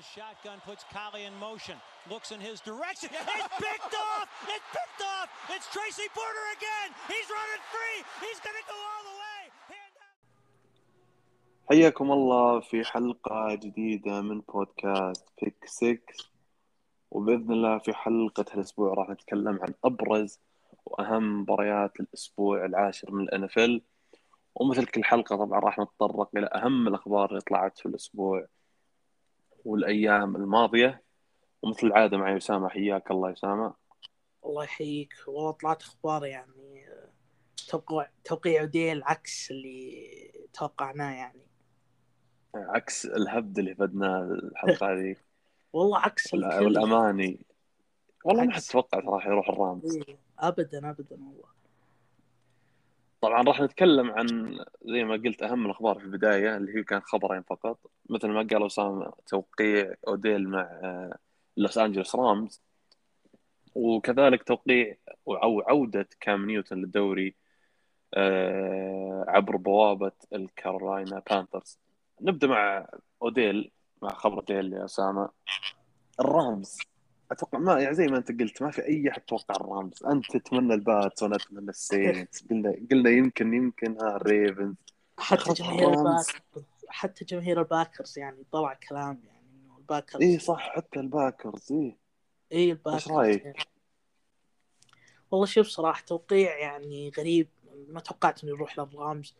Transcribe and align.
the 0.00 0.20
shotgun, 0.20 0.58
puts 0.64 0.84
Collie 0.96 1.24
in 1.28 1.34
motion, 1.48 1.76
looks 2.12 2.28
in 2.34 2.40
his 2.48 2.58
direction. 2.70 3.10
It's 3.36 3.56
picked 3.66 3.94
off! 4.08 4.28
It's 4.54 4.68
picked 4.76 5.02
off! 5.14 5.28
It's 5.54 5.66
Tracy 5.74 6.08
Porter 6.16 6.46
again! 6.56 6.88
He's 7.12 7.28
running 7.38 7.62
free! 7.74 7.98
He's 8.24 8.40
going 8.46 8.58
to 8.60 8.66
go 8.72 8.78
all 8.90 9.02
the 9.10 9.16
way! 9.24 9.42
حياكم 11.70 12.12
الله 12.12 12.60
في 12.60 12.84
حلقة 12.84 13.54
جديدة 13.54 14.20
من 14.20 14.40
بودكاست 14.40 15.28
بيك 15.42 15.64
6 15.66 16.00
وبإذن 17.10 17.52
الله 17.52 17.78
في 17.78 17.92
حلقة 17.92 18.44
هالأسبوع 18.52 18.94
راح 18.94 19.10
نتكلم 19.10 19.58
عن 19.62 19.74
أبرز 19.84 20.40
وأهم 20.86 21.40
مباريات 21.40 22.00
الأسبوع 22.00 22.64
العاشر 22.64 23.10
من 23.10 23.22
الأنفل 23.22 23.82
ومثل 24.54 24.86
كل 24.86 25.04
حلقة 25.04 25.36
طبعا 25.36 25.60
راح 25.60 25.78
نتطرق 25.78 26.30
إلى 26.36 26.46
أهم 26.54 26.88
الأخبار 26.88 27.30
اللي 27.30 27.40
طلعت 27.40 27.78
في 27.78 27.86
الأسبوع 27.86 28.46
والأيام 29.64 30.36
الماضية 30.36 31.02
ومثل 31.62 31.86
العادة 31.86 32.16
معي 32.16 32.36
أسامة 32.36 32.68
حياك 32.68 33.10
الله 33.10 33.32
أسامة. 33.32 33.74
الله 34.44 34.64
يحييك. 34.64 35.14
والله 35.26 35.50
طلعت 35.50 35.82
أخبار 35.82 36.26
يعني 36.26 36.86
توقع 37.68 38.06
توقيع 38.24 38.64
ديل 38.64 39.02
عكس 39.02 39.50
اللي 39.50 40.08
توقعناه 40.52 41.12
يعني. 41.12 41.42
عكس 42.54 43.06
الهبد 43.06 43.58
اللي 43.58 43.74
فدناه 43.74 44.22
الحلقة 44.22 44.92
هذه. 44.92 45.16
والله 45.72 45.98
عكس 45.98 46.34
الكل. 46.34 46.64
والأماني. 46.64 47.46
والله 48.24 48.44
ما 48.44 48.52
حد. 48.52 48.60
توقع 48.60 48.98
راح 48.98 49.26
يروح 49.26 49.48
الرامز. 49.48 49.96
إيه، 49.96 50.18
ابدا 50.38 50.90
ابدا 50.90 51.16
والله. 51.16 51.59
طبعا 53.20 53.42
راح 53.42 53.60
نتكلم 53.60 54.10
عن 54.10 54.58
زي 54.82 55.04
ما 55.04 55.14
قلت 55.14 55.42
أهم 55.42 55.66
الأخبار 55.66 55.98
في 55.98 56.04
البداية 56.04 56.56
اللي 56.56 56.76
هي 56.78 56.82
كان 56.82 57.00
خبرين 57.00 57.42
فقط. 57.42 57.78
مثل 58.10 58.28
ما 58.28 58.46
قال 58.50 58.66
أسامة 58.66 59.12
توقيع 59.26 59.94
أوديل 60.08 60.48
مع 60.48 60.70
لوس 61.56 61.78
انجلوس 61.78 62.16
Rams 62.16 62.62
وكذلك 63.74 64.42
توقيع 64.42 64.96
أو 65.28 65.60
عودة 65.60 66.08
كام 66.20 66.46
نيوتن 66.46 66.76
للدوري 66.76 67.34
آه، 68.14 69.24
عبر 69.28 69.56
بوابة 69.56 70.12
ال 70.32 70.42
Carolina 70.42 71.22
Panthers 71.30 71.78
نبدأ 72.20 72.46
مع 72.46 72.86
أوديل 73.22 73.70
مع 74.02 74.08
خبر 74.08 74.36
أوديل 74.36 74.72
يا 74.72 74.84
أسامة. 74.84 75.28
ال 76.20 76.30
Rams. 76.30 76.78
أتوقع 77.30 77.58
ما 77.58 77.80
يعني 77.80 77.94
زي 77.94 78.06
ما 78.06 78.16
أنت 78.16 78.40
قلت 78.40 78.62
ما 78.62 78.70
في 78.70 78.86
أي 78.86 79.10
احد 79.10 79.20
توقع 79.20 79.54
ال 79.56 79.64
Rams. 79.64 80.04
أنت 80.04 80.36
تتمنى 80.36 80.74
ال 80.74 80.84
Pats 80.84 81.22
وأنا 81.22 81.36
أتمنى 81.36 81.70
ال 81.70 81.81
Saints 81.81 82.46
قلنا 82.46 82.76
قلنا 82.90 83.10
يمكن 83.10 83.54
يمكن 83.54 83.96
ها 84.00 84.16
ال 84.16 84.23
Ravens. 84.23 84.74
حتى 85.18 85.52
جماهير. 85.52 85.88
ال 85.88 85.96
Packers. 85.96 86.64
حتى 86.88 87.24
جماهير 87.24 87.60
ال 87.60 87.67
Packers 87.67 88.18
يعني 88.18 88.44
طلع 88.52 88.74
كلام 88.88 89.20
يعني 89.24 89.46
إنه 89.64 89.78
ال 89.78 89.83
Packers 89.83 90.22
اي 90.22 90.38
صح 90.38 90.70
حتى 90.76 91.00
ال 91.00 91.09
Packers 91.09 91.72
اي 91.72 91.96
اي 92.52 92.72
ال 92.72 92.76
Packers. 92.76 93.08
رأيك؟ 93.08 93.44
يعني. 93.44 93.58
والله 95.30 95.46
شوف 95.46 95.66
صراحة 95.66 96.04
توقيع 96.06 96.58
يعني 96.58 97.12
غريب. 97.18 97.48
ما 97.88 98.00
توقعت 98.00 98.44
إنه 98.44 98.52
يروح 98.52 98.78
لل 98.78 98.94
Rams. 98.94 99.34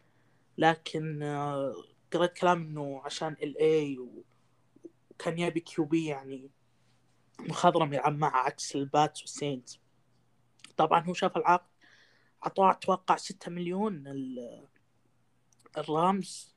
لكن 0.58 1.22
آه، 1.22 1.74
قرأت 2.12 2.38
كلام 2.38 2.62
إنه 2.62 3.00
عشان 3.04 3.36
LA 3.42 3.98
وكان 5.10 5.38
يبي 5.38 5.60
QB 5.60 6.06
يعني 6.06 6.50
مخضرم 7.48 7.92
يلعب 7.92 8.18
معه 8.18 8.36
عكس 8.36 8.76
ال 8.76 8.85
Pats 8.85 9.20
وال 9.20 9.35
Saints 9.35 9.80
طبعا 10.76 11.00
هو 11.04 11.12
شاف 11.14 11.36
العقد 11.36 11.66
عطاه 12.42 12.70
أتوقع 12.70 13.16
6 13.16 13.50
مليون 13.50 14.06
ال- 14.06 14.66
ال 15.78 15.91
Rams. 15.91 16.54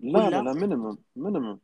لا 0.00 0.30
لا؟ 0.30 0.42
لا 0.42 0.52
minimum 0.52 0.98
minimum 1.16 1.58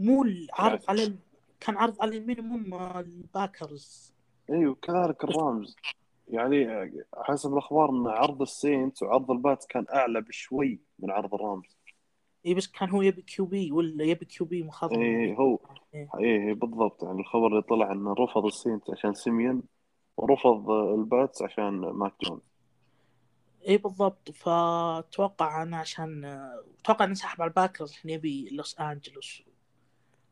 مو 0.00 0.22
العرض 0.22 0.80
على 0.88 1.04
ال- 1.04 1.18
كان 1.60 1.76
عرض 1.76 2.02
على 2.02 2.16
ال 2.18 2.25
minimum 2.25 2.74
ال 2.98 3.12
Packers 3.12 4.12
إيوه 4.50 4.74
كذلك 4.74 5.24
ال 5.24 5.33
Rams. 5.33 5.76
يعني 6.28 6.90
حسب 7.16 7.52
الأخبار 7.52 7.90
إن 7.90 8.06
عرض 8.06 8.42
ال 8.42 8.51
Saints 8.51 9.02
وعرض 9.02 9.30
ال 9.30 9.37
Pats 9.37 9.66
كان 9.66 9.86
أعلى 9.94 10.20
بشوي 10.20 10.80
من 10.98 11.10
عرض 11.10 11.34
ال 11.34 11.41
Rams. 11.41 11.76
اي 12.46 12.54
بس 12.54 12.66
كان 12.66 12.90
هو 12.90 13.02
يبي 13.02 13.22
QB 13.22 13.72
ولا 13.72 14.04
يبي 14.04 14.24
QB 14.24 14.62
مخضرم 14.62 15.00
اي 15.02 15.36
هو. 15.38 15.58
إيه. 15.94 16.08
اي 16.18 16.54
بالضبط. 16.54 17.02
يعني 17.02 17.20
الخبر 17.20 17.46
اللي 17.46 17.62
طلع 17.62 17.92
إنه 17.92 18.12
رفض 18.12 18.44
ال 18.46 18.52
Saints 18.52 18.90
عشان 18.90 19.14
سيميون 19.14 19.62
ورفض 20.16 20.70
ال 20.70 20.84
Pats 20.84 21.42
عشان 21.42 21.72
ماك 21.80 22.12
جونز 22.22 22.40
اي 23.68 23.76
بالضبط. 23.76 24.30
فتوقع 24.30 25.62
أنا 25.62 25.76
عشان 25.76 26.24
أتوقع 26.80 27.04
انه 27.04 27.14
سحب 27.14 27.42
على 27.42 27.48
ال 27.48 27.53
Packers 27.53 27.92
عشان 27.92 28.10
يبي 28.10 28.48
لوس 28.52 28.80
أنجلوس. 28.80 29.42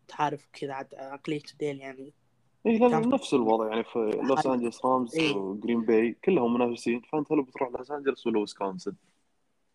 تعرف 0.09 0.49
كذا 0.53 0.73
عاد 0.73 0.95
عقلية 0.95 1.43
ديل 1.61 1.81
يعني. 1.81 2.13
اي 2.67 2.79
لا 2.79 2.87
لا 2.87 3.01
كان- 3.01 3.09
نفس 3.09 3.35
الوضع. 3.35 3.69
يعني 3.69 3.85
في 3.85 3.99
لوس. 4.23 4.47
أنجلوس 4.47 4.85
Rams 4.85 5.17
إيه. 5.17 5.37
و 5.37 5.45
Green 5.45 5.85
Bay 5.85 6.17
كلهم 6.25 6.55
منافسين. 6.55 7.01
فأنت 7.13 7.33
هل 7.33 7.43
بتروح 7.43 7.71
لوس 7.71 7.91
أنجلوس 7.91 8.27
ولا 8.27 8.39
ويسكونسن؟ 8.39 8.93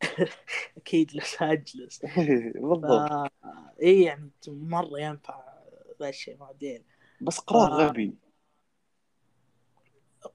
أكيد 0.77 1.15
لوس 1.15 1.41
انجلوس 1.41 2.01
إيه، 2.05 2.51
ف... 2.51 2.55
بالضبط 2.55 3.31
اي 3.81 4.01
يعني 4.01 4.31
مرة 4.47 4.99
ينفع 4.99 5.43
ذا 5.99 6.09
الشيء 6.09 6.37
مع 6.37 6.51
ديل 6.51 6.83
بس 7.21 7.39
قرار 7.39 7.71
آه، 7.71 7.87
غبي. 7.87 8.15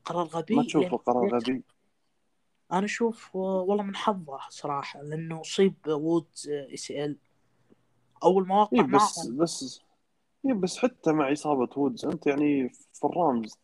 قرار 0.05 0.27
غبي؟ 0.27 0.55
ما 0.55 0.63
تشوفه 0.63 0.97
قرار 0.97 1.35
غبي؟ 1.35 1.63
أنا 2.73 2.85
أشوف 2.85 3.37
والله 3.37 3.83
من 3.83 3.97
حظه 3.97 4.39
صراحة 4.49 5.03
لأنه 5.03 5.41
اصيب 5.41 5.75
وودز 5.89 6.49
ACL. 6.49 7.19
أول 8.25 8.47
ما 8.47 8.61
وقع 8.61 8.79
اي 8.79 8.83
بس 8.83 9.19
معهم 9.19 9.37
بس 9.37 9.81
اي 10.47 10.53
بس 10.53 10.79
حتى 10.79 11.13
مع 11.13 11.33
إصابة 11.33 11.69
وودز 11.77 12.05
أنت 12.05 12.27
يعني 12.27 12.69
في 12.69 13.05
ال 13.05 13.15
Rams 13.15 13.59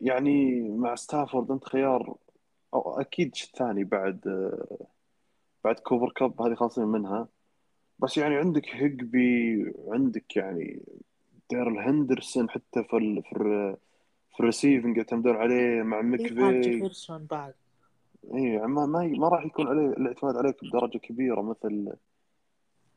يعني 0.00 0.68
مع 0.68 0.94
ستافورد 0.94 1.50
أنت 1.50 1.64
خيار 1.64 2.16
أو 2.74 3.00
أكيد 3.00 3.34
ثاني 3.34 3.84
بعد 3.84 4.20
بعد 5.64 5.74
كوبر 5.78 6.10
كاب 6.10 6.42
هذه 6.42 6.54
خالصين 6.54 6.84
منها. 6.84 7.28
بس 7.98 8.18
يعني 8.18 8.36
عندك 8.36 8.68
هيجبي 8.70 9.72
عندك 9.88 10.36
يعني 10.36 10.82
ديرل 11.50 11.78
هندرسون 11.78 12.50
حتى 12.50 12.84
في 12.84 12.96
ال 12.96 13.22
في 13.22 13.32
ال 13.36 13.76
في 14.34 14.40
ال 14.40 14.46
receiving 14.46 14.96
يعتمدون 14.96 15.36
عليه 15.36 15.82
مع 15.82 16.02
مكفي 16.02 16.60
جيفرسون 16.60 17.26
بعد. 17.30 17.54
اي 18.34 18.58
ما 18.58 18.86
ما 18.86 19.06
ما 19.06 19.28
راح 19.28 19.46
يكون 19.46 19.68
عليه 19.68 19.86
الاعتماد 19.86 20.36
عليك 20.36 20.64
بدرجة 20.64 20.98
كبيرة 20.98 21.42
مثل 21.42 21.92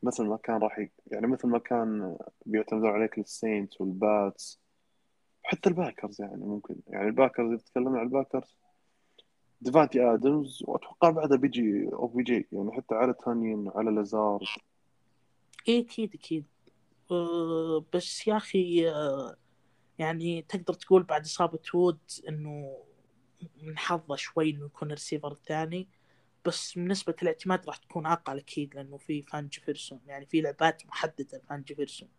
مثل 0.03 0.25
ما 0.25 0.37
كان 0.37 0.57
راح 0.57 0.79
ي... 0.79 0.89
يعني 1.07 1.27
مثل 1.27 1.47
ما 1.47 1.59
كان 1.59 2.17
بيعتمدون 2.45 2.89
عليك 2.89 3.17
ال 3.17 3.27
Saints 3.27 3.81
وال 3.81 4.07
Pats 4.07 4.59
حتى 5.43 5.69
ال 5.69 5.76
Packers 5.76 6.21
يعني 6.21 6.45
ممكن 6.45 6.75
يعني 6.87 7.07
ال 7.07 7.13
Packers 7.13 7.51
إذا 7.51 7.63
تكلمنا 7.63 7.99
عن 7.99 8.05
ال 8.05 8.12
Packers 8.12 8.57
ديفانتي 9.63 10.13
آدمز 10.13 10.63
وأتوقع 10.67 11.09
بعدها 11.09 11.37
بيجي 11.37 11.89
OBJ 11.93 12.47
يعني 12.51 12.71
حتى 12.71 12.95
على 12.95 13.13
تانيين 13.25 13.71
على 13.75 13.91
لازار. 13.91 14.55
إيه 15.67 15.85
أكيد 15.85 16.13
أكيد. 16.13 16.45
أه 17.11 17.85
بس 17.93 18.27
يا 18.27 18.37
أخي 18.37 18.89
أه 18.89 19.35
يعني 19.99 20.41
تقدر 20.41 20.73
تقول 20.73 21.03
بعد 21.03 21.21
إصابة 21.21 21.59
وودز 21.73 21.99
إنه 22.29 22.77
من 23.61 23.77
حظه 23.77 24.15
شوي 24.15 24.49
إنه 24.49 24.65
يكون 24.65 24.87
الريسيفر 24.87 25.31
الثاني 25.31 25.87
بس 26.45 26.77
نسبة 26.77 27.15
الاعتماد 27.21 27.65
راح 27.65 27.77
تكون 27.77 28.05
أقل 28.05 28.37
أكيد 28.37 28.75
لأنه 28.75 28.97
في 28.97 29.21
فان 29.21 29.47
جيفرسون 29.47 29.99
يعني 30.05 30.25
في 30.25 30.41
لعبات 30.41 30.85
محددة 30.85 31.41
فان 31.49 31.61
جيفرسون 31.61 32.09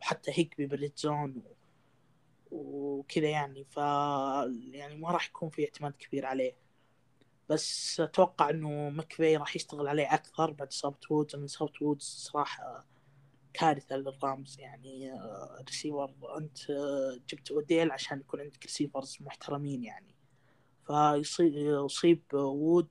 وحتى 0.00 0.30
هيجبي 0.34 0.66
بال 0.66 0.76
red 0.76 0.92
zone. 0.96 1.42
وكذا 2.50 3.28
يعني. 3.28 3.64
ف 3.64 3.76
يعني 4.72 4.96
ما 4.96 5.10
راح 5.10 5.28
يكون 5.28 5.48
في 5.48 5.64
اعتماد 5.64 5.92
كبير 5.92 6.26
عليه. 6.26 6.63
بس 7.48 8.00
أتوقع 8.00 8.50
إنه 8.50 8.90
مكفي 8.90 9.36
راح 9.36 9.56
يشتغل 9.56 9.88
عليه 9.88 10.14
أكثر 10.14 10.50
بعد 10.50 10.68
اصابة 10.68 10.96
وودز 11.10 11.34
لأن 11.34 11.44
اصابة 11.44 11.72
وودز 11.80 12.04
صراحة 12.04 12.86
كارثة 13.54 13.96
لل 13.96 14.17
Rams 14.17 14.60
يعني 14.60 15.12
آه، 15.12 15.64
ريسيفر 15.68 16.14
أنت 16.38 16.70
آه، 16.70 17.18
جبت 17.28 17.50
أوديل 17.50 17.92
عشان 17.92 18.20
يكون 18.20 18.40
عندك 18.40 18.62
receivers 18.62 19.18
محترمين 19.20 19.84
يعني. 19.84 20.14
فيصيب 21.22 22.22
وودز 22.34 22.88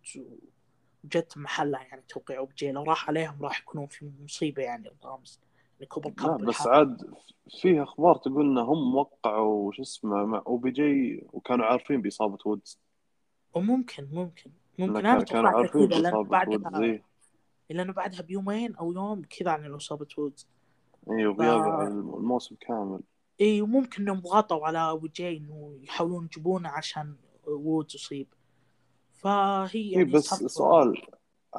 وجت 1.03 1.37
محلها 1.37 1.81
يعني 1.81 2.03
توقيع 2.09 2.37
OBJ 2.37 2.71
لو 2.71 2.83
راح 2.83 3.09
عليهم 3.09 3.43
راح 3.43 3.59
يكونون 3.59 3.87
في 3.87 4.11
مصيبة 4.23 4.63
يعني 4.63 4.87
ال 4.87 4.96
Rams. 4.96 5.39
يعني 5.79 5.85
كوبر 5.85 6.13
لا 6.19 6.37
بس. 6.37 6.67
عاد 6.67 7.13
فيه 7.61 7.83
أخبار 7.83 8.15
تقول 8.15 8.45
ان 8.45 8.57
هم 8.57 8.95
وقعوا 8.95 9.71
شو 9.71 9.81
اسمه 9.81 10.25
مع 10.25 10.43
OBJ 10.47 11.23
وكانوا 11.33 11.65
عارفين 11.65 12.01
بإصابة 12.01 12.37
وودز. 12.45 12.79
وممكن 13.53 14.07
ممكن 14.11 14.51
ممكن. 14.79 14.93
كان- 14.93 15.05
أنا 15.05 15.23
توقعت 15.23 15.55
عارفين 15.55 15.81
وودز 15.81 16.01
بعدها 16.29 16.81
اي 16.83 17.03
لأنه 17.69 17.93
بعدها 17.93 18.21
بيومين 18.21 18.75
أو 18.75 18.91
يوم 18.93 19.21
كذا 19.21 19.51
عن 19.51 19.71
اصابة 19.73 20.07
وودز. 20.17 20.47
اي 21.11 21.25
وغياب 21.25 21.61
ف- 21.61 21.87
الموسم 21.87 22.55
كامل. 22.55 22.99
إي 23.41 23.61
وممكن 23.61 24.01
إنهم 24.01 24.19
ضغطوا 24.19 24.67
على 24.67 24.89
OBJ 24.91 25.37
انه 25.37 25.77
يحاولون 25.83 26.25
يجيبونه 26.25 26.69
عشان 26.69 27.15
وودز 27.47 27.95
يصيب. 27.95 28.27
فهي 29.13 29.69
اي 29.75 29.91
يعني 29.91 30.03
بس 30.05 30.25
سؤال 30.33 31.01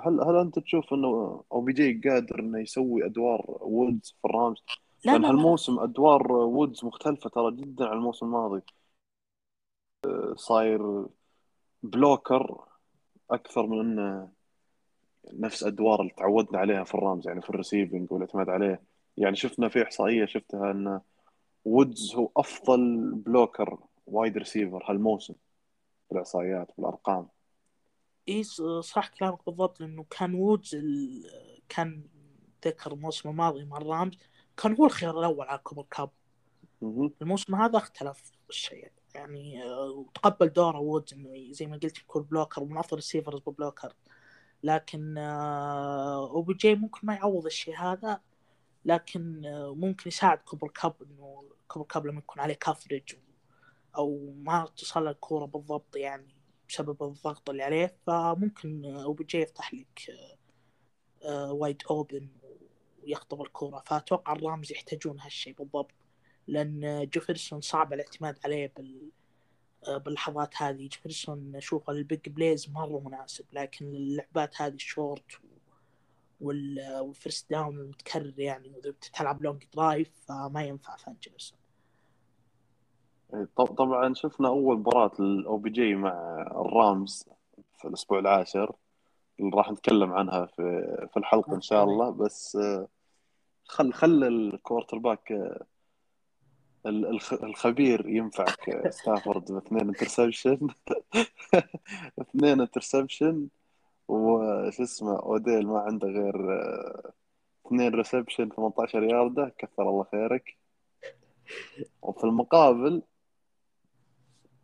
هل 0.05 0.20
هل 0.20 0.37
أنت 0.37 0.58
تشوف 0.58 0.93
إنه 0.93 1.43
OBJ 1.53 2.00
قادر 2.11 2.40
إنه 2.40 2.58
يسوي 2.61 3.06
أدوار 3.06 3.58
وودز 3.61 4.14
في 4.23 4.29
ال 4.29 4.35
Rams؟ 4.35 4.65
لا 5.05 5.12
لأن 5.12 5.23
لا 5.23 5.26
لا. 5.26 5.32
هالموسم 5.32 5.79
أدوار 5.79 6.32
وودز 6.32 6.85
مختلفة 6.85 7.31
ترى 7.31 7.56
جدا 7.56 7.87
عن 7.88 7.97
الموسم 7.97 8.26
الماضي. 8.26 8.62
آه، 10.06 10.35
صاير 10.37 11.06
blocker 11.85 12.65
أكثر 13.31 13.67
من 13.67 13.81
أنه 13.81 14.29
نفس 15.33 15.65
أدوار 15.65 16.01
اللي 16.01 16.13
تعودنا 16.17 16.59
عليها 16.59 16.85
في 16.85 16.95
ال 16.94 17.01
Rams 17.01 17.29
يعني 17.29 17.43
في 17.43 17.51
ال 17.50 17.57
receiving 17.57 18.12
والاعتماد 18.13 18.49
عليه. 18.49 18.83
يعني 19.17 19.37
شفنا 19.37 19.69
في 19.69 19.83
إحصائية 19.83 20.27
شفتها 20.27 20.71
أن 20.71 21.01
وودز 21.65 22.15
هو 22.15 22.31
أفضل 22.37 23.13
blocker 23.15 23.79
wide 24.06 24.37
receiver 24.37 24.91
هالموسم 24.91 25.35
بالاحصائيات 26.11 26.69
بالارقام 26.79 27.29
إي 28.29 28.43
صح 28.83 29.09
كلامك 29.09 29.47
بالضبط 29.47 29.81
لأنه 29.81 30.05
كان 30.11 30.35
وودز 30.35 30.75
ال... 30.75 31.25
كان 31.69 32.05
ذكر 32.67 32.93
الموسم 32.93 33.29
الماضي 33.29 33.65
مع 33.65 33.77
ال 33.76 33.85
Rams 33.85 34.19
كان 34.57 34.77
هو 34.77 34.87
الخيار 34.87 35.19
الأول 35.19 35.49
على 35.49 35.59
كوبر 35.59 35.87
كاب. 35.91 36.11
الموسم 37.23 37.55
هذا 37.55 37.79
اختلف 37.79 38.33
الشيء. 38.51 38.79
يعني 38.79 39.04
آه، 39.16 39.90
وتقبل 39.90 40.49
دوره 40.49 40.78
وودز 40.78 41.14
إنه 41.14 41.52
زي 41.52 41.66
ما 41.66 41.76
قلت 41.76 41.99
يكون 41.99 42.22
blocker 42.23 42.62
ومن 42.62 42.78
أفضل 42.78 42.93
ال 42.93 42.97
receivers 42.97 43.41
ب 43.47 43.52
blocker. 43.52 43.94
لكن 44.62 45.19
آه، 45.19 46.31
أوبي 46.31 46.55
جي 46.55 46.75
ممكن 46.75 47.06
ما 47.06 47.14
يعوض 47.14 47.46
الشيء 47.46 47.76
هذا 47.76 48.20
لكن 48.84 49.46
آه، 49.46 49.75
ممكن 49.75 50.08
يساعد 50.08 50.38
كوبر 50.38 50.69
كاب 50.69 50.94
إنه 51.02 51.44
كوبر 51.69 51.87
كاب 51.87 52.06
لما 52.06 52.19
يكون 52.19 52.40
عليه 52.40 52.55
coverage 52.55 53.17
أو 53.96 54.34
ما 54.37 54.66
توصل 54.76 55.08
الكورة 55.08 55.46
بالضبط 55.46 55.96
يعني 55.96 56.34
بسبب 56.69 57.02
الضغط 57.02 57.50
اللي 57.50 57.62
عليه. 57.62 57.96
فممكن 58.06 58.84
أوبي 58.84 59.25
جي 59.25 59.38
يفتح 59.38 59.75
لك 59.75 60.00
wide 61.50 61.82
open 61.91 62.29
ويخطف 63.02 63.40
الكورة. 63.40 63.82
فأتوقع 63.87 64.32
الرامز 64.32 64.72
يحتاجون 64.72 65.20
هالشيء 65.20 65.55
بالضبط. 65.55 66.04
لأن 66.49 67.08
جيفرسون 67.12 67.61
صعب 67.61 67.93
الاعتماد 67.93 68.38
عليه 68.44 68.73
بال 68.76 69.11
آه، 69.88 69.96
باللحظات 69.96 70.62
هذه. 70.62 70.88
جيفرسون 70.88 71.56
اشوفه 71.56 71.93
ال 71.93 72.01
big 72.01 72.29
plays 72.29 72.71
مرة 72.70 73.00
مناسب 73.05 73.44
لكن 73.52 73.87
اللعبات 73.87 74.62
هذه 74.62 74.75
الشورت 74.75 75.32
وال- 76.41 76.99
وال 77.00 77.15
first 77.15 77.50
down 77.50 77.79
المتكرر 77.79 78.41
يعني 78.41 78.69
وإذا 78.69 78.91
بتلعب 78.91 79.43
long 79.43 79.65
drive 79.75 80.11
فما 80.29 80.62
ينفع 80.64 80.96
فان 80.96 81.17
جيفرسون. 81.23 81.58
طب- 83.56 83.75
طبعا 83.75 84.14
شفنا 84.14 84.49
أول 84.49 84.79
مباراة 84.79 85.12
الاو 85.20 85.56
بي 85.56 85.70
جي 85.70 85.94
مع 85.94 86.43
الرامز 86.67 87.29
في 87.79 87.88
الأسبوع 87.88 88.19
العاشر 88.19 88.75
اللي 89.40 89.50
راح 89.56 89.70
نتكلم 89.73 90.12
عنها 90.12 90.47
في 90.47 90.62
في 91.12 91.17
الحلقة 91.17 91.55
إن 91.55 91.61
شاء 91.61 91.85
الله. 91.85 92.11
بس 92.11 92.56
آه، 92.56 92.88
خل 93.64 93.93
خل 93.93 94.25
ال 94.25 94.99
quarterback 94.99 95.32
الخبير 96.87 98.09
ينفعك 98.09 98.71
ستافورد 98.97 99.53
باثنين 99.53 99.89
interception. 99.88 100.69
اثنين 102.21 102.61
interception 102.61 103.49
وش 104.09 104.81
اسمه 104.81 105.19
أوديل 105.19 105.67
ما 105.67 105.79
عنده 105.79 106.09
غير 106.09 106.35
اثنين 107.67 107.95
reception 107.94 108.49
18 108.49 109.03
ياردة. 109.03 109.55
كثر 109.59 109.89
الله 109.89 110.05
خيرك. 110.05 110.57
وفي 112.03 112.25
المقابل 112.25 113.03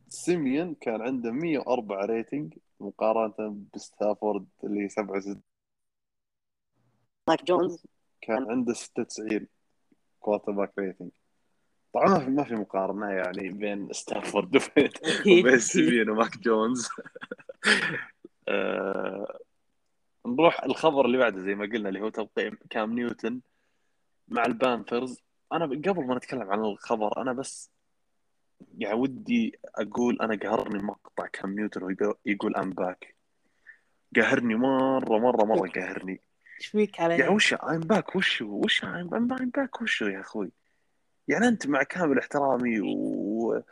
سيميون 0.08 0.74
كان 0.74 1.02
عنده 1.02 1.30
104 1.30 2.04
rating 2.04 2.54
مقارنة 2.80 3.56
بستافورد 3.74 4.46
اللي 4.64 4.88
67 4.88 5.42
ماك 7.28 7.44
جونز. 7.44 7.86
كان 8.20 8.50
عنده 8.50 8.72
96 8.72 9.46
quarterback 10.20 10.72
rating 10.78 11.10
طبعا 11.92 12.08
ما 12.08 12.18
في 12.18 12.30
ما 12.30 12.44
في 12.44 12.54
مقارنة 12.54 13.10
يعني 13.10 13.48
بين 13.48 13.92
ستافورد 13.92 14.56
وبين 15.26 15.58
سيميون 15.58 16.10
وماك 16.10 16.38
جونز. 16.38 16.88
آه، 18.48 19.38
نروح 20.26 20.64
الخبر 20.64 21.06
اللي 21.06 21.18
بعده 21.18 21.40
زي 21.40 21.54
ما 21.54 21.64
قلنا 21.64 21.88
اللي 21.88 22.00
هو 22.00 22.08
توقيع 22.08 22.52
كام 22.70 22.92
نيوتن 22.92 23.40
مع 24.28 24.46
البانثرز. 24.46 25.22
أنا 25.52 25.64
قبل 25.64 26.06
ما 26.06 26.14
نتكلم 26.14 26.50
عن 26.50 26.60
الخبر 26.60 27.22
أنا 27.22 27.32
بس 27.32 27.70
يعني 28.78 28.94
ودي 28.94 29.58
أقول 29.74 30.18
أنا 30.20 30.36
قهرني 30.36 30.82
مقطع 30.82 31.26
كام 31.26 31.54
نيوتن 31.54 31.82
وهو 31.82 32.14
يقول 32.26 32.56
I'm 32.56 32.70
back 32.70 33.16
قهرني 34.16 34.54
مره 34.54 35.18
مره 35.18 35.44
مرة 35.44 35.68
قهرني. 35.68 36.20
إيش 36.60 36.66
فيك 36.66 37.00
علي؟ 37.00 37.18
يعني 37.18 37.34
وش 37.34 37.54
I'm 37.54 37.80
back 37.80 38.16
وش؟ 38.16 38.42
وش 38.42 38.84
I'm 38.84 39.26
back 39.26 39.82
وش 39.82 40.02
يا 40.02 40.20
أخوي؟ 40.20 40.52
يعني 41.30 41.48
أنت 41.48 41.66
مع 41.66 41.82
كامل 41.82 42.18
احترامي 42.18 42.80
و 42.80 43.62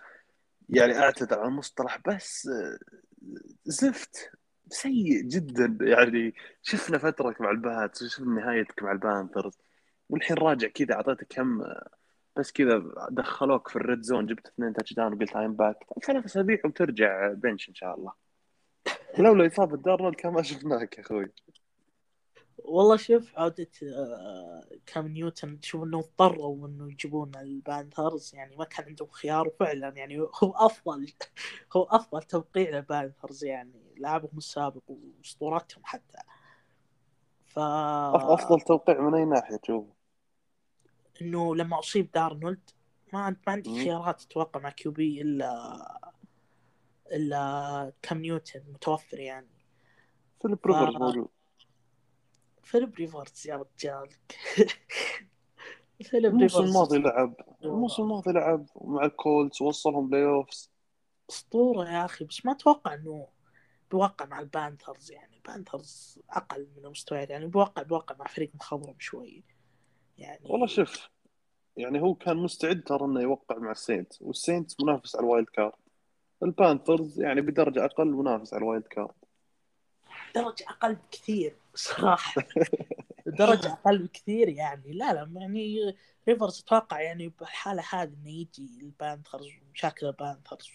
يعني 0.68 0.98
أعتذر 0.98 1.40
عن 1.40 1.48
المصطلح 1.48 1.98
بس 2.06 2.50
زفت 3.64 4.30
سيء 4.70 5.22
جدا. 5.22 5.78
يعني 5.80 6.34
شفنا 6.62 6.98
فترتك 6.98 7.40
مع 7.40 7.50
الباتس 7.50 8.02
وشفنا 8.02 8.40
نهايتك 8.40 8.82
مع 8.82 8.92
البانثرز 8.92 9.58
والحين 10.08 10.36
راجع 10.36 10.68
كذا 10.68 10.94
اعطيتك 10.94 11.26
كم 11.30 11.42
play 11.42 11.64
بس 12.36 12.52
كذا 12.52 12.82
دخلوك 13.10 13.68
في 13.68 13.76
ال 13.76 13.83
red 13.83 14.02
zone 14.02 14.26
جبت 14.26 14.46
اثنين 14.46 14.72
touchdown 14.72 15.12
وقلت 15.12 15.36
I'm 15.36 15.54
back 15.54 15.76
ثلاث 16.06 16.24
اسابيع 16.24 16.58
وبترجع 16.64 17.32
bench 17.32 17.68
إن 17.68 17.74
شاء 17.74 17.94
الله. 17.94 18.12
ولولا 19.18 19.46
إصابة 19.46 19.76
دارنولد 19.76 20.14
كان 20.14 20.32
ما 20.32 20.42
شفناك 20.42 20.98
يا 20.98 21.02
أخوي. 21.02 21.32
والله 22.64 22.96
شوف 22.96 23.38
عودة 23.38 23.68
آه، 23.82 24.64
كام 24.86 25.08
نيوتن 25.08 25.60
تشوف 25.60 25.82
انه 25.82 25.98
اضطروا 25.98 26.68
إنه 26.68 26.90
يجيبون 26.90 27.32
البانثرز 27.36 28.34
يعني 28.34 28.56
ما 28.56 28.64
كان 28.64 28.86
عندهم 28.86 29.08
خيار 29.08 29.48
وفعلا 29.48 29.88
يعني 29.88 30.20
هو 30.20 30.30
أفضل 30.42 31.12
هو 31.76 31.82
أفضل 31.82 32.22
توقيع 32.22 32.70
للبانثرز 32.70 33.44
يعني 33.44 33.94
لاعبهم 33.96 34.38
السابق 34.38 34.82
وأسطورتهم 34.88 35.82
حتى. 35.84 36.18
ف 37.44 37.58
أفضل 37.58 38.60
توقيع 38.60 39.00
من 39.00 39.14
أي 39.14 39.24
ناحية 39.24 39.56
تشوف 39.56 39.86
إنه 41.22 41.56
لما 41.56 41.78
أصيب 41.78 42.10
دارنولد 42.12 42.70
ما 43.12 43.30
ما 43.30 43.52
عندك. 43.52 43.70
خيارات 43.70 44.20
تتوقع 44.20 44.60
مع 44.60 44.70
QB 44.70 45.22
إلا 45.22 45.78
إلا 47.12 47.92
كام 48.02 48.18
نيوتن 48.18 48.62
متوفر 48.72 49.20
يعني. 49.20 49.48
فيليب 50.42 50.58
ف- 50.58 50.66
ريفرز 50.66 50.96
موجود. 50.96 51.28
فيليب 52.68 52.94
ريفرز 52.94 53.46
يا 53.46 53.56
رجال. 53.56 54.08
فيليب 56.10 56.32
الموسم 56.32 56.64
الماضي 56.64 56.98
لعب. 56.98 57.34
الموسم 57.64 58.02
الماضي 58.02 58.32
لعب 58.32 58.66
مع 58.80 59.04
الكولتس 59.04 59.62
وصلهم 59.62 60.08
playoffs 60.08 60.70
أسطورة 61.30 61.88
يا 61.88 62.04
أخي. 62.04 62.24
بس 62.24 62.46
ما 62.46 62.52
أتوقع 62.52 62.94
إنه 62.94 63.28
بيوقع 63.90 64.26
مع 64.26 64.40
البانثرز 64.40 65.12
يعني. 65.12 65.36
البانثرز 65.36 66.18
أقل 66.30 66.68
من 66.76 66.84
المستويات 66.84 67.30
يعني. 67.30 67.46
بيوقع 67.46 67.82
بيوقع 67.82 68.16
مع 68.16 68.26
فريق 68.26 68.50
مخضرم 68.54 68.96
شوي. 68.98 69.44
يعني 70.18 70.40
والله 70.44 70.66
شوف 70.66 71.08
يعني 71.76 72.00
هو 72.00 72.14
كان 72.14 72.36
مستعد 72.36 72.82
ترى 72.86 73.04
إنه 73.04 73.20
يوقع 73.20 73.58
مع 73.58 73.70
السينتس 73.70 74.12
والسينتس 74.20 74.82
منافس 74.82 75.16
على 75.16 75.24
ال 75.24 75.29
wild 75.29 75.48
card. 75.48 75.72
البانثرز 76.42 77.20
يعني 77.20 77.40
بدرجة 77.40 77.84
أقل 77.84 78.06
منافس 78.06 78.54
على 78.54 78.62
ال 78.62 78.67
wild 78.67 78.86
card. 78.86 79.14
درجة 80.34 80.64
أقل 80.68 80.94
بكثير. 80.94 81.56
صراحة. 81.78 82.42
درجة 83.26 83.72
أقل 83.72 83.98
بكثير 83.98 84.48
يعني. 84.48 84.92
لا 84.92 85.12
لا 85.12 85.40
يعني 85.40 85.94
ريفرز 86.28 86.60
أتوقع 86.60 87.00
يعني 87.00 87.28
بالحالة 87.28 87.84
هذه 87.90 88.12
إنه 88.14 88.30
يجي 88.30 88.68
البانثرز 88.82 89.48
ومشاكل 89.68 90.06
البانثرز 90.06 90.70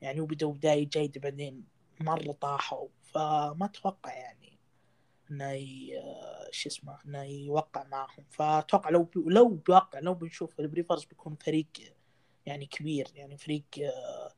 يعني 0.00 0.20
وبدأوا 0.20 0.52
بداية 0.52 0.88
جيدة 0.88 1.20
بعدين 1.20 1.64
مرة 2.00 2.32
طاحوا. 2.32 2.88
فما 3.02 3.64
أتوقع 3.64 4.14
يعني 4.14 4.58
إنه 5.30 5.52
ي- 5.52 6.02
شو 6.50 6.68
اسمه 6.68 6.98
إنه 7.06 7.22
يوقع 7.22 7.84
معهم. 7.84 8.24
فأتوقع 8.30 8.90
لو 8.90 9.02
بي... 9.02 9.22
لو 9.26 9.48
بيوقع 9.48 9.98
لو 9.98 10.14
بنشوف 10.14 10.60
الريفرز 10.60 11.04
بيكون 11.04 11.36
فريق 11.36 11.66
يعني 12.46 12.66
كبير 12.66 13.08
يعني 13.14 13.36
فريق 13.36 13.64
آه، 13.82 14.32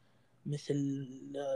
مثل 0.46 1.08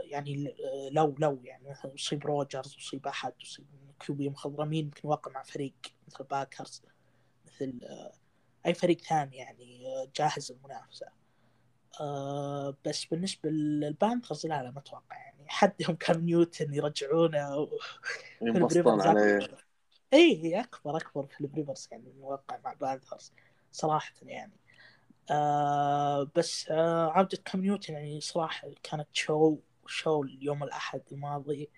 يعني 0.03 0.55
لو 0.91 1.15
لو 1.19 1.39
يعني 1.43 1.69
مثلا 1.69 1.91
يصيب 1.95 2.25
روجرز 2.25 2.75
يصيب 2.77 3.07
أحد 3.07 3.33
يصيب 3.41 3.65
QB 3.99 4.29
مخضرمين 4.29 4.85
يمكن 4.85 5.01
يوقع 5.07 5.31
مع 5.31 5.43
فريق 5.43 5.73
مثل 6.07 6.23
باكرز 6.23 6.83
مثل 7.45 7.79
أي 8.65 8.73
فريق 8.73 9.01
ثاني 9.01 9.37
يعني 9.37 9.83
جاهز 10.15 10.51
للمنافسه 10.51 11.07
بس 12.85 13.05
بالنسبة 13.05 13.49
للبانثرز 13.49 14.45
لا 14.45 14.63
لا 14.63 14.71
ما 14.71 14.79
أتوقع 14.79 15.17
يعني 15.17 15.45
حدهم 15.47 15.95
كام 15.95 16.25
نيوتن 16.25 16.73
يرجعونه 16.73 17.57
و... 17.57 17.69
ينبسطون 18.41 19.01
عليه. 19.01 19.47
اي 20.13 20.59
أكبر 20.59 20.97
أكبر 20.97 21.25
فيليب 21.25 21.55
ريفرز 21.55 21.87
يعني 21.91 22.13
وقع 22.19 22.59
مع 22.63 22.73
بانثرز 22.73 23.33
صراحة 23.71 24.13
يعني. 24.21 24.53
آه 25.31 26.31
بس 26.35 26.69
آه 26.71 27.11
عودة 27.11 27.37
كام 27.45 27.61
نيوتن 27.61 27.93
يعني 27.93 28.21
صراحة 28.21 28.69
كانت 28.83 29.07
شو 29.13 29.57
show 29.87 30.23
اليوم 30.23 30.63
الأحد 30.63 31.01
الماضي 31.11 31.69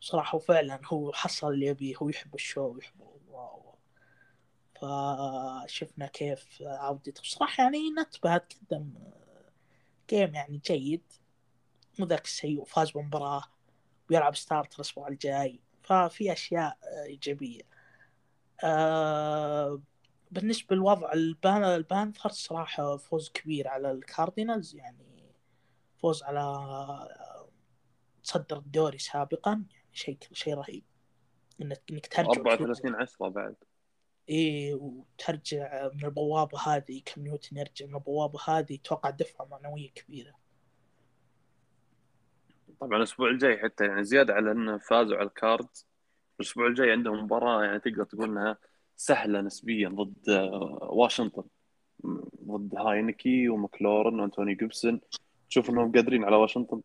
صراحة 0.00 0.36
وفعلا 0.36 0.80
هو 0.86 1.12
حصل 1.12 1.52
اللي 1.52 1.66
يبيه 1.66 1.96
هو 1.96 2.08
يحب 2.08 2.34
ال 2.34 2.40
show 2.40 2.66
ويحب 2.66 3.00
wow 3.28 3.74
فشفنا 4.80 6.06
كيف 6.06 6.62
عودته. 6.62 7.22
بصراحة 7.22 7.62
يعني 7.64 7.90
نتبهت 7.90 8.52
قدم 8.70 8.94
game 10.10 10.34
يعني 10.34 10.60
جيد. 10.66 11.02
مو 11.98 12.06
ذاك 12.06 12.24
السيء 12.24 12.60
وفاز 12.60 12.90
بمباراة 12.90 13.44
ويلعب 14.10 14.36
starter 14.36 14.76
الأسبوع 14.76 15.08
الجاي. 15.08 15.60
ففي 15.82 16.32
أشياء 16.32 16.78
إيجابية. 17.06 17.62
آه 18.64 19.80
بالنسبة 20.34 20.76
لوضع 20.76 21.12
البان 21.12 21.64
البانثر 21.64 22.28
صراحة 22.28 22.96
فوز 22.96 23.30
كبير 23.30 23.68
على 23.68 23.90
الكاردينالز 23.90 24.76
يعني 24.76 25.32
فوز 25.96 26.22
على 26.22 26.44
تصدر 28.22 28.58
الدوري 28.58 28.98
سابقا 28.98 29.50
يعني 29.50 29.86
شيء 29.92 30.18
شيء 30.32 30.54
رهيب. 30.54 30.84
إنك 31.62 31.82
إنك 31.90 32.06
ترجع 32.06 32.30
34 32.30 32.94
10 32.94 33.28
بعد. 33.28 33.54
إيه 34.28 34.74
وترجع 34.74 35.90
من 35.94 36.04
البوابة 36.04 36.58
هذه 36.58 37.02
كام 37.04 37.22
نيوتن 37.22 37.56
يرجع 37.56 37.86
من 37.86 37.94
البوابة 37.94 38.38
هذه 38.48 38.78
توقع 38.84 39.10
دفعة 39.10 39.44
معنوية 39.44 39.90
كبيرة. 39.90 40.34
طبعا 42.80 42.98
الأسبوع 42.98 43.30
الجاي 43.30 43.58
حتى 43.58 43.86
يعني 43.86 44.04
زيادة 44.04 44.34
على 44.34 44.52
إنه 44.52 44.78
فازوا 44.78 45.16
على 45.16 45.26
الكاردز 45.26 45.68
الأسبوع 46.40 46.66
الجاي 46.66 46.90
عندهم 46.90 47.24
مباراة 47.24 47.64
يعني 47.64 47.80
تقدر 47.80 48.04
تقول 48.04 48.28
إنها 48.28 48.58
سهلة 48.96 49.40
نسبيا 49.40 49.88
ضد 49.88 50.28
آه، 50.28 50.88
واشنطن. 50.92 51.44
ضد 52.44 52.74
هاينكي 52.74 53.48
ومكلورن 53.48 54.20
وأنتونيو 54.20 54.54
جيبسون 54.54 55.00
تشوف 55.50 55.70
إنهم 55.70 55.92
قادرين 55.92 56.24
على 56.24 56.36
واشنطن؟ 56.36 56.80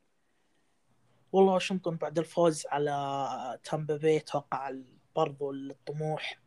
والله 1.32 1.54
واشنطن 1.54 1.96
بعد 1.96 2.20
الفوز 2.20 2.66
على 2.68 3.60
تامبا 3.64 3.98
بي 3.98 4.18
أتوقع 4.18 4.72
برضو 5.16 5.52
الطموح 5.52 6.40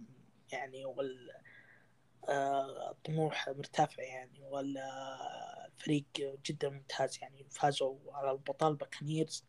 يعني 0.52 0.84
وال 0.84 1.30
آه، 2.28 2.90
الطموح 2.90 3.48
مرتفع 3.48 4.02
يعني 4.02 4.40
والفريق 4.50 6.04
جدا 6.46 6.68
ممتاز 6.68 7.18
يعني. 7.22 7.46
فازوا 7.50 7.96
على 8.12 8.30
البطل 8.30 8.74
باكنيرز 8.74 9.44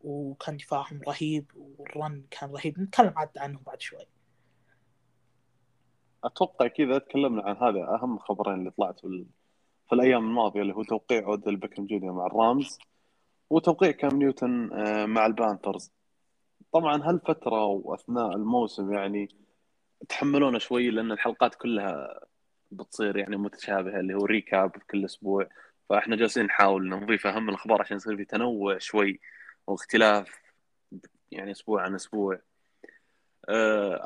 وكان 0.00 0.56
دفاعهم 0.56 1.00
رهيب 1.08 1.50
وال 1.56 1.83
run 1.83 2.24
كان 2.30 2.50
رهيب. 2.50 2.80
نتكلم 2.80 3.12
عاد 3.16 3.38
عنهم 3.38 3.62
بعد 3.66 3.80
شوي. 3.80 4.06
أتوقع 6.24 6.66
كذا 6.66 6.98
تكلمنا 6.98 7.42
عن 7.42 7.56
هذا 7.56 7.84
أهم 7.94 8.18
خبرين 8.18 8.54
اللي 8.54 8.70
طلعت 8.70 9.00
في, 9.00 9.26
في 9.88 9.94
الأيام 9.94 10.24
الماضية 10.28 10.62
اللي 10.62 10.74
هو 10.74 10.82
توقيع 10.82 11.26
اوديل 11.26 11.56
بيكم 11.56 11.86
جونيور 11.86 12.12
مع 12.12 12.26
الرامز 12.26 12.78
وتوقيع 13.50 13.90
كام 13.90 14.16
نيوتن 14.18 14.72
آه، 14.72 15.06
مع 15.06 15.26
البانثرز 15.26 15.92
طبعا 16.72 17.02
هالفترة 17.08 17.64
وأثناء 17.64 18.36
الموسم 18.36 18.92
يعني 18.92 19.28
تحملونا 20.08 20.58
شوي 20.58 20.90
لأن 20.90 21.12
الحلقات 21.12 21.54
كلها 21.54 22.20
بتصير 22.70 23.16
يعني 23.16 23.36
متشابهة 23.36 24.00
اللي 24.00 24.14
هو 24.14 24.24
recap 24.24 24.70
كل 24.70 25.04
أسبوع. 25.04 25.48
فإحنا 25.88 26.16
جالسين 26.16 26.44
نحاول 26.44 26.88
نضيف 26.88 27.26
أهم 27.26 27.48
الأخبار 27.48 27.80
عشان 27.80 27.96
يصير 27.96 28.16
في 28.16 28.24
تنوع 28.24 28.78
شوي 28.78 29.20
واختلاف 29.66 30.40
يعني 31.30 31.50
أسبوع 31.50 31.82
عن 31.82 31.94
أسبوع. 31.94 32.40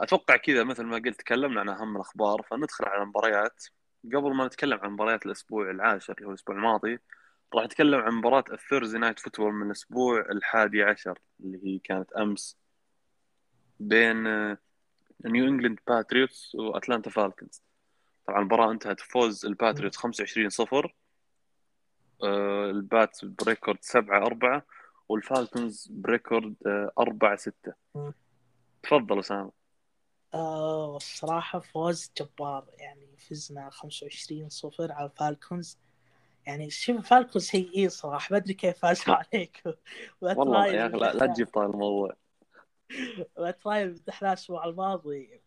أتوقع 0.03 0.37
كذا 0.37 0.65
مثل 0.65 0.85
ما 0.85 0.97
قلت 0.97 1.19
تكلمنا 1.19 1.61
عن 1.61 1.69
أهم 1.69 1.97
الأخبار 1.97 2.43
فندخل 2.43 2.85
على 2.85 3.03
المباريات. 3.03 3.65
قبل 4.05 4.35
ما 4.35 4.47
نتكلم 4.47 4.79
عن 4.79 4.91
مباريات 4.91 5.27
الأسبوع 5.27 5.71
العاشر 5.71 6.15
اللي 6.15 6.27
هو 6.27 6.31
الأسبوع 6.31 6.57
الماضي 6.57 6.99
راح 7.55 7.65
نتكلم 7.65 8.01
عن 8.01 8.13
مباراة 8.13 8.45
ال 8.53 8.58
Thursday 8.58 8.99
Night 8.99 9.19
Football 9.19 9.53
من 9.53 9.67
الأسبوع 9.67 10.21
الحادي 10.21 10.83
عشر 10.83 11.19
اللي 11.41 11.61
هي 11.65 11.79
كانت 11.79 12.13
أمس 12.13 12.59
بين 13.81 14.23
نيو 15.25 15.49
انجلاند 15.49 15.79
باتريوتس 15.87 16.55
واتلانتا 16.55 17.11
فالكنز 17.11 17.63
طبعا 18.27 18.39
المباراة 18.41 18.71
انتهت 18.73 19.01
فوز 19.01 19.47
الباتريوتس 19.47 19.97
25 19.97 20.49
0 20.51 20.95
الباتس 22.71 23.19
ب 23.25 23.32
record 23.32 23.79
7 23.81 24.27
4 24.27 24.67
والفالكنز 25.09 25.89
ب 25.91 26.00
record 26.00 26.55
4 26.99 27.37
6 27.37 27.73
تفضل 28.87 29.19
أسامة. 29.19 29.53
آه 30.35 30.97
الصراحة 30.97 31.59
فوز 31.61 32.11
جبار 32.21 32.67
يعني 32.79 33.17
فزنا 33.17 33.71
25 33.71 34.49
صفر 34.49 34.93
على 34.93 35.07
الفالكونز 35.11 35.79
يعني 36.47 36.71
شوف 36.71 36.97
الفالكونز 36.99 37.45
سيئين 37.45 37.89
صراحة 37.89 38.29
ما 38.33 38.37
أدري 38.39 38.55
كيف 38.55 38.79
فازوا 38.79 39.15
عليكم 39.35 39.73
والله 40.35 40.67
يا 40.67 40.87
أخي 40.87 40.97
لا, 40.97 41.27
تجيب 41.27 41.47
طال 41.47 41.65
الموضوع. 41.71 42.17
مات 43.37 43.60
راين 43.60 43.95
فتحناه 43.95 44.29
الأسبوع 44.33 44.65
الماضي 44.65 45.41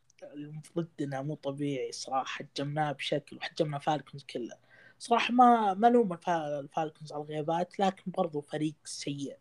ضدنا 0.77 1.21
مو 1.21 1.35
طبيعي 1.35 1.91
صراحة 1.91 2.45
هجمناه 2.55 2.91
بشكل 2.91 3.37
وهجمنا 3.37 3.79
فالكونز 3.79 4.23
كله. 4.23 4.55
صراحة 4.99 5.33
ما 5.33 5.73
ما 5.73 5.87
الوم 5.87 6.13
الفالكونز 6.27 7.11
على 7.13 7.21
الغيابات 7.23 7.79
لكن 7.79 8.11
برضو 8.11 8.41
فريق 8.41 8.75
سيء. 8.85 9.37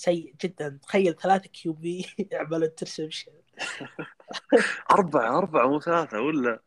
سيء 0.00 0.34
جدا. 0.44 0.78
تخيل 0.82 1.14
ثلاثة 1.16 1.48
QB 1.48 2.06
يعملوا 2.32 2.66
interception 2.68 3.32
أربعة 4.90 5.38
أربعة 5.38 5.66
مو 5.66 5.80
ثلاثة 5.80 6.20
ولا؟ 6.20 6.60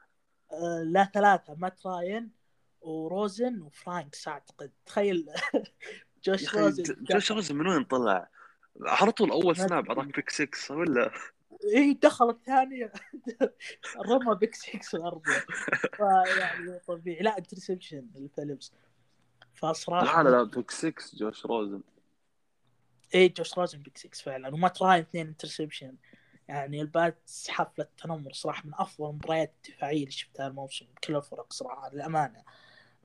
آه 0.52 0.84
لا 0.86 1.12
ثلاثة 1.14 1.56
مات 1.56 1.86
راين 1.86 2.30
وروزن 2.82 3.62
وفرانكس 3.62 4.28
أعتقد 4.28 4.72
تخيل 4.86 5.26
جوش 6.26 6.56
روزن 6.56 6.84
جوش 7.04 7.32
روزن 7.32 7.56
من 7.56 7.68
وين 7.68 7.84
طلع؟ 7.84 8.30
على 8.86 9.12
طول 9.12 9.32
أول 9.32 9.56
snap 9.56 9.88
أعطاك 9.90 10.16
pick 10.16 10.30
6 10.30 10.76
ولا؟ 10.76 11.12
إي 11.76 11.94
دخل 11.94 12.30
الثاني 12.30 12.92
رمى 13.98 14.36
pick 14.36 14.56
6 14.56 14.96
الأرض. 14.98 15.22
فيعني 15.98 16.80
طبيعي. 16.88 17.24
لا 17.24 17.38
interception 17.38 18.08
الفيلمز 18.16 18.74
فصراحة 19.56 20.24
لا 20.24 20.30
لا 20.30 20.36
لا 20.36 20.44
pick 20.44 20.72
6 20.72 20.94
جوش 21.14 21.46
روزن. 21.46 21.82
اي 23.16 23.28
جوش 23.30 23.58
روزن 23.58 23.80
pick 23.82 23.98
6 23.98 24.10
فعلا 24.24 24.54
ومات 24.54 24.68
راين 24.68 25.02
اثنين 25.02 25.28
interception. 25.28 25.96
يعني 26.48 26.82
الباتس 26.82 27.32
حفلة 27.50 27.88
تنمر 27.98 28.34
صراحة 28.34 28.66
من 28.66 28.74
أفضل 28.76 29.10
المباريات 29.10 29.54
الدفاعية 29.68 30.00
اللي 30.00 30.12
شفتها 30.12 30.48
الموسم 30.48 30.86
بكل 30.96 31.16
الفرق 31.16 31.54
صراحة 31.54 31.90
للأمانة. 31.94 32.44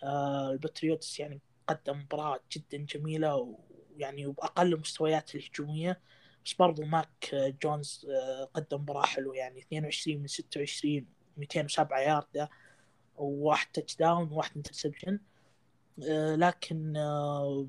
آه 0.02 0.50
الباتريوتس 0.50 1.20
يعني 1.20 1.40
قدم 1.66 1.98
مباراة 1.98 2.40
جدا 2.52 2.78
جميلة 2.78 3.56
ويعني 3.96 4.26
وبأقل 4.26 4.80
مستويات 4.80 5.34
الهجومية. 5.34 6.00
بس 6.44 6.52
برضو 6.54 6.82
ماك 6.84 7.34
جونز 7.62 8.06
آه 8.10 8.44
قدم 8.54 8.80
مباراة 8.80 9.06
حلوة 9.06 9.36
يعني 9.36 9.60
22 9.60 10.20
من 10.20 10.26
26 10.26 11.06
207 11.36 11.98
ياردة 12.00 12.50
وواحد 13.16 13.66
touchdown 13.72 14.32
وواحد 14.32 14.52
interception 14.56 15.20
لكن 16.36 16.96
آه 16.96 17.66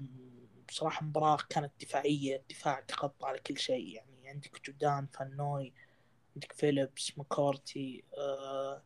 بصراحة 0.69 1.05
مباراة 1.05 1.37
كانت 1.49 1.71
دفاعية 1.81 2.35
الدفاع 2.35 2.79
تغطى 2.79 3.27
على 3.27 3.39
كل 3.39 3.57
شيء. 3.57 3.87
يعني 3.95 4.29
عندك 4.29 4.65
جودان 4.65 5.07
فان 5.13 5.37
نوي 5.37 5.73
عندك 6.35 6.51
فيليبس 6.53 7.17
مكورتي 7.17 8.03
آه 8.17 8.81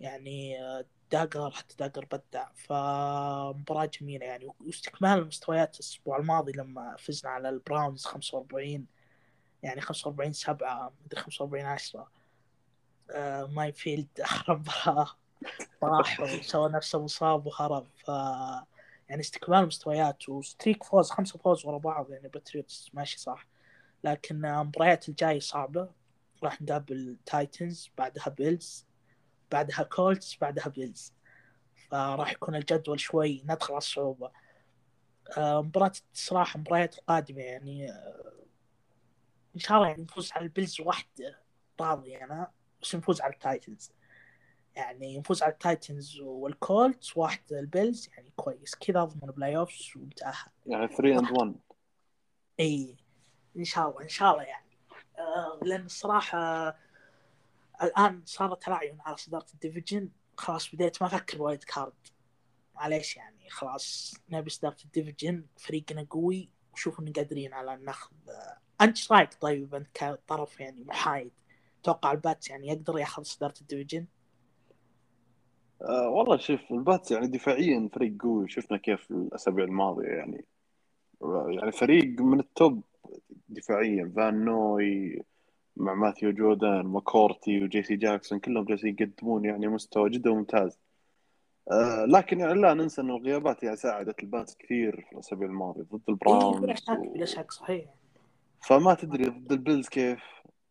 يعني 0.00 0.62
آه 0.62 0.84
داقر 1.10 1.50
حتى 1.50 1.76
داقر 1.78 2.04
بدع. 2.04 2.48
فمباراة 2.54 3.90
جميلة 4.00 4.26
يعني. 4.26 4.50
واستكمال 4.60 5.18
المستويات 5.18 5.74
الأسبوع 5.74 6.16
الماضي 6.18 6.52
لما 6.52 6.96
فزنا 6.98 7.30
على 7.30 7.48
البراونز 7.48 8.04
45 8.04 8.86
يعني 9.62 9.80
45 9.80 10.32
7 10.32 10.92
مدري 11.04 11.20
45 11.20 11.64
10 11.64 12.10
آه 13.10 13.46
ماي 13.46 13.72
فيلد 13.72 14.08
آخر 14.20 14.56
مباراة. 14.56 15.10
راح 15.82 16.20
وسوى 16.20 16.68
نفسه 16.68 17.02
مصاب 17.02 17.46
وهرب 17.46 17.86
ف 18.04 18.10
يعني 19.08 19.20
استكمال 19.20 19.66
مستويات 19.66 20.28
و 20.28 20.36
streak 20.36 20.84
فوز 20.84 21.10
خمسة 21.10 21.38
فوز 21.38 21.66
ورا 21.66 21.78
بعض 21.78 22.10
يعني 22.10 22.28
باتريوتس 22.28 22.90
ماشي 22.94 23.18
صح. 23.18 23.46
لكن 24.04 24.44
المباريات 24.44 25.08
الجاية 25.08 25.40
صعبة. 25.40 25.90
راح 26.42 26.62
نقابل 26.62 27.16
تايتنز 27.26 27.90
بعدها 27.98 28.28
بيلز 28.28 28.86
بعدها 29.52 29.82
كولتس 29.82 30.36
بعدها 30.40 30.68
بيلز. 30.68 31.12
فراح 31.90 32.32
يكون 32.32 32.54
الجدول 32.54 33.00
شوي 33.00 33.42
ندخل 33.44 33.72
على 33.72 33.78
الصعوبة. 33.78 34.30
آه، 35.38 35.62
مباراة 35.62 35.92
الصراحة 36.14 36.56
المباريات 36.56 36.98
القادمة 36.98 37.42
يعني 37.42 37.90
آه، 37.90 38.32
إن 39.54 39.60
شاء 39.60 39.76
الله 39.76 39.88
يعني 39.88 40.02
نفوز 40.02 40.32
على 40.32 40.44
البيلز 40.44 40.80
واحدة 40.80 41.40
راضي 41.80 42.16
أنا 42.16 42.50
بس 42.82 42.94
نفوز 42.94 43.20
على 43.20 43.32
التايتنز. 43.32 43.92
يعني 44.76 45.18
نفوز 45.18 45.42
على 45.42 45.52
التايتنز 45.52 46.20
والكولتس 46.20 47.16
واحد 47.16 47.52
البيلز 47.52 48.08
يعني 48.16 48.32
كويس. 48.36 48.74
كذا 48.74 49.02
أضمن 49.02 49.30
playoffs 49.32 49.96
ونتاهل 49.96 50.50
يعني 50.66 50.88
3 50.88 51.18
and 51.18 51.30
1 51.30 51.54
إي 52.60 52.96
إن 53.56 53.64
شاء 53.64 53.90
الله 53.90 54.02
إن 54.02 54.08
شاء 54.08 54.32
الله 54.32 54.42
يعني. 54.42 54.78
آه 55.18 55.60
لأن 55.62 55.84
الصراحة 55.84 56.68
الآن 57.82 58.22
صار 58.24 58.54
تلاعب 58.54 58.96
على 59.00 59.16
صدارة 59.16 59.46
ال 59.54 59.59
division. 59.59 60.08
خلاص 60.36 60.74
بديت 60.74 61.02
ما 61.02 61.08
أفكر 61.08 61.42
wild 61.42 61.64
card. 61.64 61.92
معليش 62.74 63.16
يعني 63.16 63.50
خلاص 63.50 64.14
نبي 64.28 64.50
صدارة 64.50 64.76
ال 64.84 64.90
division. 64.90 65.46
فريقنا 65.56 66.06
قوي. 66.10 66.50
وشوف 66.72 67.00
إن 67.00 67.12
قادرين 67.12 67.52
على 67.52 67.76
ناخذ 67.76 68.12
آه 68.28 68.58
أنت 68.80 68.96
إيش 68.96 69.12
رأيك؟ 69.12 69.34
طيب 69.40 69.74
أنت 69.74 69.88
كطرف 69.94 70.60
يعني 70.60 70.84
محايد 70.84 71.32
توقع 71.82 72.12
الباتس 72.12 72.50
يعني 72.50 72.68
يقدر 72.68 72.98
ياخذ 72.98 73.22
صدارة 73.22 73.54
ال 73.60 73.65
division؟ 73.65 74.06
آه 75.82 76.08
والله 76.08 76.36
شوف 76.36 76.72
الباتس 76.72 77.10
يعني 77.10 77.26
دفاعيا 77.26 77.88
فريق 77.92 78.22
قوي. 78.22 78.48
شفنا 78.48 78.78
كيف 78.78 79.10
الأسابيع 79.10 79.64
الماضية 79.64 80.08
يعني. 80.08 80.44
يعني 81.48 81.72
فريق 81.72 82.20
من 82.20 82.40
ال 82.40 82.50
top 82.50 82.82
دفاعيا. 83.48 84.12
فان 84.16 84.44
نوي 84.44 85.22
مع 85.76 85.94
ماثيو 85.94 86.32
جودان 86.32 86.86
ماكورتي 86.86 87.64
وجي 87.64 87.82
سي 87.82 87.96
جاكسون 87.96 88.38
كلهم 88.38 88.64
جالسين 88.64 88.96
يقدمون 89.00 89.44
يعني 89.44 89.68
مستوى 89.68 90.10
جدا 90.10 90.30
ممتاز. 90.30 90.78
آه 91.72 92.04
لكن 92.04 92.40
يعني 92.40 92.54
لا 92.54 92.74
ننسى 92.74 93.00
إنه 93.00 93.16
الغيابات 93.16 93.62
يعني 93.62 93.76
ساعدت 93.76 94.22
الباتس 94.22 94.56
كثير 94.56 95.06
في 95.08 95.12
الأسابيع 95.12 95.48
الماضية 95.48 95.82
ضد 95.82 95.92
اي 95.92 96.02
البراونز 96.08 96.58
بلا 96.58 96.74
شك. 96.74 96.98
بلا 97.14 97.24
شك 97.24 97.50
صحيح. 97.50 97.84
فما 98.60 98.94
تدري 98.94 99.24
ضد 99.24 99.52
البيلز 99.52 99.88
كيف 99.88 100.20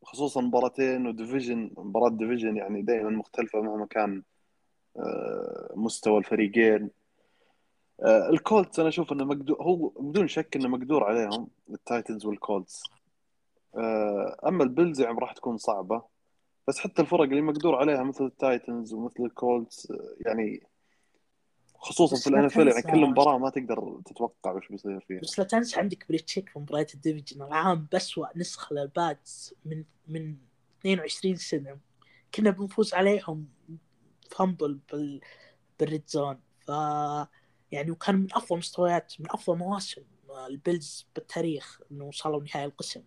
خصوصا 0.04 0.42
مباراتين 0.42 1.08
و 1.08 1.14
division. 1.14 1.72
مباراة 1.78 2.10
division 2.10 2.58
يعني 2.58 2.82
دائما 2.82 3.10
مختلفة 3.10 3.62
مهما 3.62 3.86
كان 3.86 4.24
مستوى 5.76 6.18
الفريقين. 6.18 6.90
آه، 8.02 8.30
الكولتس 8.30 8.80
أنا 8.80 8.90
أشوف 8.90 9.12
إنه 9.12 9.26
مقدور 9.26 9.62
هو 9.62 9.88
بدون 9.88 10.28
شك 10.28 10.56
إنه 10.56 10.68
مقدور 10.68 11.04
عليهم 11.04 11.48
التايتنز 11.70 12.26
والكولتس. 12.26 12.84
آه، 13.76 14.38
أما 14.48 14.64
البيلز 14.64 15.02
يعني 15.02 15.20
راح 15.20 15.32
تكون 15.32 15.58
صعبة 15.58 16.04
بس 16.68 16.80
حتى 16.80 17.02
الفرق 17.02 17.22
اللي 17.22 17.42
مقدور 17.42 17.76
عليها 17.76 18.04
مثل 18.04 18.26
التايتنز 18.26 18.94
ومثل 18.94 19.24
الكولتس 19.24 19.92
آه، 19.92 20.16
يعني 20.20 20.64
خصوصا 21.76 22.16
في 22.16 22.30
لا 22.30 22.36
ال 22.36 22.46
NFL 22.46 22.56
يعني 22.56 22.82
كل 22.82 23.06
مباراة 23.10 23.38
ما 23.38 23.50
تقدر 23.50 24.02
تتوقع 24.06 24.52
وش 24.52 24.68
بيصير 24.68 25.00
فيها. 25.00 25.20
بس 25.20 25.40
لا 25.40 25.46
تنسى 25.46 25.80
عندك 25.80 26.06
بيليتشيك 26.10 26.50
في 26.50 26.60
مباراة 26.60 26.88
ال 26.94 26.99
division 26.99 27.42
العام 27.42 27.88
بأسوأ 27.92 28.28
نسخة 28.38 28.74
للباتس 28.74 29.56
من 29.66 29.84
من 30.08 30.36
22 30.80 31.36
سنة. 31.36 31.78
كنا 32.36 32.50
بنفوز 32.50 32.94
عليهم 32.94 33.48
fumble 34.36 34.62
ball 34.62 34.80
بال 34.92 35.22
red 35.80 36.04
zone. 36.08 36.40
ف 36.60 36.70
يعني 37.72 37.92
وكان 37.92 38.16
من 38.16 38.28
أفضل 38.34 38.58
مستويات 38.58 39.14
من 39.20 39.26
أفضل 39.30 39.58
مواسم 39.58 40.02
البيلز 40.48 41.08
بالتاريخ 41.16 41.82
إنه 41.92 42.06
وصلوا 42.06 42.42
نهائي 42.44 42.66
القسم. 42.66 43.04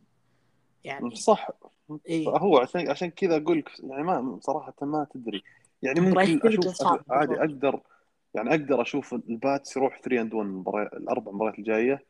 يعني 0.85 1.15
صح. 1.15 1.49
إيه 2.07 2.29
هو 2.29 2.59
عشان 2.59 2.91
عشان 2.91 3.11
كذا 3.11 3.37
أقول 3.37 3.59
لك 3.59 3.71
يعني 3.81 4.03
ما 4.03 4.39
صراحة 4.43 4.75
ما 4.83 5.07
تدري. 5.15 5.43
يعني 5.83 6.01
مباراة 6.01 6.27
ممكن 6.27 6.49
أشوف 6.49 6.83
عادي 7.11 7.35
أقدر 7.35 7.81
يعني 8.35 8.51
أقدر 8.51 8.83
أشوف 8.83 9.15
ال 9.15 9.27
Pats 9.27 9.77
يروح 9.77 10.01
3 10.01 10.21
and 10.21 10.35
1 10.35 10.89
الأربع 10.93 11.33
مباريات 11.33 11.59
الجاية. 11.59 12.07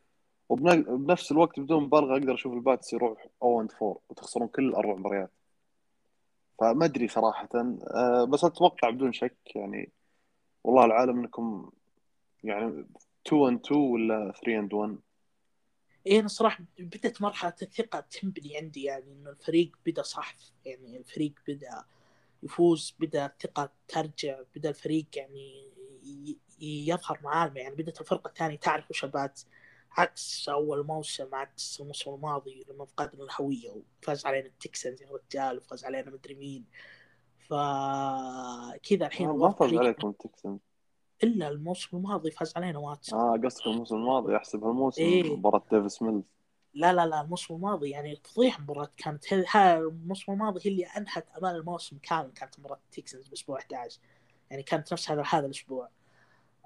وبنفس 0.49 1.31
الوقت 1.31 1.59
بدون 1.59 1.83
مبالغة 1.83 2.13
أقدر 2.13 2.33
أشوف 2.33 2.53
ال 2.53 2.61
Pats 2.61 2.93
يروح 2.93 3.27
0 3.41 3.61
and 3.61 3.71
4 3.81 3.97
وتخسرون 4.09 4.47
كل 4.47 4.69
الأربع 4.69 4.95
مباريات. 4.95 5.31
فما 6.59 6.85
أدري 6.85 7.07
صراحة. 7.07 7.49
أه 7.55 8.23
بس 8.23 8.43
أتوقع 8.43 8.89
بدون 8.89 9.13
شك 9.13 9.37
يعني 9.55 9.91
والله 10.63 10.85
العالم 10.85 11.19
إنكم 11.19 11.71
يعني 12.43 12.85
2 13.27 13.47
and 13.47 13.65
2 13.65 13.81
ولا 13.81 14.31
3 14.31 14.59
and 14.59 14.73
1 14.73 14.97
إيه 16.07 16.19
أنا 16.19 16.27
صراحة 16.27 16.63
بدأت 16.79 17.21
مرحلة 17.21 17.53
الثقة 17.61 17.99
تنبني 17.99 18.57
عندي 18.57 18.83
يعني 18.83 19.11
إنه 19.11 19.29
الفريق 19.29 19.71
بدأ 19.85 20.01
صح 20.01 20.35
يعني 20.65 20.97
الفريق 20.97 21.33
بدأ 21.47 21.83
يفوز 22.43 22.95
بدأ 22.99 23.25
الثقة 23.25 23.69
ترجع 23.87 24.39
بدأ 24.55 24.69
الفريق 24.69 25.05
يعني 25.15 25.67
يظهر 26.61 27.19
معالمه 27.23 27.59
يعني 27.59 27.75
بدأت 27.75 28.01
الفرقة 28.01 28.27
الثانية 28.27 28.57
تعرف 28.57 28.89
وش 28.89 29.03
ال 29.03 29.12
Pat 29.12 29.41
عكس 29.97 30.49
أول 30.49 30.85
موسم 30.85 31.35
عكس 31.35 31.81
الموسم 31.81 32.13
الماضي 32.13 32.65
لما 32.69 32.85
فقدنا 32.85 33.23
الهوية 33.23 33.69
وفاز 34.01 34.25
علينا 34.25 34.47
ال 34.47 34.55
Texans 34.55 35.01
يا 35.01 35.07
رجال 35.11 35.57
وفاز 35.57 35.85
علينا 35.85 36.11
مدري 36.11 36.35
مين. 36.35 36.65
فكذا 37.39 39.07
الحين 39.07 39.27
ما 39.27 39.33
الوضع 39.33 39.51
فاز 39.51 39.73
عليكم 39.73 40.09
ال 40.09 40.15
Texans. 40.15 40.59
إلا 41.23 41.47
الموسم 41.47 41.97
الماضي 41.97 42.31
فاز 42.31 42.53
علينا 42.55 42.79
واتسون 42.79 43.19
آه 43.19 43.39
قصدك 43.45 43.67
الموسم 43.67 43.95
الماضي 43.95 44.35
أحسب 44.35 44.63
هالموسم 44.63 45.01
إيه. 45.01 45.35
مباراة 45.35 45.63
ديفيس 45.71 46.01
ميلز. 46.01 46.33
لا 46.73 46.93
لا 46.93 47.05
لا 47.05 47.21
الموسم 47.21 47.55
الماضي 47.55 47.89
يعني 47.89 48.15
فضيحة 48.15 48.61
مباراة 48.61 48.89
كانت. 48.97 49.25
ها 49.33 49.77
الموسم 49.77 50.31
الماضي 50.31 50.59
هي 50.65 50.71
اللي 50.71 50.85
أنهت 50.85 51.29
آمال 51.37 51.55
الموسم 51.55 51.97
كامل 51.97 52.31
كانت 52.31 52.59
مباراة 52.59 52.79
ال 52.85 52.91
Texans 52.91 53.27
بأسبوع 53.27 53.59
11 53.59 53.99
يعني 54.51 54.63
كانت 54.63 54.93
نفس 54.93 55.11
هذا 55.11 55.23
هذا 55.29 55.45
الأسبوع. 55.45 55.89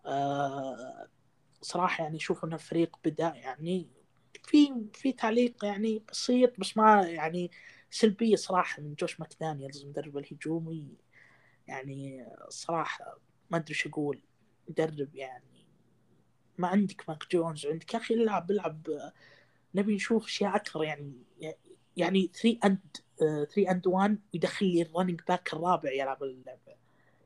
آه 0.05 1.07
صراحة 1.61 2.03
يعني 2.03 2.17
أشوف 2.17 2.45
أن 2.45 2.53
الفريق 2.53 2.97
بدأ 3.05 3.33
يعني 3.35 3.87
في 4.43 4.73
في 4.93 5.11
تعليق 5.11 5.65
يعني 5.65 6.03
بسيط 6.11 6.59
بس 6.59 6.77
ما 6.77 7.01
يعني 7.01 7.51
سلبية 7.91 8.35
صراحة 8.35 8.81
من 8.81 8.93
جوش 8.93 9.19
ماكدانيالز 9.19 9.83
المدرب 9.83 10.17
الهجومي 10.17 10.97
يعني 11.67 12.25
صراحة 12.49 13.17
ما 13.49 13.57
أدري 13.57 13.71
وش 13.71 13.87
أقول. 13.87 14.21
مدرب 14.69 15.15
يعني 15.15 15.67
ما 16.57 16.67
عندك 16.67 17.09
ماك 17.09 17.23
جونز 17.31 17.65
عندك 17.65 17.93
يا 17.93 17.99
أخي 17.99 18.13
العب 18.13 18.51
العب 18.51 18.87
نبي 19.75 19.95
نشوف 19.95 20.25
أشياء 20.25 20.55
أكثر 20.55 20.83
يعني 20.83 21.13
يعني 21.97 22.31
3 22.41 22.59
أند 22.65 22.79
3 23.19 23.71
and 23.71 23.87
1 23.87 24.19
ويدخل 24.33 24.65
لي 24.65 24.81
ال 24.81 24.86
running 24.86 25.21
back 25.27 25.53
الرابع 25.53 25.91
يلعب 25.91 26.23
اللعبة 26.23 26.75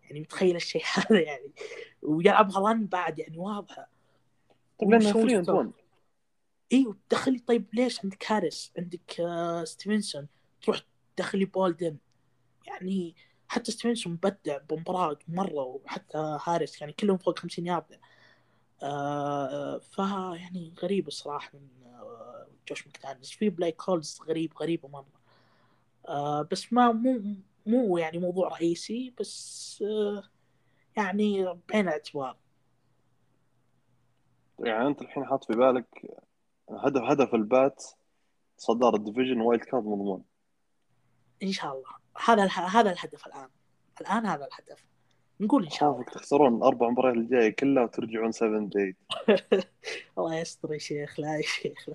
يعني 0.03 0.19
متخيل 0.19 0.55
الشيء 0.55 0.83
هذا 0.95 1.21
يعني 1.21 1.51
ويلعبها 2.01 2.69
run 2.69 2.85
بعد 2.85 3.19
يعني 3.19 3.37
واضحة. 3.37 3.94
طيب 4.79 4.89
لأنه 4.91 5.11
ويسوي 5.13 5.13
3 5.13 5.37
and 5.39 5.43
stop. 5.43 5.55
1 5.55 5.71
إيوه 6.73 6.97
تدخلي 7.09 7.39
طيب 7.39 7.65
ليش 7.73 8.01
عندك 8.03 8.31
هاريس؟ 8.31 8.73
عندك 8.77 9.19
آه 9.21 9.63
ستيفنسون. 9.63 10.27
تروح 10.61 10.81
تدخلي 11.15 11.45
بولدن. 11.45 11.97
يعني 12.67 13.15
حتى 13.47 13.71
ستيفنسون 13.71 14.13
مبدع 14.13 14.57
بمباراة 14.57 15.19
مرة 15.27 15.61
وحتى 15.63 16.39
هاريس 16.45 16.81
يعني 16.81 16.93
كلهم 16.93 17.17
فوق 17.17 17.39
50 17.39 17.67
ياردة. 17.67 18.01
آه 18.83 19.79
ف 19.79 19.97
يعني 20.41 20.73
غريب 20.83 21.07
الصراحة 21.07 21.51
من 21.53 21.67
آه 21.85 22.47
جوش 22.69 22.87
مكدانيلز 22.87 23.31
في 23.31 23.49
play 23.49 23.81
calls 23.89 24.19
غريب 24.29 24.53
غريبة 24.61 24.87
مرة. 24.89 25.21
آه 26.07 26.41
بس 26.51 26.73
ما 26.73 26.91
مو 26.91 27.35
مو 27.65 27.97
يعني 27.97 28.17
موضوع 28.19 28.47
رئيسي 28.49 29.13
بس 29.19 29.83
آه 29.87 30.23
يعني 30.97 31.45
بعين 31.69 31.87
الاعتبار. 31.87 32.37
يعني 34.59 34.87
أنت 34.87 35.01
الحين 35.01 35.25
حاط 35.25 35.43
في 35.43 35.53
بالك 35.53 36.15
هدف 36.69 37.01
هدف 37.01 37.35
ال 37.35 37.47
Pat 37.47 37.83
صدارة 38.57 38.95
ال 38.95 39.00
division 39.00 39.41
wild 39.41 39.63
card 39.63 39.83
مضمون 39.85 40.23
إن 41.43 41.51
شاء 41.51 41.73
الله. 41.73 41.89
هذا 42.25 42.43
اله- 42.43 42.79
هذا 42.79 42.91
الهدف 42.91 43.27
الآن. 43.27 43.49
الآن 44.01 44.25
هذا 44.25 44.47
الهدف. 44.47 44.85
نقول 45.39 45.63
إن 45.63 45.69
شاء 45.69 45.91
الله. 45.91 46.03
تخسرون 46.03 46.55
الاربع 46.57 46.89
مباريات 46.89 47.15
الجاية 47.17 47.49
كلها 47.49 47.83
وترجعون 47.83 48.31
7 48.31 48.69
8 48.69 48.93
الله 50.17 50.35
يستر 50.35 50.73
يا 50.73 50.77
شيخ. 50.77 51.19
لا 51.19 51.35
يا 51.37 51.41
شيخ. 51.41 51.89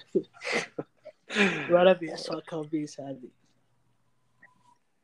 ولا 1.73 1.91
ابي 1.91 2.15
اسوء 2.15 2.41
كوابيس 2.41 3.01
هذه. 3.01 3.29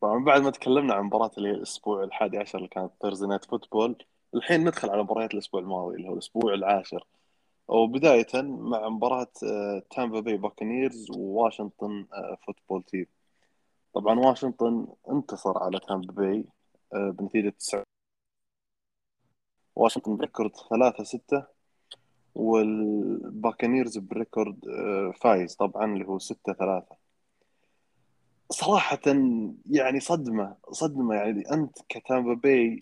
طبعا 0.00 0.24
بعد 0.24 0.40
ما 0.42 0.50
تكلمنا 0.50 0.94
عن 0.94 1.02
مباراة 1.04 1.30
الأسبوع 1.38 2.04
الحادي 2.04 2.38
عشر 2.38 2.58
اللي 2.58 2.68
كانت 2.68 2.92
Thursday 3.02 3.26
Night 3.26 3.44
Football 3.44 4.04
الحين 4.34 4.60
ندخل 4.68 4.90
على 4.90 5.02
مباريات 5.02 5.34
الأسبوع 5.34 5.60
الماضي 5.60 5.96
اللي 5.96 6.08
هو 6.08 6.12
الأسبوع 6.12 6.54
العاشر. 6.54 7.06
وبداية 7.68 8.26
مع 8.42 8.88
مباراة 8.88 9.33
آه، 9.44 9.83
تامبا 9.90 10.20
باي 10.20 10.37
Buccaneers 10.37 11.11
وواشنطن 11.11 12.07
آه، 12.12 12.38
Football 12.46 12.82
Team 12.82 13.06
طبعا 13.94 14.18
واشنطن 14.20 14.87
انتصر 15.11 15.59
على 15.59 15.81
تامبا 15.88 16.44
آه، 16.94 17.11
بنتيجة 17.11 17.48
9 17.48 17.83
واشنطن 19.76 20.16
ب 20.16 20.21
record 20.21 20.50
3 20.70 21.05
6 21.05 21.44
وال 22.35 22.62
Buccaneers 22.62 23.98
ب 23.98 24.09
record 24.09 24.68
آه، 24.68 25.12
فايز 25.20 25.57
طبعا 25.57 25.85
اللي 25.94 26.07
هو 26.09 26.18
6 26.18 26.52
3 26.52 26.96
صراحة 28.50 29.00
يعني 29.70 30.00
صدمة 30.00 30.57
صدمة 30.72 31.14
يعني 31.14 31.52
أنت 31.52 31.79
كتامبا 31.88 32.35
باي 32.35 32.81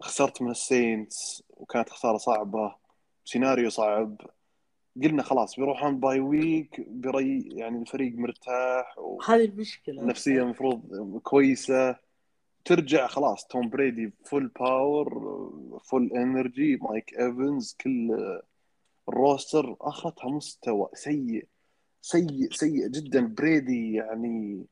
خسرت 0.00 0.42
من 0.42 0.50
ال 0.50 0.63
Saints 0.63 1.42
وكانت 1.50 1.90
خسارة 1.90 2.16
صعبة. 2.16 2.81
سيناريو 3.24 3.70
صعب. 3.70 4.20
قلنا 5.02 5.22
خلاص 5.22 5.56
بيروحون 5.56 6.00
bye 6.00 6.20
week 6.20 6.80
بري 6.88 7.48
يعني 7.48 7.78
الفريق 7.78 8.14
مرتاح 8.14 8.96
هذه 9.28 9.44
المشكلة. 9.44 9.98
والنفسية 9.98 10.42
المفروض 10.42 11.18
كويسة. 11.22 11.96
ترجع 12.64 13.06
خلاص 13.06 13.46
توم 13.46 13.68
بريدي 13.68 14.12
full 14.24 14.46
power 14.48 15.08
full 15.84 16.10
energy 16.12 16.76
مايك 16.76 17.12
إيفنز 17.18 17.76
كل 17.80 18.18
ال 19.08 19.18
roster 19.18 19.76
اخرتها 19.80 20.30
مستوى 20.30 20.88
سيء. 20.94 21.46
سيء 22.00 22.50
سيء 22.50 22.88
جدا. 22.88 23.26
بريدي 23.26 23.92
يعني 23.92 24.64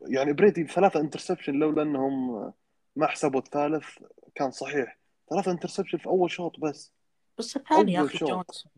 يعني 0.00 0.32
بريدي 0.32 0.66
ثلاثة 0.66 1.00
interception 1.00 1.52
لولا 1.52 1.82
إنهم 1.82 2.52
ما 2.96 3.06
حسبوا 3.06 3.40
الثالث 3.40 3.86
كان 4.34 4.50
صحيح. 4.50 4.98
ثلاثة 5.30 5.50
interception 5.50 5.98
في 5.98 6.06
أول 6.06 6.30
شوط 6.30 6.60
بس. 6.60 6.92
بس 7.38 7.56
الثاني 7.56 7.92
يا 7.92 8.04
أخي. 8.04 8.18
جونسون 8.18 8.72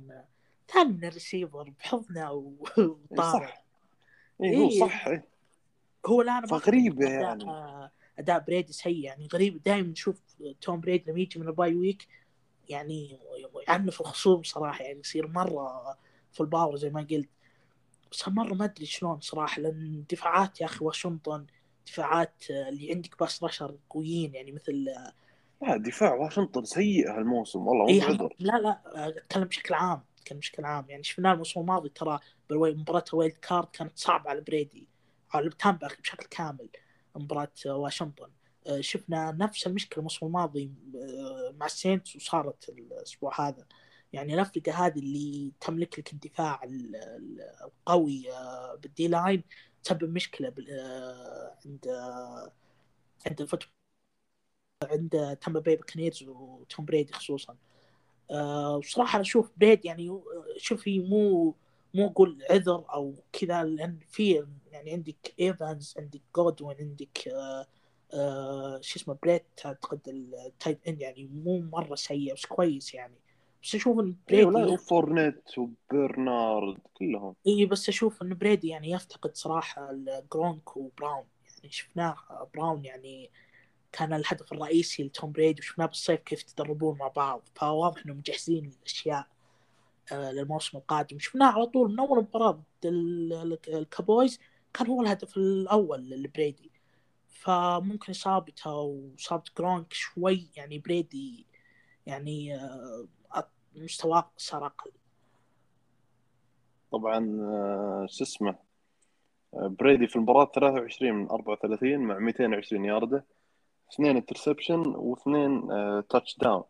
ثاني 0.68 0.92
من 0.92 1.04
الريسيفر 1.04 1.70
بحضنه 1.78 2.32
و- 2.32 2.66
إي 2.78 2.84
وطارع 2.84 3.46
صح 3.46 3.64
اي 4.42 4.56
هو 4.56 4.68
إيه. 4.68 4.80
صح 4.80 5.06
إيه. 5.08 5.24
هو 6.06 6.20
الان 6.22 6.44
أداء، 7.04 7.22
يعني. 7.22 7.90
أداء 8.18 8.38
بريدي 8.38 8.72
سيء 8.72 8.98
يعني 9.04 9.28
غريب 9.32 9.62
دائما 9.62 9.88
نشوف 9.88 10.22
توم 10.60 10.80
بريدي 10.80 11.10
لما 11.10 11.20
يجي 11.20 11.40
من 11.40 11.48
ال 11.48 11.55
bye 11.55 11.74
week 11.74 12.08
يعني 12.68 13.18
يعنف 13.68 14.00
الخصوم 14.00 14.42
صراحة 14.42 14.84
يعني 14.84 15.00
يصير 15.00 15.26
مرة 15.26 15.98
في 16.32 16.40
ال 16.40 16.46
power 16.46 16.76
زي 16.76 16.90
ما 16.90 17.06
قلت 17.10 17.28
بس 18.12 18.28
مرة 18.28 18.54
ما 18.54 18.64
أدري 18.64 18.86
شلون 18.86 19.20
صراحة 19.20 19.60
لأن 19.62 20.04
دفاعات 20.10 20.60
يا 20.60 20.66
أخي 20.66 20.84
واشنطن 20.84 21.46
دفاعات 21.86 22.34
اللي 22.50 22.92
عندك 22.92 23.18
pass 23.20 23.44
rusher 23.44 23.76
قويين 23.90 24.34
يعني 24.34 24.52
مثل 24.52 24.86
لا 25.62 25.76
دفاع 25.76 26.14
واشنطن 26.14 26.64
سيء 26.64 27.10
هالموسم 27.10 27.66
والله 27.66 27.84
مو 27.84 27.88
إيه 27.90 28.00
بعذر. 28.00 28.34
لا 28.38 28.52
لا 28.58 28.80
أتكلم 29.08 29.44
بشكل 29.44 29.74
عام 29.74 30.04
أتكلم 30.18 30.38
بشكل 30.38 30.64
عام. 30.64 30.86
يعني 30.88 31.02
شفناه 31.02 31.32
الموسم 31.32 31.60
الماضي 31.60 31.88
ترى 31.88 32.18
مباراة 32.50 33.04
wild 33.12 33.32
card 33.36 33.68
كانت 33.72 33.98
صعبة 33.98 34.30
على 34.30 34.40
بريدي 34.40 34.88
على 35.30 35.50
تامبا 35.50 35.88
بشكل 36.00 36.26
كامل 36.26 36.68
مباراة 37.16 37.52
واشنطن. 37.66 38.30
آه، 38.66 38.80
شفنا 38.80 39.32
نفس 39.32 39.66
المشكلة 39.66 39.98
الموسم 39.98 40.26
الماضي 40.26 40.72
آه، 40.94 41.54
مع 41.56 41.66
ال 41.66 41.73
Saints 41.73 42.16
وصارت 42.16 42.68
الأسبوع 42.68 43.48
هذا. 43.48 43.64
يعني 44.12 44.34
الأفرقة 44.34 44.86
هذه 44.86 44.98
اللي 44.98 45.52
تملك 45.60 45.98
لك 45.98 46.12
الدفاع 46.12 46.64
ال- 46.64 46.96
ال- 46.96 47.40
القوي 47.64 48.32
آه، 48.32 48.74
بال 48.82 49.08
D-line 49.08 49.44
تسبب 49.84 50.12
مشكلة 50.12 50.54
عند 51.66 51.86
عند 53.26 53.40
الفوت 53.40 53.66
عند 54.82 55.38
تامبا 55.40 55.60
باي 55.60 55.76
Buccaneers 55.76 56.22
وتوم 56.22 56.84
بريدي 56.84 57.12
خصوصا. 57.12 57.56
آه، 58.30 58.76
وصراحة 58.76 59.16
أنا 59.16 59.22
أشوف 59.22 59.50
بريد 59.56 59.84
يعني 59.84 60.08
آه، 60.08 60.22
شوفي 60.56 60.98
مو 60.98 61.54
مو 61.94 62.06
أقول 62.06 62.42
عذر 62.50 62.84
أو 62.92 63.14
كذا 63.32 63.64
لأن 63.64 63.98
في 64.10 64.46
يعني 64.72 64.92
عندك 64.92 65.34
إيفانز 65.40 65.94
عندك 65.98 66.20
جودوين 66.36 66.76
عندك 66.80 67.28
آه 67.28 67.66
آه 68.14 68.80
شو 68.80 68.98
اسمه 68.98 69.16
بريد 69.22 69.42
أعتقد 69.66 70.00
ال 70.46 70.53
tight 70.53 70.88
end 70.88 71.00
يعني 71.00 71.30
مو 71.44 71.60
مرة 71.60 71.94
سيء 71.94 72.34
بس 72.34 72.46
كويس 72.46 72.94
يعني. 72.94 73.14
بس 73.62 73.86
إن 73.86 74.16
أيوه 74.30 74.52
لا 74.52 74.58
بريدي 74.58 74.72
وفورنيت 74.72 75.58
وبرنارد 75.58 76.78
كلهم. 76.94 77.34
إي 77.46 77.66
بس 77.66 77.88
أشوف 77.88 78.22
إن 78.22 78.34
بريدي 78.34 78.68
يعني 78.68 78.90
يفتقد 78.90 79.36
صراحة 79.36 79.98
جرونك 80.32 80.76
وبراون 80.76 81.24
يعني 81.58 81.72
شفناه 81.72 82.16
براون 82.54 82.84
يعني 82.84 83.30
كان 83.92 84.12
الهدف 84.12 84.52
الرئيسي 84.52 85.02
لتوم 85.02 85.32
بريدي 85.32 85.60
وشفناه 85.60 85.86
بالصيف 85.86 86.20
كيف 86.20 86.42
يتدربون 86.42 86.98
مع 86.98 87.08
بعض. 87.08 87.48
فواضح 87.54 88.02
إنهم 88.04 88.18
مجهزين 88.18 88.72
الأشياء 88.78 89.26
آه، 90.12 90.32
للموسم 90.32 90.78
القادم. 90.78 91.18
شفناه 91.18 91.52
على 91.52 91.66
طول 91.66 91.92
من 91.92 91.98
أول 92.00 92.18
مباراة 92.18 92.62
ال 93.68 93.77
Cowboys 93.77 94.40
كان 94.74 94.86
هو 94.86 95.02
الهدف 95.02 95.36
الأول 95.36 96.10
لبريدي. 96.10 96.70
فممكن 97.28 98.10
إصابته 98.10 98.74
وإصابة 98.74 99.44
جرونك 99.58 99.92
شوي 99.92 100.48
يعني 100.56 100.78
بريدي 100.78 101.46
يعني 102.06 102.54
آه، 102.56 103.06
مستواه 103.76 104.30
صار 104.36 104.66
أقل. 104.66 104.90
طبعا 106.92 107.38
آه، 107.40 108.06
شو 108.10 108.24
اسمه 108.24 108.58
بريدي 109.52 110.06
في 110.06 110.16
المباراة 110.16 110.50
23 110.54 111.12
من 111.12 111.30
34 111.30 111.98
مع 111.98 112.18
220 112.18 112.84
ياردة. 112.84 113.24
اثنين 113.92 114.16
interception 114.16 114.82
واثنين 114.86 115.68
touchdown 116.08 116.62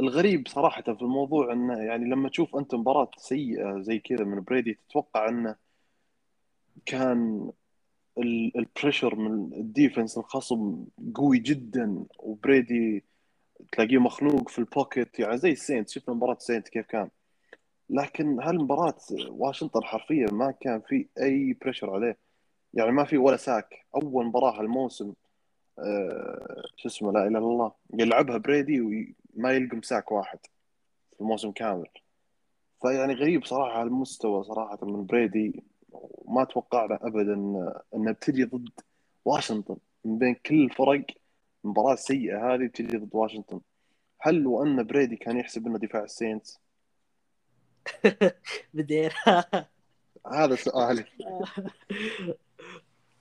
الغريب 0.00 0.48
صراحة 0.48 0.82
في 0.82 1.02
الموضوع 1.02 1.52
انه 1.52 1.78
يعني 1.78 2.04
لما 2.04 2.28
تشوف 2.28 2.56
أنت 2.56 2.74
مباراة 2.74 3.10
سيئة 3.16 3.80
زي 3.80 3.98
كذا 3.98 4.24
من 4.24 4.40
بريدي 4.40 4.78
تتوقع 4.88 5.28
إنه 5.28 5.56
كان 6.86 7.50
ال 8.56 8.63
pressure 8.63 9.16
من 9.16 9.52
ال 9.52 9.60
defense 9.60 10.18
الخصم 10.18 10.84
قوي 11.14 11.38
جدا 11.38 12.04
وبريدي 12.18 13.04
تلاقيه 13.72 13.98
مخنوق 13.98 14.48
في 14.48 14.58
ال 14.58 14.67
pocket 14.67 15.18
يعني 15.18 15.38
زي 15.38 15.52
ال 15.52 15.58
Saint 15.58 15.88
شفنا 15.88 16.14
مباراة 16.14 16.34
ال 16.34 16.40
Saint 16.40 16.68
كيف 16.68 16.86
كان. 16.86 17.08
لكن 17.90 18.40
هالمباراة 18.40 18.96
واشنطن 19.28 19.84
حرفيا 19.84 20.26
ما 20.32 20.50
كان 20.50 20.80
في 20.80 21.06
أي 21.22 21.52
pressure 21.62 21.90
عليه. 21.90 22.18
يعني 22.74 22.92
ما 22.92 23.04
في 23.04 23.18
ولا 23.18 23.36
sack 23.36 23.86
أول 23.96 24.26
مباراة 24.26 24.60
هالموسم 24.60 25.12
آه، 25.78 26.62
شو 26.76 26.88
اسمه 26.88 27.12
لا 27.12 27.20
إله 27.20 27.28
إلا 27.28 27.38
الله 27.38 27.72
يلعبها 27.94 28.38
بريدي 28.38 28.80
وما 28.80 29.52
يلقم 29.52 29.82
sack 29.82 30.12
واحد 30.12 30.38
في 31.14 31.20
الموسم 31.20 31.52
كامل. 31.52 31.88
فيعني 32.82 33.14
غريب 33.14 33.44
صراحة 33.44 33.82
هالمستوى 33.82 34.44
صراحة 34.44 34.78
من 34.82 35.06
بريدي 35.06 35.62
وما 35.90 36.44
توقعنا 36.44 36.98
ابدا 37.02 37.34
إنه 37.94 38.12
بتجي 38.12 38.44
ضد 38.44 38.80
واشنطن. 39.24 39.76
من 40.04 40.18
بين 40.18 40.34
كل 40.34 40.64
الفرق 40.64 41.06
المباراة 41.64 41.92
السيئة 41.92 42.54
هذه 42.54 42.66
بتجي 42.66 42.96
ضد 42.96 43.10
واشنطن. 43.12 43.60
هل 44.20 44.46
وأن 44.46 44.82
بريدي 44.82 45.16
كان 45.16 45.36
يحسب 45.36 45.66
إنه 45.66 45.78
دفاع 45.78 46.04
السينتس؟ 46.04 46.60
بدير. 48.74 49.14
هذا 50.32 50.54
سؤالي. 50.54 51.04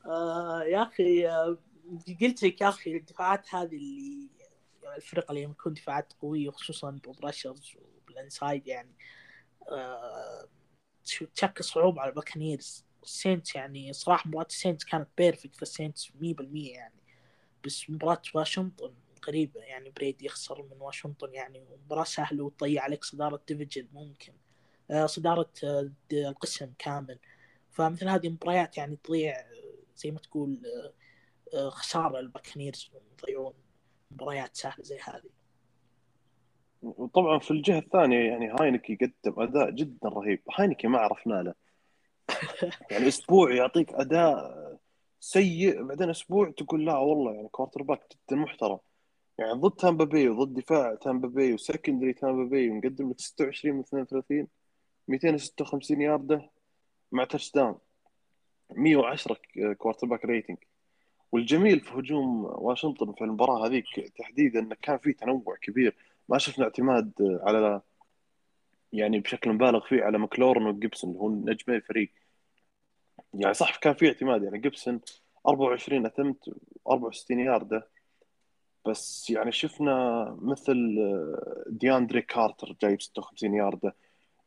آه 0.05 0.63
يا 0.63 0.81
أخي 0.83 1.27
آه، 1.27 1.57
قلت 2.21 2.43
لك 2.43 2.61
يا 2.61 2.69
أخي 2.69 2.97
الدفاعات 2.97 3.55
هذه 3.55 3.75
اللي 3.75 4.29
يعني 4.83 4.95
الفرق 4.95 5.31
اللي 5.31 5.43
يكون 5.43 5.73
دفاعات 5.73 6.13
قوية 6.21 6.49
خصوصا 6.49 6.91
بال 6.91 7.09
rushers 7.09 7.71
وبال 7.81 8.10
inside 8.10 8.67
يعني 8.67 8.95
تشو- 11.05 11.25
تشكل 11.35 11.63
صعوبة 11.63 12.01
على 12.01 12.09
الباكنيرز 12.09 12.85
السينتس 13.03 13.55
يعني 13.55 13.93
صراحة 13.93 14.27
مباراة 14.27 14.45
السينتس 14.45 14.85
كانت 14.85 15.07
perfect 15.17 15.61
السينتس 15.61 16.11
100% 16.21 16.73
يعني. 16.73 16.93
بس 17.65 17.89
مباراة 17.89 18.21
واشنطن 18.35 18.93
غريبة 19.27 19.61
يعني 19.61 19.89
بريد 19.89 20.21
يخسر 20.21 20.61
من 20.63 20.81
واشنطن 20.81 21.33
يعني 21.33 21.65
مباراه 21.85 22.03
سهلة 22.03 22.43
وتضيع 22.43 22.83
عليك 22.83 23.03
صدارة 23.03 23.41
division 23.47 23.87
ممكن 23.93 24.33
آه 24.91 25.05
صدارة 25.05 25.49
آه، 25.63 25.91
القسم 26.13 26.73
كامل. 26.79 27.19
فمثل 27.71 28.07
هذه 28.07 28.27
المباريات 28.27 28.77
يعني 28.77 28.95
تضيع 29.03 29.39
آه، 29.39 29.45
زي 29.97 30.11
ما 30.11 30.19
تقول 30.19 30.61
آه، 30.65 30.93
خسارة 31.55 32.19
للباكنيرز 32.19 32.91
يضيعون 33.21 33.53
مباريات 34.11 34.55
سهلة 34.55 34.83
زي 34.83 34.97
هذه. 35.03 35.29
وطبعا 36.81 37.39
في 37.39 37.51
الجهة 37.51 37.79
الثانية 37.79 38.29
يعني 38.29 38.55
هاينكي 38.59 38.95
قدم 38.95 39.41
أداء 39.41 39.69
جدا 39.69 40.09
رهيب. 40.09 40.41
هاينكي 40.57 40.87
ما 40.87 40.99
عرفنا 40.99 41.33
له. 41.33 41.53
يعني 42.91 43.07
أسبوع 43.07 43.53
يعطيك 43.53 43.93
أداء 43.93 44.53
سيء 45.19 45.83
بعدين 45.83 46.09
أسبوع 46.09 46.51
تقول 46.57 46.85
لا 46.85 46.97
والله 46.97 47.33
يعني 47.33 47.47
quarterback 47.47 48.01
جدا 48.11 48.35
محترم. 48.35 48.79
يعني 49.37 49.53
ضد 49.53 49.75
تامبا 49.75 50.05
باي 50.05 50.29
وضد 50.29 50.53
دفاع 50.53 50.95
تامبا 50.95 51.27
باي 51.27 51.53
و 51.53 51.59
secondary 51.59 52.13
تامبا 52.13 52.49
باي 52.49 52.69
ومقدم 52.69 53.09
لك 53.09 53.19
26 53.19 53.75
من 53.75 53.81
32 53.81 54.47
256 55.07 56.01
ياردة 56.01 56.49
مع 57.11 57.23
touchdown 57.23 57.77
110 58.71 59.37
quarterback 59.77 60.25
rating 60.25 60.57
والجميل 61.33 61.79
في 61.79 61.91
هجوم 61.93 62.45
واشنطن 62.45 63.13
في 63.13 63.23
المباراة 63.23 63.67
هذيك 63.67 63.85
تحديدا 64.17 64.59
إنه 64.59 64.75
كان 64.81 64.97
في 64.97 65.13
تنوع 65.13 65.55
كبير. 65.61 65.95
ما 66.29 66.37
شفنا 66.37 66.65
اعتماد 66.65 67.11
على 67.43 67.81
يعني 68.93 69.19
بشكل 69.19 69.53
مبالغ 69.53 69.87
فيه 69.87 70.03
على 70.03 70.17
مكلورن 70.17 70.65
وجيبسون 70.65 71.09
اللي 71.09 71.21
هو 71.21 71.29
نجمي 71.29 71.75
الفريق 71.75 72.11
يعني 73.33 73.53
صح 73.53 73.75
كان 73.75 73.93
في 73.93 74.07
اعتماد 74.07 74.43
يعني 74.43 74.59
جيبسون 74.59 75.01
24 75.47 76.05
attempt 76.05 76.49
64 76.87 77.39
ياردة 77.39 77.87
بس 78.87 79.29
يعني 79.29 79.51
شفنا 79.51 80.25
مثل 80.41 80.97
آه، 80.99 81.63
دياندري 81.67 82.21
كارتر 82.21 82.75
جايب 82.81 83.01
56 83.01 83.53
ياردة 83.55 83.95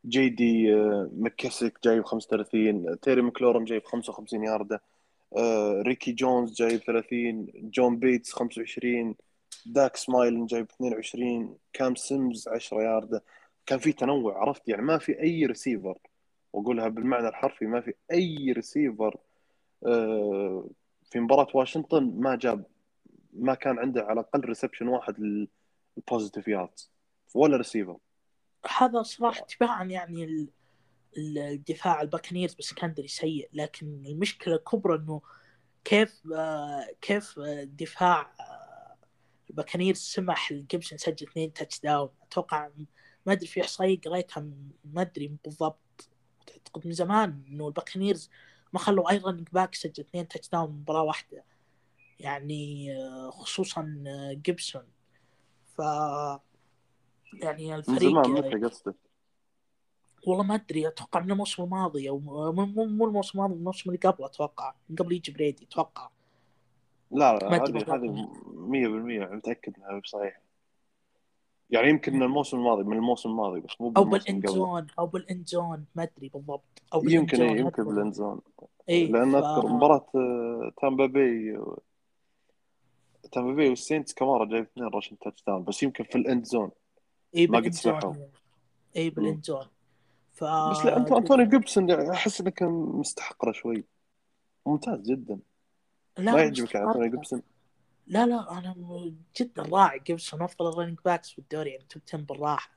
جي 0.07 0.29
دي 0.29 0.75
آه، 0.75 1.11
مكسك 1.13 1.79
جايب 1.85 2.05
35 2.05 3.01
تيري 3.01 3.23
مكلورن 3.23 3.65
جايب 3.65 3.85
55 3.85 4.45
ياردة 4.45 4.77
آه، 4.77 4.96
ريكي 5.83 6.13
جونز 6.13 6.55
جايب 6.55 6.81
30 6.81 7.47
جون 7.55 7.99
بيتس 7.99 8.33
25 8.33 9.15
داك 9.67 9.97
سمايلن 9.97 10.47
جايب 10.47 10.67
22 10.71 11.59
كام 11.73 11.95
سيمز 11.95 12.49
10 12.49 12.83
ياردة 12.83 13.25
كان 13.67 13.79
في 13.79 13.93
تنوع 13.93 14.39
عرفت؟ 14.39 14.69
يعني 14.69 14.83
ما 14.83 14.99
في 14.99 15.21
أي 15.23 15.47
ريسيفر 15.47 15.99
وأقولها 16.53 16.89
بالمعنى 16.89 17.29
الحرفي 17.29 17.67
ما 17.67 17.81
في 17.81 17.95
أي 18.13 18.53
ريسيفر 18.53 19.17
آه، 19.87 20.69
في 21.11 21.21
مباراة 21.21 21.49
واشنطن 21.55 22.13
ما 22.17 22.37
جاب 22.37 22.65
ما 23.33 23.55
كان 23.55 23.79
عنده 23.79 24.03
على 24.03 24.21
الأقل 24.21 24.41
reception 24.41 24.89
واحد 24.89 25.15
لل 25.99 26.09
positive 26.09 26.49
yards 26.49 26.91
ولا 27.35 27.57
ريسيفر 27.57 27.97
هذا 28.79 29.03
صراحة 29.03 29.47
تباعا 29.47 29.85
يعني 29.85 30.49
الدفاع 31.19 32.03
الباكنيرز 32.03 32.55
ب 32.55 32.60
secondary 32.60 33.09
سيء. 33.09 33.49
لكن 33.53 34.07
المشكلة 34.07 34.55
الكبرى 34.55 34.99
إنه 34.99 35.23
كيف 35.85 36.23
آه، 36.35 36.87
كيف 37.01 37.39
آه، 37.39 37.65
دفاع 37.65 38.33
آه، 38.41 38.97
الباكنيرز 39.51 39.99
سمح 39.99 40.53
لجيبسون 40.53 40.97
يسجل 40.97 41.27
اثنين 41.27 41.53
touchdown 41.53 42.09
أتوقع 42.23 42.69
ما 43.27 43.33
أدري 43.33 43.47
في 43.47 43.61
إحصائية 43.61 44.01
قريتها 44.01 44.41
ما 44.85 45.03
أدري 45.03 45.37
بالضبط. 45.45 46.09
أعتقد 46.51 46.87
من 46.87 46.93
زمان 46.93 47.43
إنه 47.49 47.69
الباكنيرز 47.69 48.31
ما 48.73 48.79
خلوا 48.79 49.11
اي 49.11 49.19
running 49.19 49.49
back 49.53 49.75
يسجل 49.75 50.05
اثنين 50.05 50.29
touchdown 50.29 50.71
مباراة 50.71 51.03
واحدة. 51.03 51.45
يعني 52.21 52.97
آه، 52.97 53.31
خصوصا 53.31 54.05
جيبسون 54.33 54.85
ف 55.77 55.79
يعني 57.43 57.67
من 57.67 57.75
الفريق 57.75 58.11
زمان 58.11 58.31
متى 58.31 58.67
قصدك؟ 58.67 59.06
والله 60.27 60.45
ما 60.45 60.55
أدري 60.55 60.89
أتوقع 60.89 61.21
من 61.21 61.31
الموسم 61.31 61.63
الماضي 61.63 62.09
أو 62.09 62.19
مو 62.19 62.53
مو 62.53 62.85
مو 62.85 63.05
الموسم 63.07 63.39
الماضي 63.39 63.55
الموسم 63.55 63.91
اللي 63.91 64.01
قبله 64.01 64.27
أتوقع 64.27 64.75
من 64.89 64.97
قبل 64.97 65.13
يجي 65.13 65.33
بريدي 65.33 65.65
أتوقع. 65.65 66.09
لا 67.11 67.37
لا 67.37 67.57
هذه. 67.57 67.95
هذه 67.95 68.29
100% 69.31 69.35
متأكد 69.35 69.75
إنها 69.79 70.03
صحيحه 70.05 70.41
يعني 71.71 71.89
يمكن 71.89 72.13
من 72.13 72.23
الموسم 72.23 72.57
الماضي 72.57 72.85
من 72.85 72.97
الموسم 72.97 73.31
الماضي 73.31 73.61
بس 73.61 73.81
مو 73.81 73.93
أو 73.97 74.05
بالموسم 74.05 74.25
بالاند 74.25 74.47
قبله. 74.47 74.57
زون 74.57 74.87
أو 74.99 75.07
بالاند 75.07 75.47
زون 75.47 75.85
ما 75.95 76.03
أدري 76.03 76.29
بالضبط. 76.29 76.83
أو 76.95 77.05
يمكن 77.05 77.41
إيه، 77.41 77.49
زون 77.49 77.59
يمكن 77.59 77.85
بالإنزون. 77.85 78.41
اي 78.89 79.07
لأن 79.07 79.33
ف... 79.33 79.35
أذكر 79.35 79.69
مباراة 79.69 80.07
آه، 80.15 80.73
تامبا 80.81 81.07
باي 81.07 81.59
تامبا 83.33 83.53
باي 83.53 83.69
والسينتس 83.69 84.15
كمارا 84.15 84.45
جايب 84.45 84.65
اثنين 84.65 84.89
راشن 84.89 85.19
تاتش 85.19 85.45
داون 85.47 85.65
بس 85.65 85.83
يمكن 85.83 86.05
في 86.05 86.19
الاند 86.19 86.45
زون 86.45 86.71
اي 87.37 87.47
ما 87.47 87.59
قد 87.59 87.73
سمحوا. 87.73 88.15
اي 88.97 89.11
بالاند 89.11 89.45
زون 89.45 89.67
ف 90.37 90.45
بس 90.45 90.85
لا 90.85 90.97
أنت- 90.97 91.13
أنتوني 91.13 91.47
جيبسون 91.51 91.91
أحس 91.91 92.41
انه 92.41 92.51
كان 92.51 92.69
مستحق 92.71 93.45
له 93.47 93.53
شوي. 93.53 93.85
ممتاز 94.67 95.01
جدا. 95.01 95.39
لا 96.19 96.33
ما 96.33 96.41
يعجبك. 96.41 96.77
أنتوني 96.77 97.11
جيبسون؟ 97.11 97.43
لا 98.07 98.27
لا 98.27 98.59
أنا 98.59 98.75
جدا 99.41 99.63
راعي 99.63 99.99
جيبسون. 99.99 100.43
أفضل 100.43 100.69
ال 100.69 100.73
running 100.73 100.99
backs 101.05 101.31
في 101.31 101.39
الدوري 101.39 101.71
يعني 101.71 101.85
top 101.89 102.03
10 102.09 102.19
بالراحة. 102.19 102.71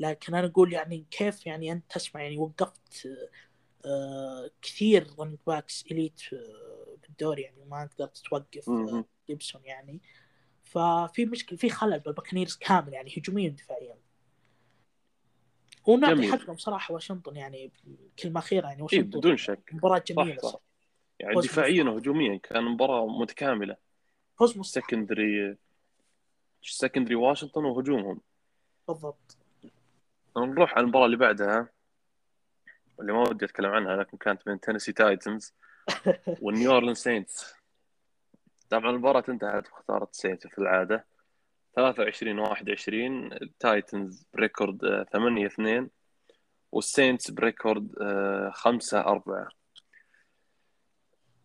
لكن 0.00 0.34
أنا 0.34 0.46
أقول 0.46 0.72
يعني 0.72 1.04
كيف 1.10 1.46
يعني 1.46 1.72
أنت 1.72 1.84
تسمع؟ 1.92 2.22
يعني 2.22 2.38
وقفت 2.38 3.08
آه 3.84 4.50
كثير 4.62 5.06
running 5.18 5.36
backs 5.46 5.84
elite 5.90 6.20
بالدوري 7.02 7.42
يعني 7.42 7.64
ما 7.64 7.88
قدرت 7.96 8.16
توقف. 8.18 8.68
آه 8.68 9.04
جيبسون 9.28 9.64
يعني. 9.64 10.00
ففي 10.64 11.26
مشكلة 11.26 11.58
في 11.58 11.70
خلل 11.70 12.00
بالباكنيرز 12.00 12.56
كامل 12.56 12.92
يعني 12.92 13.14
هجوميا 13.16 13.50
ودفاعيا. 13.50 13.96
ونعطي. 15.86 16.32
حقهم 16.32 16.56
صراحة 16.56 16.94
واشنطن 16.94 17.36
يعني 17.36 17.72
كلمة 18.22 18.40
أخيرة 18.40 18.66
يعني 18.66 18.78
اي 18.78 18.82
واشنطن. 18.82 19.18
بدون 19.18 19.36
شك. 19.36 19.70
مباراة 19.72 20.02
جميلة 20.06 20.40
صح. 20.42 20.48
صح. 20.48 20.60
يعني 21.20 21.40
دفاعيا. 21.40 21.84
وهجوميا 21.84 22.36
كان 22.42 22.64
مباراة 22.64 23.06
متكاملة. 23.06 23.76
فوز 24.38 24.60
secondary 24.60 25.56
secondary 26.62 27.14
واشنطن 27.14 27.64
وهجومهم. 27.64 28.20
بالضبط. 28.88 29.36
نروح 30.36 30.74
على 30.74 30.84
المباراة 30.84 31.06
اللي 31.06 31.16
بعدها 31.16 31.68
اللي 33.00 33.12
ما 33.12 33.28
ودي 33.28 33.44
أتكلم 33.44 33.70
عنها 33.70 33.96
لكن 33.96 34.16
كانت 34.16 34.46
بين 34.46 34.60
تينيسي 34.60 34.92
تايتنز 34.92 35.54
والنيو 36.26 36.72
اورلين 36.72 36.94
سينتس 36.94 37.54
طبعا 38.70 38.90
المباراة 38.90 39.24
انتهت 39.28 39.68
بخسارة 39.68 40.08
السينتس 40.12 40.46
في 40.46 40.58
العادة. 40.58 41.06
23 41.76 42.38
21 42.38 43.32
التايتنز 43.32 44.26
ب 44.34 44.41
record 44.41 44.84
آه، 44.84 45.06
8 45.12 45.46
2 45.46 45.90
والسينتس 46.72 47.30
ب 47.30 47.39
record 47.39 47.94
5 48.52 49.00
4 49.00 49.48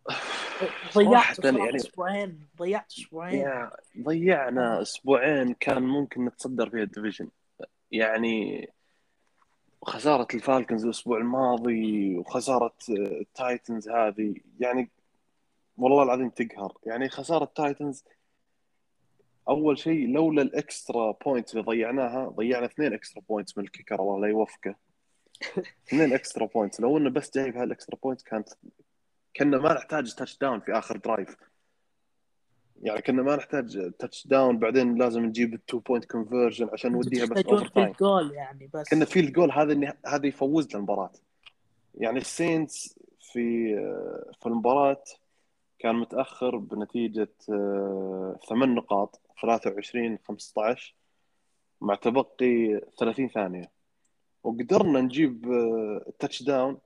ضيعت 0.94 1.44
يعني- 1.44 1.76
أسبوعين 1.76 2.48
ضيعت 2.58 2.92
أسبوعين. 2.92 3.68
ضيعنا 4.02 4.82
أسبوعين 4.82 5.54
كان 5.54 5.82
ممكن 5.82 6.24
نتصدر 6.24 6.70
فيها 6.70 6.82
ال 6.82 6.87
division. 6.87 7.28
يعني 7.90 8.68
خسارة 9.84 10.26
الفالكنز 10.34 10.84
الأسبوع 10.84 11.18
الماضي 11.18 12.16
وخسارة 12.18 12.74
آه، 12.90 13.20
التايتنز 13.20 13.88
هذه 13.88 14.34
يعني 14.60 14.90
والله 15.76 16.02
العظيم 16.02 16.28
تقهر. 16.30 16.76
يعني 16.86 17.08
خسارة 17.08 17.44
التايتنز 17.44 18.04
أول 19.48 19.78
شيء 19.78 20.08
لولا 20.08 20.42
ال 20.42 20.54
extra 20.54 21.12
points 21.26 21.52
اللي 21.52 21.64
ضيعناها 21.64 22.28
ضيعنا 22.28 22.66
اثنين 22.66 22.92
extra 22.92 23.22
points 23.28 23.58
من 23.58 23.64
ال 23.64 23.69
kicker 23.69 24.00
الله 24.00 24.20
لا 24.20 24.28
يوفقه. 24.28 24.74
اثنين 25.88 26.12
extra 26.12 26.46
points 26.46 26.80
لو 26.80 26.98
إنه 26.98 27.10
بس 27.10 27.34
جايب 27.34 27.56
هال 27.56 27.68
extra 27.68 27.98
points 28.02 28.24
كانت 28.24 28.48
كنا 29.36 29.58
ما 29.58 29.74
نحتاج 29.74 30.14
touchdown 30.14 30.60
في 30.60 30.72
آخر 30.72 30.96
drive 30.96 31.36
يعني 32.82 33.02
كنا 33.02 33.22
ما 33.22 33.36
نحتاج 33.36 33.92
touchdown 33.98 34.58
بعدين 34.58 34.94
لازم 34.94 35.24
نجيب 35.24 35.54
ال 35.54 35.60
two 35.60 35.78
point 35.78 36.04
conversion 36.04 36.68
عشان 36.72 36.92
نوديها 36.92 37.26
بس 37.26 37.44
overtime 37.44 38.32
يعني 38.32 38.70
بس. 38.74 38.88
كنا 38.88 39.04
في 39.04 39.20
الجول 39.20 39.52
هذا 39.52 39.94
هذا 40.06 40.26
يفوز 40.26 40.76
المباراه 40.76 41.10
يعني 41.94 42.18
السينتس 42.18 42.98
في 43.20 43.76
في 44.40 44.46
المباراة 44.46 45.04
كان 45.78 45.94
متأخر 45.94 46.56
بنتيجة 46.56 47.32
آه، 47.50 48.38
ثمان 48.48 48.74
نقاط. 48.74 49.20
23 49.42 50.18
15 50.28 50.94
مع 51.80 51.94
تبقي 51.94 52.80
30 52.98 53.28
ثانية. 53.28 53.70
وقدرنا 54.42 55.00
نجيب 55.00 55.52
ال 56.08 56.42
touchdown 56.42 56.78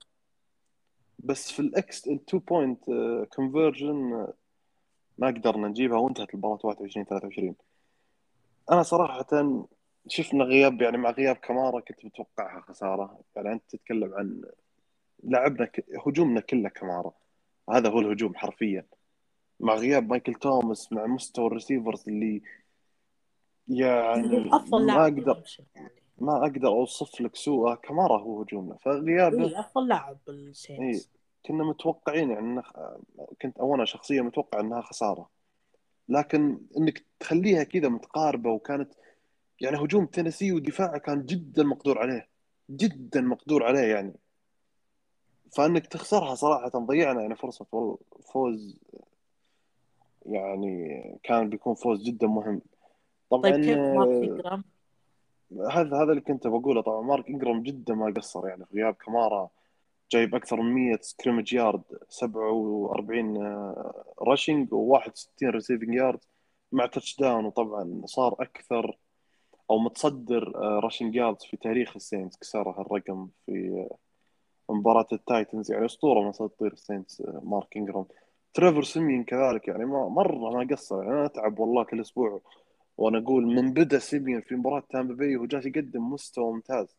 بس 1.19 1.51
في 1.51 1.59
ال 1.59 2.07
extra 2.07 2.27
two 2.27 2.39
point 2.39 2.83
conversion 3.35 4.27
ما 5.17 5.27
قدرنا 5.27 5.67
نجيبها 5.67 5.97
وانتهت 5.97 6.33
المباراة 6.33 6.59
21 6.63 7.05
23 7.05 7.55
أنا 8.71 8.83
صراحة 8.83 9.25
شفنا 10.07 10.43
غياب 10.43 10.81
يعني 10.81 10.97
مع 10.97 11.11
غياب 11.11 11.35
كمارا 11.35 11.79
كنت 11.79 12.05
متوقعها 12.05 12.61
خسارة. 12.61 13.19
يعني 13.35 13.53
أنت 13.53 13.63
تتكلم 13.69 14.13
عن 14.13 14.41
لعبنا. 15.23 15.69
هجومنا 16.07 16.41
كله 16.41 16.69
كمارا. 16.69 17.13
هذا 17.69 17.89
هو 17.89 17.99
الهجوم 17.99 18.35
حرفيا. 18.35 18.85
مع 19.59 19.75
غياب 19.75 20.09
مايكل 20.09 20.33
توماس 20.33 20.93
مع 20.93 21.05
مستوى 21.05 21.47
ال 21.47 21.53
receivers 21.53 22.03
اللي 22.07 22.41
يعني 23.67 24.55
أفضل 24.55 24.85
ما 24.85 24.91
لاعب 24.91 25.19
أقدر 25.19 25.43
يعني. 25.75 25.91
ما 26.17 26.37
أقدر 26.37 26.67
أوصف 26.67 27.21
لك 27.21 27.35
سوءه 27.35 27.75
كمارا 27.75 28.21
هو 28.21 28.41
هجومنا 28.41 28.77
فغيابه 28.77 29.45
اي 29.45 29.59
أفضل 29.59 29.87
لاعب 29.87 30.17
بالسينز 30.27 31.09
كنا 31.45 31.63
متوقعين 31.63 32.31
يعني 32.31 32.61
كنت 33.41 33.57
أو 33.57 33.75
أنا 33.75 33.85
شخصيا 33.85 34.21
متوقع 34.21 34.59
إنها 34.59 34.81
خسارة. 34.81 35.29
لكن 36.09 36.59
إنك 36.77 37.05
تخليها 37.19 37.63
كذا 37.63 37.89
متقاربة 37.89 38.49
وكانت 38.49 38.93
يعني 39.61 39.77
هجوم 39.77 40.05
تينيسي 40.05 40.51
ودفاعه 40.51 40.97
كان 40.97 41.25
جدا 41.25 41.63
مقدور 41.63 41.99
عليه. 41.99 42.27
جدا 42.69 43.21
مقدور 43.21 43.63
عليه 43.63 43.93
يعني. 43.93 44.13
فإنك 45.55 45.87
تخسرها 45.87 46.35
صراحة 46.35 46.69
ضيعنا 46.69 47.21
يعني 47.21 47.35
فرصة 47.35 47.65
والله 47.71 47.97
فوز 48.33 48.79
يعني 50.27 51.01
كان 51.23 51.49
بيكون 51.49 51.75
فوز 51.75 52.03
جدا 52.03 52.27
مهم. 52.27 52.61
طبعا 53.29 53.51
طيب 53.51 53.63
كيف 53.65 53.77
مارك 53.77 54.09
آه، 54.09 54.23
إنجرام؟ 54.23 54.63
هذا 55.71 55.97
هذا 55.97 56.11
اللي 56.11 56.21
كنت 56.21 56.47
بقوله. 56.47 56.81
طبعا 56.81 57.01
مارك 57.01 57.29
إنجرام 57.29 57.63
جدا 57.63 57.93
ما 57.93 58.13
قصر 58.17 58.47
يعني 58.47 58.65
في 58.65 58.75
غياب 58.75 58.93
كمارا 58.93 59.49
جايب 60.11 60.35
أكثر 60.35 60.61
من 60.61 60.73
100 60.73 60.97
scrimmage 61.01 61.53
yard 61.53 61.81
47 62.09 63.37
rushing 64.21 64.69
و61 64.69 65.43
receiving 65.43 65.93
yard 65.93 66.19
مع 66.71 66.85
touchdown 66.85 67.45
وطبعا 67.45 68.01
صار 68.05 68.35
أكثر 68.39 68.97
أو 69.69 69.79
متصدر 69.79 70.51
rushing 70.55 71.15
yards 71.15 71.43
في 71.43 71.57
تاريخ 71.57 71.95
السينتس 71.95 72.37
كسر 72.37 72.69
هالرقم 72.69 73.27
في 73.45 73.87
آه، 74.69 74.73
مباراة 74.73 75.07
التايتنز. 75.13 75.71
يعني 75.71 75.85
أسطورة 75.85 76.21
من 76.21 76.29
اساطير 76.29 76.73
السينتس 76.73 77.21
آه، 77.27 77.41
مارك 77.43 77.77
إنجرام. 77.77 78.05
تريفر 78.57 78.83
سيمين 78.83 79.23
كذلك 79.23 79.67
يعني 79.67 79.85
ما 79.85 80.09
مرة 80.09 80.35
ما 80.51 80.67
قصر. 80.71 81.03
يعني 81.03 81.13
أنا 81.15 81.25
أتعب 81.25 81.59
والله 81.59 81.83
كل 81.83 82.01
أسبوع 82.01 82.41
وأنا 82.97 83.17
أقول 83.17 83.45
من 83.45 83.73
بدأ 83.73 83.99
سيمين 83.99 84.41
في 84.41 84.55
مباراة 84.55 84.83
تامبا 84.89 85.13
باي 85.13 85.35
وهو 85.35 85.45
جالس 85.45 85.65
يقدم 85.65 86.09
مستوى 86.13 86.53
ممتاز. 86.53 86.97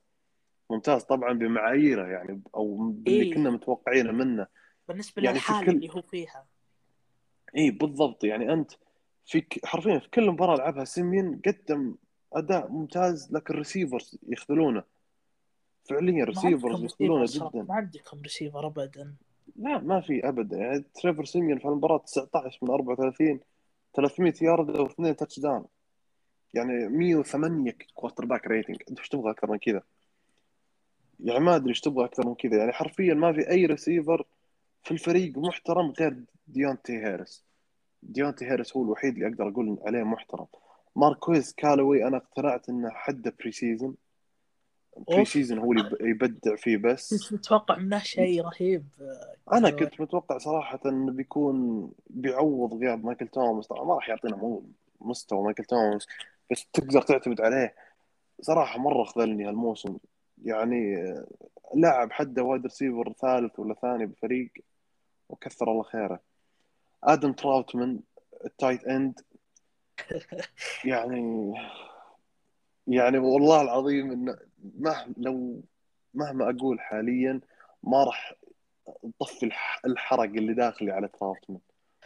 ممتاز 0.70 1.02
طبعا 1.02 1.32
بمعاييره 1.32 2.06
يعني 2.06 2.40
أو 2.54 2.76
باللي 2.90 3.22
إيه. 3.22 3.34
كنا 3.34 3.50
متوقعينه 3.50 4.12
منه. 4.12 4.46
بالنسبة 4.88 5.22
يعني 5.22 5.38
في 5.38 5.52
للحاله 5.52 5.66
كل- 5.66 5.76
اللي 5.76 5.88
هو 5.94 6.02
فيها. 6.02 6.46
اي 7.56 7.70
بالضبط. 7.70 8.24
يعني 8.24 8.52
أنت 8.52 8.72
فيك 9.26 9.66
حرفيا 9.66 9.98
في 9.98 10.08
كل 10.10 10.30
مباراة 10.30 10.56
لعبها 10.56 10.84
سيمين 10.84 11.40
قدم 11.46 11.94
أداء 12.32 12.68
ممتاز 12.68 13.32
لكن 13.32 13.54
ال 13.54 13.61
receivers 13.61 14.18
يخذلونه. 14.28 14.82
فعليا 15.84 16.22
ال 16.22 16.29
receivers 16.29 16.84
يخذلونه 16.84 17.24
جدا. 17.28 17.62
ما 17.68 17.74
عندكم 17.74 18.20
ريسيفر 18.22 18.66
ابدا. 18.66 19.14
لا 19.56 19.78
ما 19.78 20.00
في 20.00 20.28
ابدا 20.28 20.56
يعني 20.56 20.84
تريفر 20.94 21.24
سيمين 21.24 21.58
في 21.58 21.64
المباراة 21.64 21.98
19 21.98 22.58
من 22.62 22.70
34 22.70 23.40
300 23.94 24.34
يارد 24.42 24.76
واثنين 24.76 25.16
touchdown 25.16 25.64
يعني 26.54 26.88
108 26.88 27.74
quarterback 27.94 28.46
rating 28.46 28.76
أنت 28.90 28.98
إيش 28.98 29.08
تبغى 29.08 29.30
أكثر 29.30 29.50
من 29.50 29.58
كذا؟ 29.58 29.82
يعني 31.20 31.40
ما 31.40 31.56
أدري 31.56 31.68
إيش 31.68 31.80
تبغى 31.80 32.04
أكثر 32.04 32.28
من 32.28 32.34
كذا. 32.34 32.56
يعني 32.56 32.72
حرفيا 32.72 33.14
ما 33.14 33.32
في 33.32 33.50
أي 33.50 33.66
ريسيفر 33.66 34.26
في 34.82 34.90
الفريق 34.90 35.38
محترم 35.38 35.92
غير 36.00 36.16
ديونتي 36.48 36.92
هاريس 36.92 37.44
ديونتي 38.02 38.44
هاريس 38.44 38.76
هو 38.76 38.84
الوحيد 38.84 39.14
اللي 39.14 39.28
أقدر 39.28 39.48
أقول 39.48 39.78
عليه 39.86 40.02
محترم. 40.02 40.46
ماركويز 40.96 41.52
كالوي 41.52 42.06
أنا 42.06 42.16
اقتنعت 42.16 42.68
إنه 42.68 42.90
حده 42.90 43.34
pre-season 43.40 43.94
Pre. 45.08 45.24
season 45.24 45.58
هو 45.58 45.72
اللي 45.72 45.84
يب- 45.86 46.06
يبدع 46.06 46.56
فيه 46.56 46.76
بس. 46.76 47.14
كنت 47.28 47.32
متوقع 47.32 47.76
منه 47.78 47.98
شيء 47.98 48.42
رهيب. 48.44 48.84
أنا 49.52 49.70
كنت 49.70 50.00
متوقع 50.00 50.38
صراحة 50.38 50.80
إنه 50.86 51.12
بيكون 51.12 51.90
بيعوض 52.10 52.74
غياب 52.74 53.04
مايكل 53.04 53.28
توماس. 53.28 53.66
طبعا 53.66 53.84
ما 53.84 53.94
راح 53.94 54.08
يعطينا 54.08 54.60
مستوى 55.00 55.42
مايكل 55.44 55.64
توماس 55.64 56.06
بس 56.50 56.66
تقدر 56.72 57.02
تعتمد 57.02 57.40
عليه. 57.40 57.74
صراحة 58.40 58.78
مرة 58.78 59.04
خذلني 59.04 59.48
هالموسم. 59.48 59.96
يعني 60.44 60.96
لاعب 61.74 62.12
حده 62.12 62.42
wide 62.42 62.62
receiver 62.62 63.12
ثالث 63.20 63.58
ولا 63.58 63.74
ثاني 63.74 64.06
بالفريق 64.06 64.50
وكثر 65.28 65.72
الله 65.72 65.82
خيره. 65.82 66.20
آدم 67.04 67.32
تراوتمان 67.32 68.00
ال 68.44 68.51
tight 68.51 68.84
end. 68.84 69.20
يعني 70.84 71.54
يعني 72.86 73.18
والله 73.18 73.62
العظيم 73.62 74.10
إنه 74.12 74.38
مهما 74.78 75.14
لو 75.16 75.62
مهما 76.14 76.50
أقول 76.50 76.80
حاليا 76.80 77.40
ما 77.82 78.04
راح 78.04 78.34
الح- 79.42 79.80
الحرق 79.86 80.20
اللي 80.22 80.54
داخلي 80.54 80.90
على 80.90 81.08
تراوتمان 81.08 81.60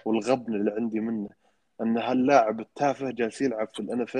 والغبن 0.04 0.54
اللي 0.54 0.70
عندي 0.70 1.00
منه. 1.00 1.28
إن 1.80 1.98
هاللاعب 1.98 2.60
التافه 2.60 3.10
جالس 3.10 3.42
يلعب 3.42 3.68
في 3.74 3.80
الان 3.80 4.00
اف 4.00 4.18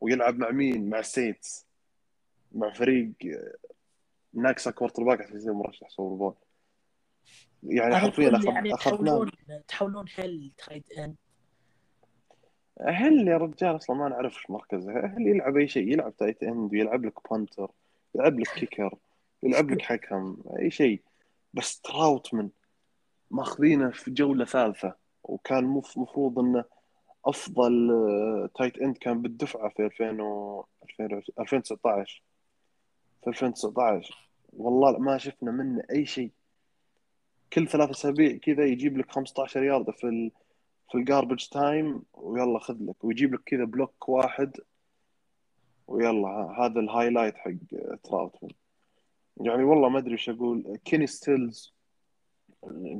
ويلعب 0.00 0.38
مع 0.38 0.50
مين؟ 0.50 0.90
مع 0.90 0.98
السينتس 0.98 1.66
مع 2.52 2.72
فريق 2.72 3.12
ناقصة 4.34 4.70
كوارتر 4.70 5.02
باك 5.04 5.20
عشان 5.22 5.36
يصير 5.36 5.52
مرشح 5.52 5.88
سوبر 5.88 6.14
بول 6.16 6.34
يعني 7.62 7.96
حرفيا 7.96 8.36
أخذ... 8.36 8.44
يعني 8.46 8.74
أخذناه. 8.74 8.96
تحولون 8.96 9.30
تحولون 9.68 10.04
هيل 10.14 10.52
تريد 10.58 10.84
ان 10.98 11.14
هيل 12.80 13.28
يا 13.28 13.36
رجال 13.36 13.76
أصلا 13.76 13.96
ما 13.96 14.08
نعرف 14.08 14.36
إيش 14.36 14.50
مركزه؟ 14.50 15.06
هيل 15.06 15.26
يلعب 15.26 15.56
أي 15.56 15.68
شيء؟ 15.68 15.88
يلعب 15.92 16.16
tight 16.16 16.42
end 16.42 16.72
ويلعب 16.72 17.04
لك 17.04 17.30
punter 17.30 17.70
يلعب 18.14 18.40
لك 18.40 18.48
kicker 18.48 18.94
يلعب 19.42 19.70
لك 19.70 19.82
حكم 19.82 20.36
أي 20.58 20.70
شيء. 20.70 21.02
بس 21.54 21.80
تراوتمان 21.80 22.48
ماخذينه 23.30 23.90
في 23.90 24.10
جولة 24.10 24.44
ثالثة 24.44 24.94
وكان 25.24 25.64
مف- 25.64 25.98
مفروض 25.98 26.38
إنه 26.38 26.64
أفضل 27.26 27.90
آه، 27.90 28.50
tight 28.58 28.78
end 28.78 28.96
كان 28.96 29.22
بالدفعة 29.22 29.68
في 29.68 29.84
2000 29.86 30.20
و 30.20 30.64
2019 31.38 32.22
في 33.22 33.26
2019 33.30 34.28
والله 34.52 34.98
ما 34.98 35.18
شفنا 35.18 35.50
منه 35.50 35.82
أي 35.90 36.06
شيء. 36.06 36.30
كل 37.52 37.68
ثلاث 37.68 37.90
أسابيع 37.90 38.36
كذا 38.36 38.64
يجيب 38.64 38.98
لك 38.98 39.10
15 39.10 39.62
ياردة 39.62 39.92
في. 39.92 40.30
في 40.92 40.98
ال 40.98 41.04
garbage 41.04 41.46
time 41.48 42.02
ويلا 42.14 42.58
خذ 42.58 42.76
لك 42.80 43.04
ويجيب 43.04 43.34
لك 43.34 43.40
كذا 43.46 43.64
block 43.64 44.08
واحد. 44.08 44.56
ويلا 45.86 46.54
هذا 46.58 46.80
ال 46.80 46.86
highlight 46.86 47.36
حق 47.36 47.50
تراوتمان 48.04 48.50
يعني 49.40 49.64
والله 49.64 49.88
ما 49.88 49.98
أدري 49.98 50.12
إيش 50.12 50.28
أقول. 50.28 50.78
كيني 50.84 51.06
ستيلز 51.06 51.74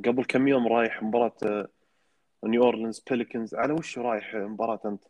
قبل 0.05 0.25
كم 0.27 0.47
يوم 0.47 0.67
رايح 0.67 1.03
مباراة 1.03 1.35
آه، 1.43 1.67
نيو 2.43 2.63
اورلينز 2.63 3.03
بيليكانز 3.09 3.55
على 3.55 3.73
وش 3.73 3.97
رايح 3.97 4.35
مباراة 4.35 4.79
أنت؟ 4.85 5.03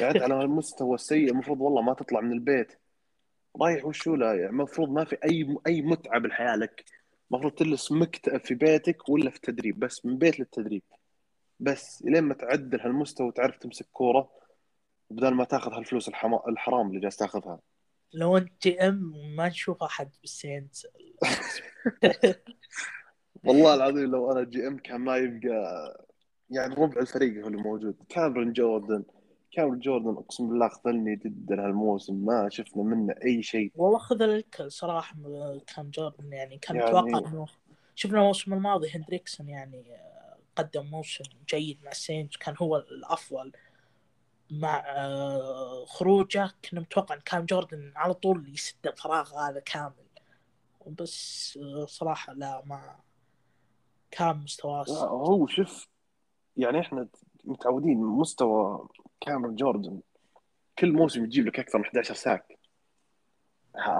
قاعد 0.00 0.16
على 0.16 0.42
المستوى 0.42 0.94
السيء 0.94 1.30
المفروض 1.30 1.60
والله 1.60 1.82
ما 1.82 1.94
تطلع 1.94 2.20
من 2.20 2.32
البيت. 2.32 2.72
رايح 3.62 3.84
وشو 3.84 4.14
لا 4.14 4.34
يعني 4.34 4.50
المفروض 4.50 4.88
ما 4.88 5.04
في 5.04 5.16
أي 5.24 5.56
أي 5.66 5.82
متعة 5.82 6.20
بالحياة 6.20 6.56
لك. 6.56 6.84
المفروض 7.30 7.52
تجلس 7.52 7.92
مكتئب 7.92 8.40
في 8.40 8.54
بيتك 8.54 9.08
ولا 9.08 9.30
في 9.30 9.36
التدريب 9.36 9.78
بس 9.78 10.06
من 10.06 10.18
بيت 10.18 10.40
للتدريب. 10.40 10.82
بس 11.60 12.02
لين 12.06 12.24
ما 12.24 12.34
تعدل 12.34 12.80
هالمستوى 12.80 13.26
وتعرف 13.26 13.56
تمسك 13.58 13.86
كورة 13.92 14.30
بدل 15.10 15.34
ما 15.34 15.44
تاخذ 15.44 15.72
هالفلوس 15.72 16.08
الحما... 16.08 16.48
الحرام 16.48 16.88
اللي 16.88 17.00
جالس 17.00 17.16
تاخذها. 17.16 17.58
لو 18.14 18.36
انت 18.36 18.62
GM 18.62 19.12
ما 19.36 19.48
نشوف 19.48 19.82
أحد 19.82 20.10
بالسينتس. 20.20 20.74
والله 23.44 23.74
العظيم 23.74 24.10
لو 24.10 24.32
أنا 24.32 24.44
GM 24.44 24.78
كان 24.78 25.00
ما 25.00 25.16
يبقى 25.16 26.06
يعني 26.50 26.74
ربع 26.74 27.00
الفريق 27.00 27.42
هو 27.42 27.46
اللي 27.48 27.62
موجود. 27.62 27.96
كاميرون 28.08 28.52
جوردن 28.52 29.04
كاميرون 29.52 29.78
جوردن 29.80 30.10
أقسم 30.10 30.48
بالله 30.48 30.68
خذلني 30.68 31.16
جدا 31.16 31.64
هالموسم 31.66 32.14
ما 32.26 32.48
شفنا 32.50 32.82
منه 32.82 33.14
أي 33.24 33.42
شيء. 33.42 33.72
والله 33.74 33.98
خذ 33.98 34.22
الكل 34.22 34.72
صراحة 34.72 35.16
م- 35.16 35.58
كان 35.76 35.90
جوردن 35.90 36.32
يعني 36.32 36.58
كان 36.58 36.76
يعني- 36.76 36.88
متوقع 36.88 37.18
إنه 37.18 37.46
شفنا 37.94 38.18
الموسم 38.18 38.52
الماضي 38.54 38.90
هندريكسون 38.94 39.48
يعني 39.48 39.84
قدم 40.56 40.86
موسم 40.86 41.24
جيد 41.48 41.84
مع 41.84 41.90
السينت 41.90 42.36
كان 42.36 42.54
هو 42.58 42.76
الأفضل 42.76 43.52
مع 44.50 44.84
آه، 44.86 45.84
خروجه. 45.84 46.54
كنا 46.70 46.80
متوقع 46.80 47.14
إن 47.14 47.20
كان 47.20 47.46
جوردن 47.46 47.92
على 47.96 48.14
طول 48.14 48.54
يسد 48.54 48.86
الفراغ 48.86 49.34
هذا 49.38 49.60
كامل. 49.60 50.06
بس 50.86 51.58
آه، 51.62 51.86
صراحة 51.86 52.32
لا 52.32 52.62
ما 52.66 52.96
كان 54.10 54.36
مستواه 54.36 54.84
هو 55.08 55.46
شوف 55.46 55.88
يعني 56.56 56.80
إحنا 56.80 57.08
متعودين 57.44 57.98
مستوى 57.98 58.88
كاميرون 59.20 59.56
جوردن. 59.56 60.00
كل 60.78 60.92
موسم 60.92 61.24
يجيب 61.24 61.46
لك 61.46 61.58
أكثر 61.58 61.78
من 61.78 61.84
11 61.84 62.14
ساك. 62.14 62.58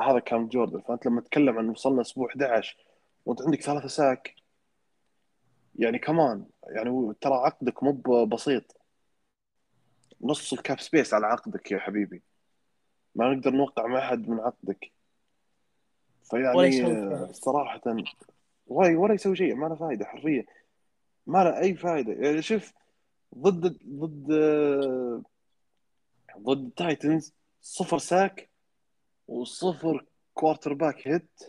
هذا 0.02 0.18
كام 0.18 0.48
جوردن. 0.48 0.80
فأنت 0.80 1.06
لما 1.06 1.20
تتكلم 1.20 1.58
عن 1.58 1.68
وصلنا 1.68 2.00
أسبوع 2.00 2.28
11 2.28 2.76
وأنت 3.26 3.42
عندك 3.42 3.62
ثلاثة 3.62 3.88
ساك 3.88 4.34
يعني 5.78 5.98
كمان 5.98 6.46
يعني 6.68 7.14
ترى 7.20 7.34
عقدك 7.34 7.82
مو 7.82 7.92
بسيط. 8.24 8.76
نص 10.20 10.52
الكاب 10.52 10.80
سبيس 10.80 11.14
على 11.14 11.26
عقدك 11.26 11.72
يا 11.72 11.78
حبيبي. 11.78 12.22
ما 13.14 13.34
نقدر 13.34 13.50
نوقع 13.50 13.86
مع 13.86 13.98
أحد 13.98 14.28
من 14.28 14.40
عقدك. 14.40 14.92
فيعني 16.30 16.66
آه، 16.66 16.70
شيء. 16.70 17.32
صراحة 17.32 17.80
ولا 18.66 18.98
ولا 18.98 19.14
يسوي 19.14 19.36
شيء. 19.36 19.54
ما 19.54 19.66
له 19.66 19.74
فائدة 19.74 20.04
حرفيا. 20.04 20.44
ما 21.26 21.44
له 21.44 21.58
أي 21.58 21.74
فائدة 21.74 22.12
يعني 22.12 22.42
شوف 22.42 22.72
ضد 23.38 23.78
ضد 23.88 24.30
آه، 24.32 25.22
ضد 26.38 26.66
التايتنز 26.66 27.34
صفر 27.60 27.98
sack 27.98 28.50
وصفر 29.28 30.06
quarterback 30.34 31.08
hit 31.08 31.40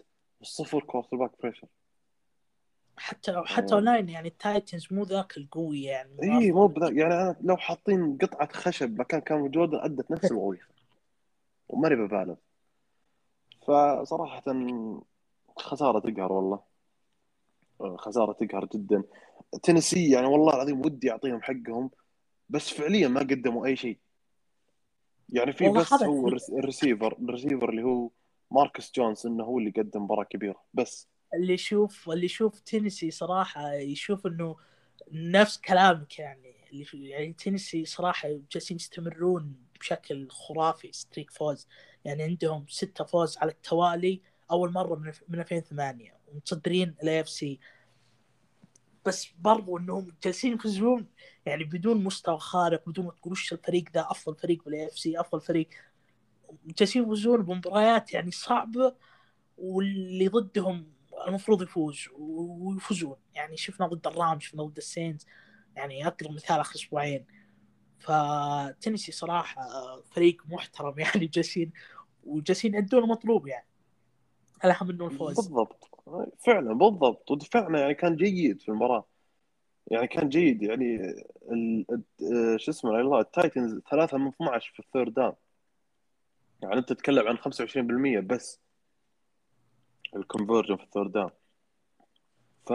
وصفر 0.42 0.80
quarterback 0.84 1.32
pressure 1.42 1.68
حتى 2.98 3.42
حتى 3.46 3.74
آه. 3.74 3.78
O-line 3.78 4.10
يعني 4.10 4.28
التايتنز 4.28 4.88
مو 4.92 5.04
ذاك 5.04 5.38
القوي 5.38 5.84
يعني 5.84 6.24
اي 6.24 6.52
مو 6.52 6.68
بذا 6.68 6.90
يعني 6.90 7.14
أنا 7.14 7.36
لو 7.42 7.58
حاطين 7.58 8.18
قطعة 8.22 8.50
خشب 8.54 9.00
مكان 9.00 9.22
كام 9.22 9.52
جوردن 9.52 9.78
أدت 9.80 10.12
نفس 10.12 10.26
الوظيفة. 10.32 10.68
وماني 11.70 11.96
ببالغ. 11.96 12.36
فصراحة 13.68 14.44
خسارة 15.58 16.00
تقهر 16.00 16.32
والله. 16.34 16.60
خسارة 17.98 18.32
تقهر 18.34 18.66
جدا. 18.66 19.04
تينيسي 19.64 20.12
يعني 20.12 20.28
والله 20.28 20.56
العظيم 20.56 20.80
ودي 20.86 21.12
أعطيهم 21.12 21.42
حقهم. 21.42 21.90
بس 22.50 22.70
فعليا 22.74 23.08
ما 23.08 23.20
قدموا 23.20 23.66
أي 23.66 23.76
شيء. 23.76 23.98
يعني 25.30 25.54
في 25.54 25.70
بس 25.70 25.94
هو 25.94 26.22
في- 26.22 26.28
الرس- 26.28 26.50
ال 26.50 26.57
receiver 26.57 27.18
ال 27.20 27.25
receiver 27.25 27.70
اللي 27.70 27.84
هو 27.84 28.10
ماركيز 28.52 28.92
جونسون 28.96 29.26
إنه 29.28 29.44
هو 29.44 29.60
اللي 29.60 29.70
قدم 29.72 30.04
مباراة 30.04 30.24
كبيرة. 30.24 30.64
بس. 30.74 31.08
اللي 31.34 31.54
يشوف 31.54 32.10
اللي 32.10 32.26
يشوف 32.26 32.60
تينيسي 32.60 33.12
صراحة 33.12 33.74
يشوف 33.74 34.28
إنه 34.28 34.56
نفس 35.12 35.58
كلامك 35.58 36.20
يعني 36.20 36.56
اللي 36.72 37.10
يعني 37.10 37.34
تينيسي 37.34 37.86
صراحة 37.86 38.30
جالسين 38.52 38.78
يستمرون 38.78 39.56
بشكل 39.80 40.30
خرافي 40.30 40.92
streak 40.92 41.32
فوز. 41.32 41.68
يعني 42.06 42.24
عندهم 42.24 42.66
ستة 42.70 43.04
فوز 43.04 43.38
على 43.38 43.52
التوالي 43.52 44.22
أول 44.52 44.72
مرة 44.74 44.96
من 44.96 45.12
من 45.30 45.40
2008 45.40 46.14
ومتصدرين 46.28 46.96
ال 47.04 47.22
AFC 47.22 47.60
بس 49.06 49.28
برضو 49.40 49.78
إنهم 49.78 50.08
جالسين 50.24 50.54
يفوزون 50.54 51.08
يعني 51.46 51.64
بدون 51.64 52.04
مستوى 52.04 52.40
خارق 52.40 52.90
بدون 52.90 53.06
ما 53.06 53.12
تقول 53.12 53.34
وش 53.34 53.54
الفريق 53.54 53.84
ذا 53.94 54.08
أفضل 54.12 54.36
فريق 54.36 54.64
بال 54.66 54.88
AFC 54.88 55.20
أفضل 55.20 55.42
فريق. 55.42 55.70
جالسين 56.66 57.04
يفوزون 57.04 57.42
بمباريات 57.44 58.14
يعني 58.14 58.32
صعبة 58.32 58.96
واللي 59.58 60.28
ضدهم 60.28 60.97
المفروض 61.28 61.62
يفوز 61.62 62.08
ويفوزون. 62.18 63.16
يعني 63.36 63.58
شفنا 63.58 63.88
ضد 63.88 64.08
الرامز 64.08 64.40
شفنا 64.40 64.64
ضد 64.64 64.78
السينتس. 64.78 65.26
يعني 65.76 66.08
اقرب 66.08 66.32
مثال 66.32 66.60
آخر 66.60 66.76
أسبوعين. 66.76 67.26
فتنسي 68.00 69.12
صراحة 69.12 69.62
فريق 70.02 70.42
محترم 70.50 71.00
يعني 71.00 71.26
جالسين 71.28 71.72
وجالسين 72.24 72.74
يأدون 72.74 73.04
المطلوب 73.04 73.48
يعني. 73.48 73.68
الاهم 74.66 74.88
منه 74.88 75.06
الفوز. 75.06 75.36
بالضبط. 75.36 75.90
فعلا 76.46 76.74
بالضبط. 76.74 77.32
ودفاعنا 77.32 77.80
يعني 77.80 77.94
كان 77.94 78.16
جيد 78.16 78.62
في 78.62 78.70
المباراة. 78.70 79.08
يعني 79.88 80.08
كان 80.08 80.30
جيد. 80.30 80.64
يعني. 80.64 80.96
ال- 81.52 81.86
شو 82.60 82.72
اسمه 82.72 83.00
الله 83.00 83.20
التايتنز 83.20 83.80
ثلاثة 83.92 84.18
من 84.18 84.28
12 84.28 84.72
في 84.74 84.80
ال 84.80 84.85
third 84.85 85.14
down. 85.14 85.34
يعني 86.64 86.76
أنت 86.78 86.90
تتكلم 86.90 87.28
عن 87.28 87.38
25% 87.38 88.20
بس. 88.20 88.60
ال 90.16 90.21
conversion 90.21 90.76
في 90.76 90.84
ال 90.84 90.88
third 90.88 91.12
down 91.12 91.32
ف 92.66 92.74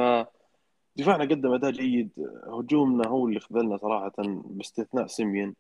دفاعنا 0.97 1.25
قدم 1.25 1.53
أداء 1.53 1.71
جيد. 1.71 2.11
هجومنا 2.47 3.09
هو 3.09 3.29
اللي 3.29 3.41
خذلنا 3.41 3.77
صراحة 3.77 4.13
باستثناء 4.45 5.07
سيميون 5.07 5.55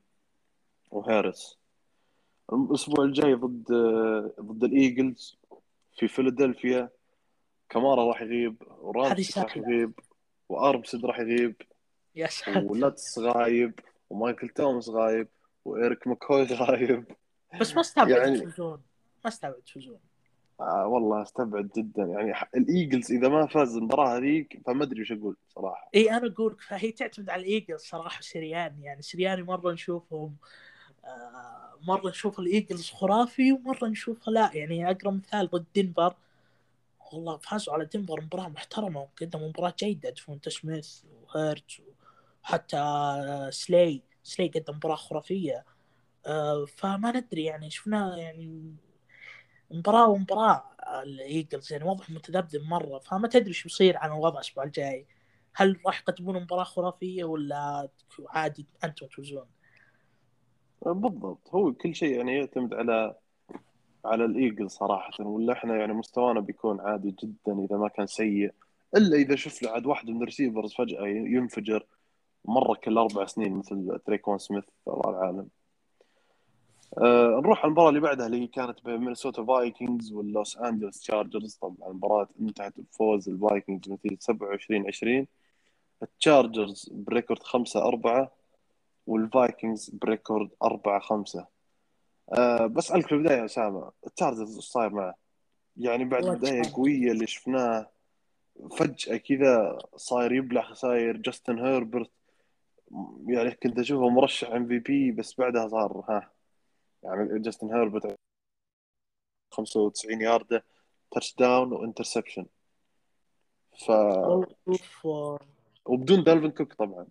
وهاريس 0.90 1.58
الأسبوع 2.52 3.04
الجاي 3.04 3.34
ضد 3.34 3.64
ضد 4.40 4.64
الإيجلز 4.64 5.36
في 5.96 6.08
فيلادلفيا. 6.08 6.88
كمارا 7.68 8.04
راح 8.08 8.22
يغيب 8.22 8.62
ورامزيك 8.80 9.40
راح. 9.40 9.56
يغيب 9.56 9.92
وارمستد 10.48 11.04
راح 11.06 11.18
يغيب. 11.18 11.62
يا 12.14 12.26
ساتر. 12.26 12.64
ولاتس 12.64 13.18
غايب 13.18 13.80
ومايكل 14.10 14.48
توماس 14.48 14.88
غايب 14.88 15.28
وإيريك 15.64 16.06
ماكوي 16.06 16.44
غايب. 16.62 17.04
بس 17.60 17.74
ما 17.74 17.80
استبعد 17.80 18.08
يعني- 18.08 18.38
يفوزون 18.38 18.82
ما 19.24 19.28
استبعد 19.30 19.62
يفوزون 19.68 19.98
آه 20.60 20.86
والله 20.86 21.22
استبعد 21.22 21.70
جدا. 21.76 22.02
يعني 22.02 22.34
الإيجلز 22.56 23.12
إذا 23.12 23.28
ما 23.28 23.46
فاز 23.46 23.76
المباراة 23.76 24.16
هذيك 24.18 24.60
فما 24.66 24.84
أدري 24.84 25.00
وش 25.00 25.12
أقول 25.12 25.36
صراحة. 25.48 25.90
إي 25.94 26.10
أنا 26.10 26.26
أقول 26.26 26.56
فهي 26.68 26.92
تعتمد 26.92 27.30
على 27.30 27.42
الإيجلز 27.42 27.80
صراحة 27.80 28.20
سريان 28.20 28.82
يعني 28.82 29.02
سرياني 29.02 29.42
مرة 29.42 29.72
نشوفهم 29.72 30.36
آه 31.04 31.78
مرة 31.88 32.08
نشوف 32.10 32.38
الإيجلز 32.38 32.90
خرافي 32.90 33.52
ومرة 33.52 33.86
نشوفه 33.88 34.32
لا. 34.32 34.50
يعني 34.54 34.90
اقرب 34.90 35.14
مثال 35.14 35.46
ضد 35.50 35.64
دنفر. 35.76 36.14
والله 37.12 37.36
فازوا 37.36 37.74
على 37.74 37.84
دنفر 37.94 38.20
مباراة 38.20 38.48
محترمة 38.48 39.00
وقدموا 39.00 39.48
مباراة 39.48 39.74
جيدة 39.78 40.10
دفونتا 40.10 40.50
سميث 40.50 41.02
وهيرتز 41.34 41.80
وحتى 42.44 42.76
آه، 42.76 43.50
سلاي 43.50 44.02
سلاي 44.22 44.48
قدم 44.48 44.76
مباراة 44.76 44.96
خرافية. 44.96 45.64
آه 46.26 46.64
فما 46.64 47.10
ندري 47.20 47.44
يعني 47.44 47.70
شفنا 47.70 48.16
يعني 48.18 48.74
مباراة 49.72 50.08
ومباراة 50.08 50.64
الايجلز 51.02 51.72
يعني 51.72 51.84
وضعهم 51.84 52.14
متذبذب 52.14 52.62
مرة 52.62 52.98
فما 52.98 53.28
تدري 53.28 53.48
إيش 53.48 53.62
بيصير 53.62 53.96
عن 53.96 54.12
الوضع 54.12 54.34
الأسبوع 54.34 54.64
الجاي. 54.64 55.06
هل 55.54 55.80
راح 55.86 56.00
يقدمون 56.00 56.42
مباراة 56.42 56.64
خرافية 56.64 57.24
ولا 57.24 57.88
عادي 58.28 58.66
أنتم 58.84 59.06
تفوزون؟ 59.06 59.46
بالضبط. 60.86 61.48
هو 61.54 61.72
كل 61.72 61.94
شيء 61.94 62.16
يعني 62.16 62.36
يعتمد 62.36 62.74
على 62.74 63.14
على 64.04 64.24
الايجل 64.24 64.70
صراحة 64.70 65.24
ولا 65.24 65.52
إحنا 65.52 65.76
يعني 65.76 65.92
مستوانا 65.92 66.40
بيكون 66.40 66.80
عادي 66.80 67.14
جدا 67.22 67.64
إذا 67.64 67.76
ما 67.76 67.88
كان 67.88 68.06
سيء. 68.06 68.52
إلا 68.96 69.16
إذا 69.16 69.36
شفنا 69.36 69.70
عاد 69.70 69.86
واحد 69.86 70.10
من 70.10 70.16
ال 70.16 70.22
receivers 70.22 70.74
فجأة 70.74 71.06
ينفجر 71.06 71.86
مرة 72.44 72.74
كل 72.74 72.98
أربع 72.98 73.26
سنين 73.26 73.56
مثل 73.58 73.98
تريكون 74.06 74.38
سميث 74.38 74.64
الله 74.88 75.10
العالم 75.10 75.48
آه 76.98 77.40
نروح 77.44 77.58
على 77.58 77.66
المباراة 77.66 77.88
اللي 77.88 78.00
بعدها 78.00 78.26
اللي 78.26 78.46
كانت 78.46 78.84
بين 78.84 78.96
مينيسوتا 78.98 79.44
فايكنجز 79.44 80.12
واللوس 80.12 80.58
أنجلوس 80.58 81.00
تشارجرز. 81.00 81.54
طبعا 81.54 81.76
المباراة 81.88 82.28
انتهت 82.40 82.74
بفوز 82.80 83.28
الفايكنجز 83.28 83.88
بنتيجة 83.88 84.16
27 84.20 84.86
20 84.86 85.26
التشارجرز 86.02 86.88
ب 86.92 86.99
record 86.99 87.42
5 87.42 87.86
4 87.88 88.32
والفايكنجز 89.06 89.90
ب 89.90 89.99
record 89.99 90.50
4 90.62 91.00
5 91.00 91.46
أه 92.32 92.66
بسألك 92.66 93.06
في 93.06 93.12
البداية 93.14 93.38
يا 93.38 93.44
أسامة 93.44 93.90
التشارجرز 94.06 94.56
إيش 94.56 94.64
صاير 94.64 94.90
معه؟ 94.90 95.14
يعني 95.76 96.04
بعد 96.04 96.24
التشارجرز. 96.24 96.66
القوية 96.66 97.12
اللي 97.12 97.26
شفناه 97.26 97.88
فجأة 98.78 99.16
كذا 99.16 99.78
صاير 99.96 100.32
يبلع 100.32 100.72
صاير 100.72 101.16
جاستن 101.16 101.58
هيربرت. 101.58 102.10
يعني 103.26 103.50
كنت 103.50 103.78
أشوفه 103.78 104.08
مرشح 104.08 104.50
MVP 104.50 105.10
بس 105.12 105.34
بعدها 105.40 105.68
صار 105.68 106.04
ها. 106.08 106.30
يعني 107.02 107.38
جاستن 107.40 107.74
هيربرت 107.74 108.16
95 109.50 110.20
ياردة 110.20 110.64
touchdown 111.10 111.34
و 111.38 111.72
interception 111.72 112.46
ف 113.72 113.92
شوف 114.66 115.06
آه، 115.06 115.38
وبدون 115.84 116.24
دالفن 116.24 116.50
كوك 116.50 116.72
طبعا. 116.72 117.06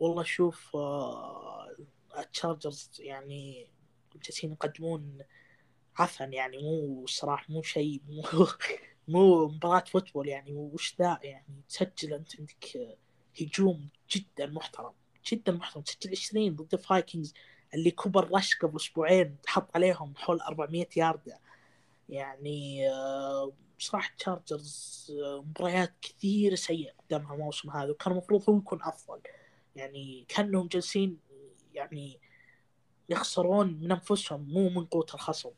والله 0.00 0.22
شوف 0.22 0.76
آه، 0.76 1.76
التشارجرز 2.18 2.90
يعني 2.98 3.70
جالسين 4.22 4.52
يقدمون 4.52 5.18
عفن 5.96 6.32
يعني 6.32 6.58
مو 6.58 7.06
صراحة 7.06 7.46
مو 7.48 7.62
شيء 7.62 8.02
مو 8.08 8.22
مو 9.08 9.48
مباراة 9.48 9.84
football 9.84 10.28
يعني 10.28 10.52
وش 10.52 10.96
ذا 10.98 11.18
يعني 11.22 11.62
تسجل 11.68 12.14
أنت 12.14 12.40
عندك 12.40 12.96
هجوم 13.40 13.88
جدا 14.10 14.46
محترم 14.46 14.92
جدا 15.32 15.52
محترم 15.52 15.82
تسجل 15.82 16.10
20 16.10 16.56
ضد 16.56 16.74
الفايكنجز 16.74 17.34
اللي 17.76 17.90
كوبر 17.90 18.30
رش 18.32 18.56
قبل 18.56 18.76
أسبوعين 18.76 19.36
حط 19.46 19.68
عليهم 19.74 20.14
حول 20.16 20.40
400 20.40 20.86
ياردة 20.96 21.40
يعني 22.08 22.90
آه، 22.90 23.52
بصراحة 23.78 24.14
تشارجرز 24.18 25.06
آه، 25.24 25.40
مباريات 25.40 25.94
كثير 26.02 26.54
سيئة 26.54 26.92
قدامها 26.92 27.34
الموسم 27.34 27.70
هذا 27.70 27.90
وكان 27.90 28.12
المفروض 28.12 28.50
هو 28.50 28.56
يكون 28.58 28.82
أفضل. 28.82 29.20
يعني 29.76 30.24
كأنهم 30.28 30.66
جالسين 30.68 31.18
يعني 31.74 32.20
يخسرون 33.08 33.80
من 33.80 33.92
أنفسهم 33.92 34.48
مو 34.48 34.68
من 34.68 34.84
قوة 34.84 35.06
الخصم. 35.14 35.50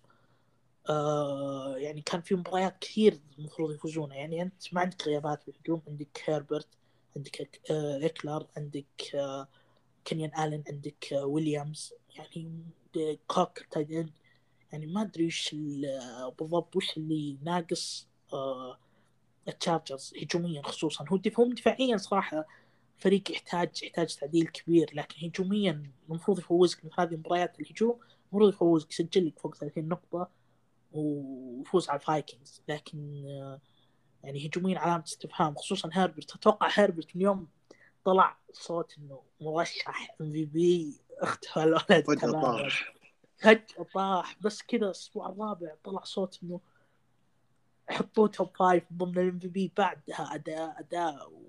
آه 0.89 1.77
يعني 1.77 2.01
كان 2.03 2.21
في 2.21 2.35
مباريات 2.35 2.79
كثير 2.81 3.21
المفروض 3.39 3.75
يفوزونها. 3.75 4.17
يعني 4.17 4.43
أنت 4.43 4.75
ما 4.75 4.81
عندك 4.81 5.03
غيابات 5.07 5.43
في 5.43 5.49
الهجوم 5.49 5.83
عندك 5.89 6.23
هيربرت 6.25 6.69
عندك 7.17 7.61
آه 7.71 8.07
إكلر 8.07 8.47
عندك 8.57 9.15
آه 9.15 9.49
كينيان 10.09 10.31
آلن 10.45 10.65
عندك 10.69 11.13
آه 11.13 11.27
ويليامز 11.27 11.93
يعني 12.17 12.63
كوك 13.27 13.59
tight 13.71 13.93
end 13.93 14.11
يعني 14.73 14.87
ما 14.87 15.03
أدري 15.03 15.27
وش 15.27 15.53
ال- 15.53 16.33
بالضبط 16.39 16.77
وش 16.77 16.97
اللي 16.97 17.37
ناقص 17.43 18.09
آه 18.33 18.79
التشارجرز 19.49 20.15
هجوميا 20.23 20.63
خصوصا. 20.63 21.05
هو 21.09 21.21
هم 21.39 21.53
دفاعيا 21.55 21.97
صراحة 21.97 22.47
فريق 22.99 23.31
يحتاج 23.31 23.83
يحتاج 23.83 24.17
تعديل 24.17 24.47
كبير 24.47 24.91
لكن 24.95 25.27
هجوميا 25.27 25.91
المفروض 26.09 26.39
يفوزك 26.39 26.85
مثل 26.85 26.95
هذه 27.01 27.17
مباريات 27.17 27.61
الهجوم 27.61 27.99
المفروض 28.33 28.49
يفوزك 28.55 28.91
يسجل 28.93 29.27
لك 29.27 29.39
فوق 29.39 29.55
30 29.55 29.89
نقطة 29.89 30.29
ويفوز 30.93 31.89
على 31.89 32.01
الفايكنجز 32.01 32.63
لكن 32.69 33.25
آه، 33.27 33.61
يعني 34.25 34.47
هجوميا 34.49 34.79
علامة 34.79 35.05
استفهام 35.05 35.55
خصوصا 35.55 35.91
هيربرت 35.93 36.35
أتوقع 36.37 36.69
هيربرت 36.73 37.17
من 37.17 37.23
يوم 37.23 37.49
طلع 38.09 38.39
صوت 38.53 38.99
إنه 38.99 39.23
مرشح 39.41 40.17
MVP 40.21 41.01
اختفى 41.19 41.63
الولد 41.63 42.05
فجأة 42.07 42.31
طاح. 42.31 42.95
فجأة 43.39 43.87
طاح. 43.95 44.37
بس 44.41 44.63
كذا 44.63 44.85
الأسبوع 44.85 45.29
الرابع 45.29 45.75
طلع 45.85 46.05
صوت 46.05 46.39
إنه 46.43 46.61
حطوه 47.89 48.29
top 48.29 48.57
five 48.57 48.85
ضمن 48.93 49.19
ال 49.19 49.39
MVP. 49.39 49.73
بعدها 49.77 50.35
أداء 50.35 50.81
أداء 50.81 51.33
و... 51.33 51.43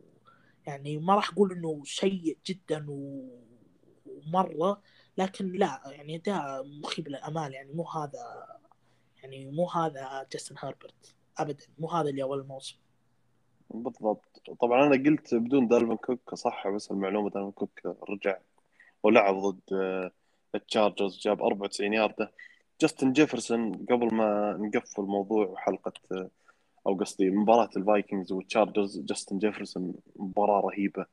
يعني 0.68 0.98
ما 0.98 1.16
راح 1.16 1.30
أقول 1.30 1.52
إنه 1.52 1.82
سيء 1.86 2.38
جدا 2.46 2.86
و... 2.90 3.28
ومرة 4.06 4.82
لكن 5.18 5.52
لا 5.52 5.82
يعني 5.86 6.16
أداء 6.16 6.64
مخيب 6.84 7.08
للأمال. 7.08 7.54
يعني 7.54 7.74
مو 7.74 7.84
هذا 7.84 8.48
يعني 9.24 9.52
مو 9.52 9.70
هذا 9.70 10.28
جاستن 10.32 10.56
هيربرت 10.60 11.16
أبدا. 11.38 11.66
مو 11.78 11.88
هذا 11.88 12.10
اللي 12.10 12.24
أول 12.24 12.40
الموسم 12.40 12.78
بالضبط. 13.70 14.42
طبعا 14.62 14.86
أنا 14.86 15.04
قلت 15.10 15.36
بدون 15.36 15.68
دالفن 15.68 15.96
كوك 15.96 16.36
صح 16.36 16.68
بس 16.68 16.92
المعلومة 16.92 17.30
دالفن 17.30 17.52
كوك 17.52 17.80
رجع 18.10 18.38
ولعب 19.04 19.36
ضد 19.36 19.74
آه، 19.74 20.12
التشارجرز 20.56 21.20
جاب 21.20 21.42
94 21.42 21.94
ياردة. 21.94 22.32
جاستن 22.82 23.14
جيفرسون 23.14 23.86
قبل 23.90 24.16
ما 24.16 24.58
نقفل 24.62 25.02
موضوع 25.04 25.56
حلقة 25.58 25.94
آه، 26.12 26.30
أو 26.88 26.96
قصدي 26.96 27.30
مباراة 27.30 27.70
الفايكنجز 27.78 28.32
والتشارجرز 28.32 29.00
جاستن 29.00 29.38
جيفرسون 29.38 29.94
مباراة 30.16 30.60
رهيبة 30.62 31.06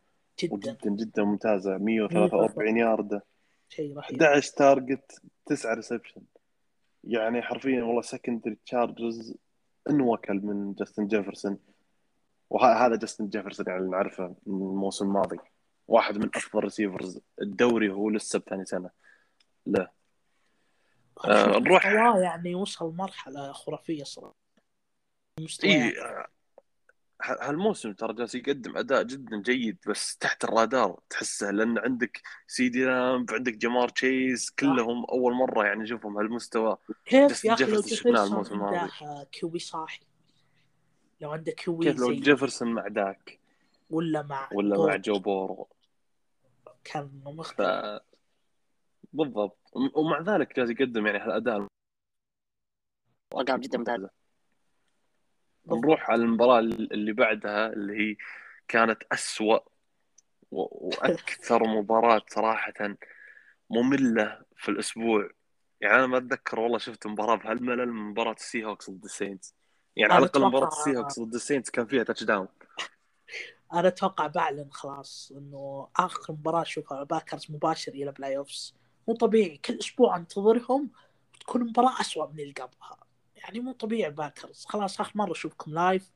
جدا. 0.42 0.54
وجدا 0.54 0.90
جدا 0.90 1.24
ممتازة. 1.24 1.78
143 1.78 2.76
ياردة. 2.76 3.22
شيء 3.68 3.96
رهيب. 3.96 3.98
11 3.98 4.52
target 4.52 5.22
9 5.46 5.74
reception 5.74 6.22
يعني 7.04 7.42
حرفيا 7.42 7.82
والله 7.82 8.02
secondary 8.02 8.56
تشارجرز 8.66 9.34
أنوكل 9.90 10.34
من 10.34 10.74
جاستن 10.74 11.06
جيفرسون. 11.06 11.58
وهذا 12.50 12.96
جاستن 12.96 13.28
جيفرسون 13.28 13.66
يعني 13.68 13.78
اللي 13.80 13.90
نعرفه 13.90 14.26
من 14.46 14.54
الموسم 14.62 15.06
الماضي. 15.06 15.38
واحد 15.88 16.18
من 16.18 16.30
أفضل 16.34 16.60
receivers 16.64 17.20
الدوري 17.42 17.88
وهو 17.88 18.10
لسه 18.10 18.38
بثاني 18.38 18.64
سنة. 18.64 18.90
له 19.66 19.88
آه، 21.24 21.46
نروح- 21.58 21.86
يعني 21.86 22.54
وصل 22.54 22.94
مرحلة 22.94 23.52
خرافية 23.52 24.04
صراحة. 24.04 24.34
اي 25.38 25.44
مستويات 25.44 25.94
ه- 27.22 27.48
هالموسم 27.48 27.92
ترى 27.92 28.12
جالس 28.14 28.34
يقدم 28.34 28.76
أداء 28.76 29.02
جدا 29.02 29.42
جيد 29.42 29.78
بس 29.86 30.16
تحت 30.16 30.44
الرادار 30.44 31.00
تحسه 31.10 31.50
لأن 31.50 31.78
عندك 31.78 32.20
سيدي 32.46 32.84
لامب 32.84 33.30
عندك 33.34 33.52
جمار 33.56 33.88
تشيز 33.88 34.50
كلهم 34.50 35.04
أول 35.04 35.34
مرة 35.34 35.64
يعني 35.64 35.82
نشوفهم 35.82 36.18
هالمستوى. 36.18 36.76
كيف 37.06 37.44
يا 37.44 37.52
أخي 37.52 37.64
لو 37.64 37.82
شفناه 37.82 38.24
الموسم 38.24 38.54
الماضي. 38.54 38.90
QB 39.32 39.58
صاحي. 39.58 40.00
لو 41.20 41.30
عنده 41.32 41.52
QB 41.52 41.84
كيف 41.84 42.00
لو 42.00 42.12
جيفرسون 42.12 42.72
مع 42.72 42.88
داك؟ 42.88 43.38
ولا 43.90 44.22
مع 44.22 44.48
ولا 44.52 44.86
مع 44.86 44.96
جو 44.96 45.18
بورو. 45.18 45.68
كان 46.84 47.08
ف 47.24 47.26
مختلف 47.28 48.02
بالضبط. 49.12 49.58
ومع 49.72 50.20
ذلك 50.20 50.56
جالس 50.56 50.70
يقدم 50.70 51.06
يعني 51.06 51.18
هالأداء 51.18 51.66
ارقام 53.34 53.60
جدا 53.60 53.78
ممتازه 53.78 54.10
نروح 55.66 56.10
على 56.10 56.22
المباراة 56.22 56.58
اللي 56.60 57.12
بعدها 57.12 57.72
اللي 57.72 57.92
هي 57.92 58.16
كانت 58.68 59.02
أسوأ 59.12 59.58
وأكثر 60.50 61.64
مباراة 61.78 62.22
صراحة 62.28 62.96
مملة 63.70 64.44
في 64.56 64.68
الأسبوع. 64.68 65.30
يعني 65.80 65.94
أنا 65.94 66.06
ما 66.06 66.18
أتذكر 66.18 66.60
والله 66.60 66.78
شفت 66.78 67.06
مباراة 67.06 67.34
بهالملل 67.36 67.92
من 67.92 68.02
مباراة 68.02 68.32
السي 68.32 68.64
هوكس 68.64 68.90
ضد 68.90 69.04
السينتس 69.04 69.54
يعني 69.96 70.12
على 70.12 70.24
الأقل 70.24 70.44
مباراه 70.44 70.68
السي 70.68 70.96
هوكس 70.96 71.20
ضد 71.20 71.34
السينتس 71.34 71.70
كان 71.70 71.86
فيها 71.86 72.02
touchdown 72.02 72.48
أنا 73.72 73.88
أتوقع 73.88 74.26
بعلن 74.26 74.68
خلاص 74.70 75.32
إنه 75.36 75.88
آخر 75.96 76.32
مباراة 76.32 76.62
اشوفها 76.62 77.02
باكرز 77.02 77.46
مباشر 77.50 77.92
إلى 77.92 78.12
playoffs 78.12 78.74
مو 79.08 79.14
طبيعي 79.14 79.56
كل 79.56 79.78
أسبوع 79.78 80.16
أنتظرهم 80.16 80.90
تكون 81.40 81.64
مباراة 81.64 82.00
أسوأ 82.00 82.26
من 82.26 82.40
اللي 82.40 82.52
قبلها. 82.52 82.96
يعني 83.36 83.60
مو 83.60 83.72
طبيعي 83.72 84.10
باكرز 84.10 84.64
خلاص 84.68 85.00
آخر 85.00 85.12
مرة 85.14 85.32
أشوفكم 85.32 85.74
live 85.74 86.12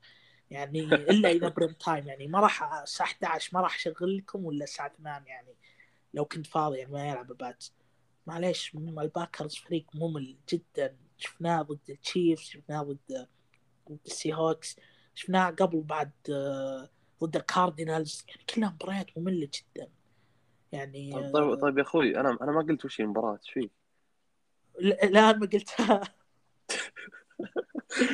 يعني 0.51 0.81
إلا 0.81 1.31
اذا 1.31 1.49
prime 1.49 1.73
time 1.73 2.07
يعني 2.09 2.26
ما 2.28 2.41
راح 2.41 2.72
الساعة 2.83 3.07
11 3.07 3.51
ما 3.53 3.61
راح 3.61 3.74
أشغل 3.74 4.16
لكم 4.16 4.45
ولا 4.45 4.64
الساعة 4.64 4.93
8 4.99 5.26
يعني 5.26 5.55
لو 6.14 6.24
كنت 6.24 6.47
فاضي 6.47 6.78
يعني 6.78 6.93
ما 6.93 7.09
يلعب 7.09 7.26
بات 7.33 7.64
معليش 8.26 8.74
الباكرز 8.74 9.55
فريق 9.55 9.85
ممل 9.95 10.37
جدا. 10.49 10.97
شفناه 11.18 11.62
ضد 11.62 11.91
التشيفز 11.91 12.43
شفناه 12.43 12.83
ضد 12.83 13.28
السي 14.07 14.34
هوكس 14.34 14.76
شفناه 15.14 15.51
قبل 15.51 15.80
بعد 15.80 16.11
آه، 16.30 16.91
ضد 17.24 17.36
الكاردينالز 17.36 18.24
يعني 18.28 18.43
كلها 18.55 18.70
مباريات 18.70 19.18
مملة 19.18 19.49
جدا. 19.55 19.88
يعني 20.72 21.12
طيب, 21.12 21.32
طيب, 21.32 21.55
طيب 21.55 21.78
يا 21.78 21.82
أخوي 21.82 22.20
أنا 22.20 22.38
أنا 22.43 22.53
ما 22.53 22.61
قلت 22.61 22.84
وش 22.84 23.01
المباراة 23.01 23.32
إيش 23.32 23.51
فيك؟ 23.51 23.70
لا 25.11 25.32
ما 25.32 25.47
قلتها. 25.47 26.01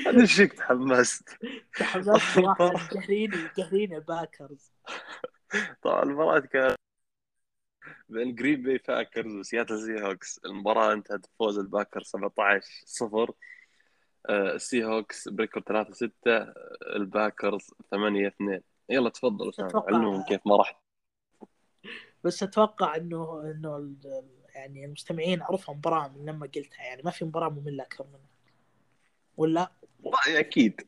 أنا 0.06 0.20
إيش 0.20 0.34
فيك 0.34 0.52
تحمست؟ 0.52 1.28
تحمست 1.76 2.10
صراحة. 2.34 2.68
قاهريني 2.68 3.36
قاهريني 3.56 3.96
الباكرز 3.96 4.72
طبعا 5.82 6.02
المباراة 6.02 6.40
كانت 6.40 6.76
بين 8.08 8.34
جرين 8.34 8.62
باكرز 8.62 9.34
وسياتل 9.34 9.80
سي 9.80 10.02
هوكس 10.02 10.40
المباراة 10.44 10.92
انتهت 10.92 11.26
بفوز 11.34 11.58
الباكر 11.58 12.02
17 12.02 12.66
0 12.84 13.34
السي 14.30 14.84
هوكس 14.84 15.28
ب 15.28 15.33
record 15.33 15.62
3 15.62 15.92
6 15.92 16.12
الباكرز 16.96 17.70
8 17.90 18.28
2 18.28 18.60
يلا 18.88 19.10
تفضل 19.10 19.48
اسامه 19.48 19.84
علمهم 19.88 20.22
كيف 20.22 20.40
ما 20.46 20.56
راح. 20.56 20.82
بس 22.24 22.42
أتوقع 22.42 22.96
إنه 22.96 23.40
إنه 23.40 23.94
يعني 24.54 24.84
المستمعين 24.84 25.42
عرفوا 25.42 25.74
مباراة 25.74 26.08
من 26.08 26.26
لما 26.26 26.46
قلتها 26.46 26.82
يعني 26.82 27.02
ما 27.02 27.10
في 27.10 27.24
مباراة 27.24 27.48
مملة 27.48 27.82
أكثر 27.82 28.06
منها. 28.06 28.30
ولا؟ 29.36 29.72
والله 30.02 30.40
أكيد. 30.40 30.80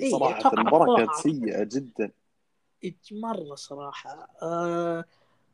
إيه، 0.00 0.16
أتوقع 0.16 0.52
المباراة 0.52 0.84
أفضل. 0.84 0.96
كانت 0.96 1.14
سيئة 1.14 1.64
جدا. 1.64 2.12
مرة 3.12 3.54
صراحة. 3.54 4.28
آه 4.42 5.04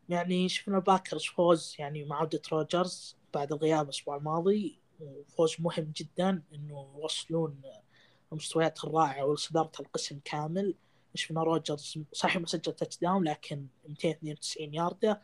يعني 0.09 0.49
شفنا 0.49 0.79
باكرز 0.79 1.25
فوز 1.25 1.77
يعني 1.79 2.05
مع 2.05 2.19
عودة 2.19 2.43
روجرز 2.53 3.17
بعد 3.35 3.53
الغياب 3.53 3.85
الأسبوع 3.85 4.17
الماضي. 4.17 4.79
وفوز 5.01 5.57
مهم 5.59 5.93
جدا 5.97 6.43
إنه 6.55 6.89
يوصلون 6.97 7.63
المستويات 8.33 8.85
الرائعة 8.85 9.25
وصدارة 9.25 9.73
القسم 9.81 10.21
كامل. 10.25 10.75
شفنا 11.15 11.43
روجرز 11.43 11.99
صحيح 12.13 12.37
ما 12.37 12.47
سجل 12.47 12.73
touchdown 12.73 13.25
لكن 13.25 13.67
292 13.89 14.75
ياردة. 14.75 15.23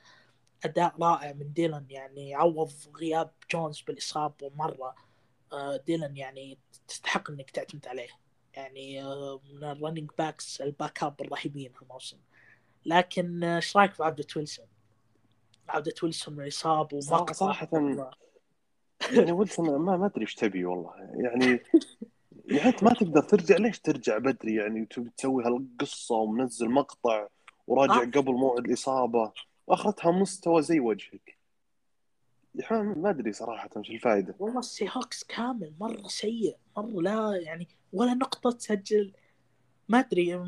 أداء 0.64 0.94
رائع 1.00 1.32
من 1.32 1.52
ديلان 1.52 1.86
يعني 1.90 2.34
عوض 2.34 2.72
غياب 2.96 3.30
جونز 3.50 3.80
بالإصابة 3.80 4.50
مرة. 4.56 4.94
آه 5.52 5.76
ديلان 5.76 6.16
يعني 6.16 6.58
تستحق 6.88 7.30
إنك 7.30 7.50
تعتمد 7.50 7.86
عليه. 7.86 8.08
يعني 8.54 9.02
آه، 9.02 9.40
من 9.52 9.64
ال 9.64 9.70
running 9.70 10.10
backs 10.18 10.53
ال 10.53 10.60
backup 10.60 11.20
الرهيبين 11.20 11.72
هالموسم. 11.80 12.18
لكن 12.86 13.44
آه، 13.44 13.56
إيش 13.56 13.76
رأيك 13.76 13.94
في 13.94 14.02
عودة 14.04 14.26
ويلسون؟ 14.36 14.66
عودة 15.68 15.94
ويلسون 16.02 16.34
من 16.34 16.42
الإصابة 16.42 17.00
صراحة 17.00 17.68
يعني 19.10 19.32
ويلسون 19.32 19.76
ما 19.76 19.96
ما 19.96 20.06
أدري 20.06 20.20
إيش 20.22 20.34
تبي 20.34 20.64
والله. 20.64 20.92
يعني 20.96 21.60
يعني 22.46 22.68
أنت 22.68 22.82
ما 22.84 22.90
تقدر 22.94 23.22
ترجع 23.22 23.56
ليش 23.56 23.80
ترجع 23.80 24.18
بدري 24.18 24.54
يعني؟ 24.54 24.86
تبي 24.86 25.10
تسوي 25.16 25.44
هالقصة 25.44 26.14
ومنزل 26.14 26.70
مقطع 26.70 27.26
وراجع 27.66 28.02
آه. 28.02 28.06
قبل 28.06 28.32
موعد 28.32 28.64
الإصابة. 28.66 29.32
وآخرتها 29.66 30.10
مستوى 30.12 30.62
زي 30.62 30.80
وجهك. 30.80 31.38
يعني 32.54 32.82
ما 33.00 33.10
أدري 33.10 33.32
صراحة 33.32 33.70
وش 33.76 33.90
الفائدة 33.90 34.34
والله 34.38 34.58
السي 34.58 34.88
هوكس 34.96 35.24
كامل 35.24 35.72
مرة 35.80 36.02
سيء 36.08 36.56
مرة 36.76 37.00
لا 37.02 37.36
يعني 37.36 37.68
ولا 37.92 38.14
نقطة 38.14 38.50
تسجل. 38.50 39.12
ما 39.88 39.98
أدري 39.98 40.40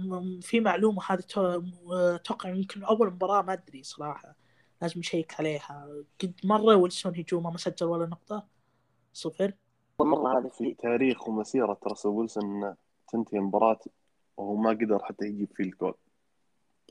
في 0.42 0.60
معلومة 0.60 1.02
هذه 1.08 1.20
تو- 1.20 1.62
أتوقع 1.92 2.48
يمكن 2.50 2.84
أول 2.84 3.06
مباراة 3.10 3.42
ما 3.42 3.52
أدري 3.52 3.82
صراحة. 3.82 4.34
لازم 4.84 5.00
نشيك 5.00 5.34
عليها. 5.38 5.88
قد 6.22 6.40
مرة 6.44 6.76
ويلسون 6.76 7.16
هجومه 7.16 7.50
ما 7.50 7.56
سجل 7.56 7.86
ولا 7.86 8.06
نقطة. 8.06 8.46
صفر. 9.12 9.52
مرة 10.00 10.38
هذا 10.38 10.48
في 10.48 10.74
تاريخ 10.74 11.28
ومسيرة 11.28 11.78
راسل 11.86 12.08
ويلسون 12.08 12.74
تنتهي 13.08 13.38
المباراة 13.38 13.80
وهو 14.36 14.56
ما 14.56 14.70
قدر 14.70 15.04
حتى 15.04 15.24
يجيب 15.24 15.48
field 15.54 15.74
goal. 15.80 15.94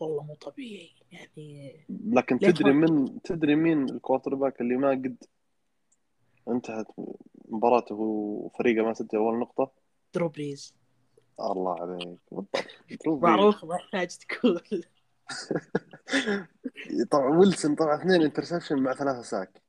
والله 0.01 0.23
مو 0.23 0.35
طبيعي. 0.35 0.91
يعني 1.11 1.85
لكن 1.89 2.39
تدري 2.39 2.73
من 2.73 3.21
تدري 3.21 3.55
مين 3.55 3.89
ال 3.89 4.35
quarterback 4.35 4.61
اللي 4.61 4.75
ما 4.75 4.89
قد 4.89 5.23
انتهت 6.47 6.87
مباراته 7.45 7.95
وفريقه 7.95 8.85
ما 8.85 8.93
سجل 8.93 9.17
ولا 9.17 9.37
نقطة؟ 9.37 9.71
درو 10.13 10.29
بريز. 10.29 10.75
الله 11.39 11.81
عليك. 11.81 12.19
بالضبط. 12.31 13.23
معروف 13.23 13.65
ما 13.65 13.75
يحتاج 13.75 14.17
تقول. 14.17 14.83
طبعا 17.11 17.37
ويلسون 17.37 17.75
طبعا 17.75 17.95
اثنين 18.01 18.21
interception 18.21 18.79
مع 18.79 18.93
ثلاثة 18.93 19.21
sack. 19.21 19.61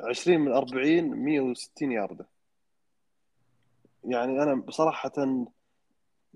20 0.00 0.40
من 0.40 0.52
40 0.52 1.04
160 1.04 1.92
ياردة. 1.92 2.28
يعني 4.04 4.42
أنا 4.42 4.54
بصراحة 4.54 5.12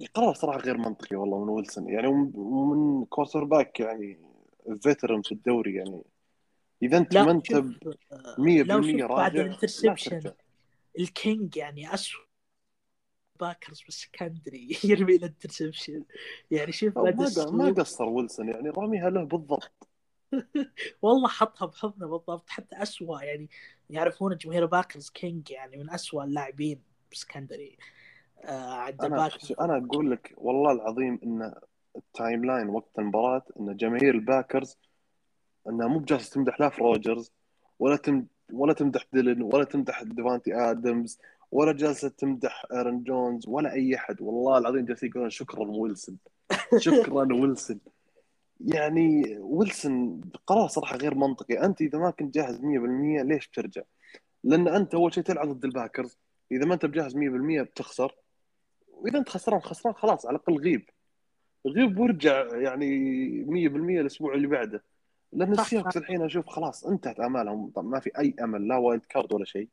القرار 0.01 0.35
صراحة 0.35 0.59
غير 0.59 0.77
منطقي 0.77 1.17
والله 1.17 1.45
من 1.45 1.49
ويلسون. 1.49 1.89
يعني 1.89 2.07
ومن- 2.07 3.05
quarterback 3.05 3.81
يعني 3.81 4.19
veteran 4.83 5.23
في 5.23 5.33
الدوري 5.33 5.75
يعني. 5.75 6.03
إذا 6.83 6.99
أنت 6.99 7.17
ما 7.17 7.31
أنت 7.31 7.47
شوف 7.47 7.65
ب 7.65 7.95
آه، 8.13 8.37
100% 8.39 8.65
لو 8.65 8.83
شوف 8.83 9.01
بعد 9.01 9.11
راجع 9.11 9.35
لا 9.35 9.43
ال 9.47 9.53
interception 9.53 10.33
الكينج 10.99 11.57
يعني 11.57 11.95
اسوء 11.95 12.26
باكرز 13.41 13.83
بال 13.83 14.00
secondary 14.00 14.79
يرمي 14.85 15.17
ال 15.17 15.23
interception 15.23 16.05
يعني 16.51 16.73
شوف 16.73 16.99
ما 16.99 17.71
قصر 17.79 18.05
ويلسون 18.09 18.49
يعني 18.49 18.71
راميها 18.71 19.11
له 19.11 19.25
بالضبط. 19.25 19.89
والله 21.03 21.29
حطها 21.29 21.67
بحضنه 21.67 22.07
بالضبط 22.07 22.51
حتى 22.51 22.83
اسوء 22.83 23.23
يعني 23.23 23.49
يعرفون 23.91 24.37
جماهير 24.37 24.67
باكرز 24.67 25.11
كينج 25.11 25.51
يعني 25.51 25.77
من 25.77 25.91
اسوء 25.91 26.25
اللاعبين 26.25 26.83
بال 27.11 27.23
secondary 27.23 27.79
آه 28.45 28.75
عند 28.75 29.05
أنا 29.05 29.17
الباكرز 29.17 29.53
أنا 29.61 29.77
أقول 29.77 30.11
لك 30.11 30.35
والله 30.37 30.73
العظيم 30.73 31.21
إن 31.25 31.55
ال 31.97 32.45
timeline 32.45 32.69
وقت 32.69 32.99
المباراة 32.99 33.43
إن 33.61 33.77
جماهير 33.77 34.15
الباكرز 34.15 34.79
إنها 35.69 35.87
مو 35.87 35.99
بجالسة 35.99 36.35
تمدح 36.35 36.61
لا 36.61 36.69
في 36.69 36.81
روجرز 36.81 37.33
ولا 37.79 37.97
تم 37.97 38.27
ولا 38.53 38.73
تمدح 38.73 39.07
ديلن 39.13 39.43
ولا 39.43 39.65
تمدح 39.65 40.03
ديفانتي 40.03 40.55
آدمز 40.55 41.19
ولا 41.57 41.73
جالسه 41.73 42.09
تمدح 42.09 42.67
إيرن 42.73 43.03
جونز 43.03 43.49
ولا 43.49 43.73
أي 43.73 43.97
أحد. 43.97 44.21
والله 44.21 44.59
العظيم 44.59 44.85
جالسين 44.85 45.09
يقولون 45.09 45.31
شكرا 45.31 45.65
ويلسون. 45.65 46.19
شكرا 46.87 47.35
ويلسون. 47.35 47.81
يعني 48.61 49.39
ويلسون 49.39 50.21
قرار 50.47 50.69
صراحة 50.69 50.97
غير 50.97 51.15
منطقي. 51.15 51.65
أنت 51.65 51.81
إذا 51.81 51.99
ما 51.99 52.11
كنت 52.11 52.35
جاهز 52.35 52.61
100% 52.61 53.23
ليش 53.23 53.49
بترجع؟ 53.49 53.83
لأن 54.45 54.69
أنت 54.69 54.95
أول 54.95 55.15
شيء 55.15 55.23
تلعب 55.23 55.49
ضد 55.49 55.65
الباكرز. 55.65 56.19
إذا 56.53 56.65
ما 56.65 56.75
أنت 56.75 56.87
بجاهز 56.87 57.17
100% 57.17 57.63
بتخسر. 57.63 58.15
وإذا 58.89 59.19
أنت 59.19 59.29
خسران 59.29 59.61
خسران 59.61 59.95
خلاص 59.95 60.27
على 60.27 60.37
الأقل 60.37 60.59
غيب. 60.59 60.91
غيب 61.67 61.99
وارجع 61.99 62.57
يعني 62.57 63.45
100% 63.45 64.01
الأسبوع 64.01 64.35
اللي 64.35 64.47
بعده. 64.47 64.85
لأن 65.33 65.53
السي 65.53 65.69
هوكس. 65.69 65.97
الحين 65.97 66.23
أشوف 66.23 66.47
خلاص 66.47 66.85
انتهت 66.87 67.21
أمالهم. 67.21 67.73
ما 67.77 68.01
في 68.01 68.11
أي 68.19 68.35
أمل 68.41 68.69
لا 68.69 68.77
wild 68.77 69.05
card 69.05 69.33
ولا 69.33 69.45
شيء. 69.45 69.69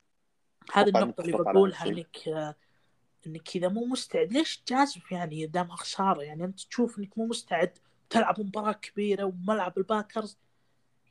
هذه 0.74 0.90
النقطة 0.90 1.22
اللي 1.22 1.38
بقولها. 1.38 1.86
إنك 1.86 2.28
آه، 2.28 2.56
إنك 3.28 3.56
إذا 3.56 3.68
مو 3.68 3.86
مستعد 3.86 4.34
ليش 4.34 4.64
جازف 4.68 5.12
يعني 5.12 5.46
دامها 5.46 5.76
خسارة 5.76 6.22
يعني 6.22 6.44
أنت 6.44 6.62
تشوف 6.62 7.00
إنك 7.00 7.18
مو 7.18 7.26
مستعد 7.26 7.78
تلعب 8.10 8.42
مباراة 8.42 8.72
كبيرة 8.72 9.24
وملعب 9.24 9.78
الباكرز 9.78 10.38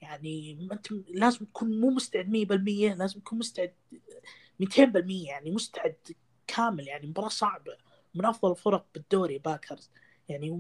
يعني 0.03 0.69
أنت 0.73 0.93
لازم 1.09 1.45
تكون 1.47 1.81
مو 1.81 1.91
مستعد 1.91 2.27
100% 2.27 2.99
لازم 2.99 3.21
تكون 3.21 3.39
مستعد 3.39 3.73
200% 4.63 5.29
يعني 5.29 5.51
مستعد 5.51 5.97
كامل 6.47 6.89
يعني 6.89 7.07
مباراة 7.07 7.29
صعبة 7.29 7.77
من 8.15 8.25
أفضل 8.25 8.51
الفرق 8.51 8.87
بالدوري 8.95 9.39
باكرز 9.39 9.91
يعني 10.29 10.51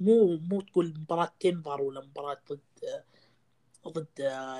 مو 0.00 0.36
مو 0.36 0.60
تقول 0.60 0.94
مباراة 0.98 1.32
دنفر 1.44 1.82
ولا 1.82 2.00
مباراة 2.00 2.38
ضد 2.52 2.60
ضد 3.88 4.08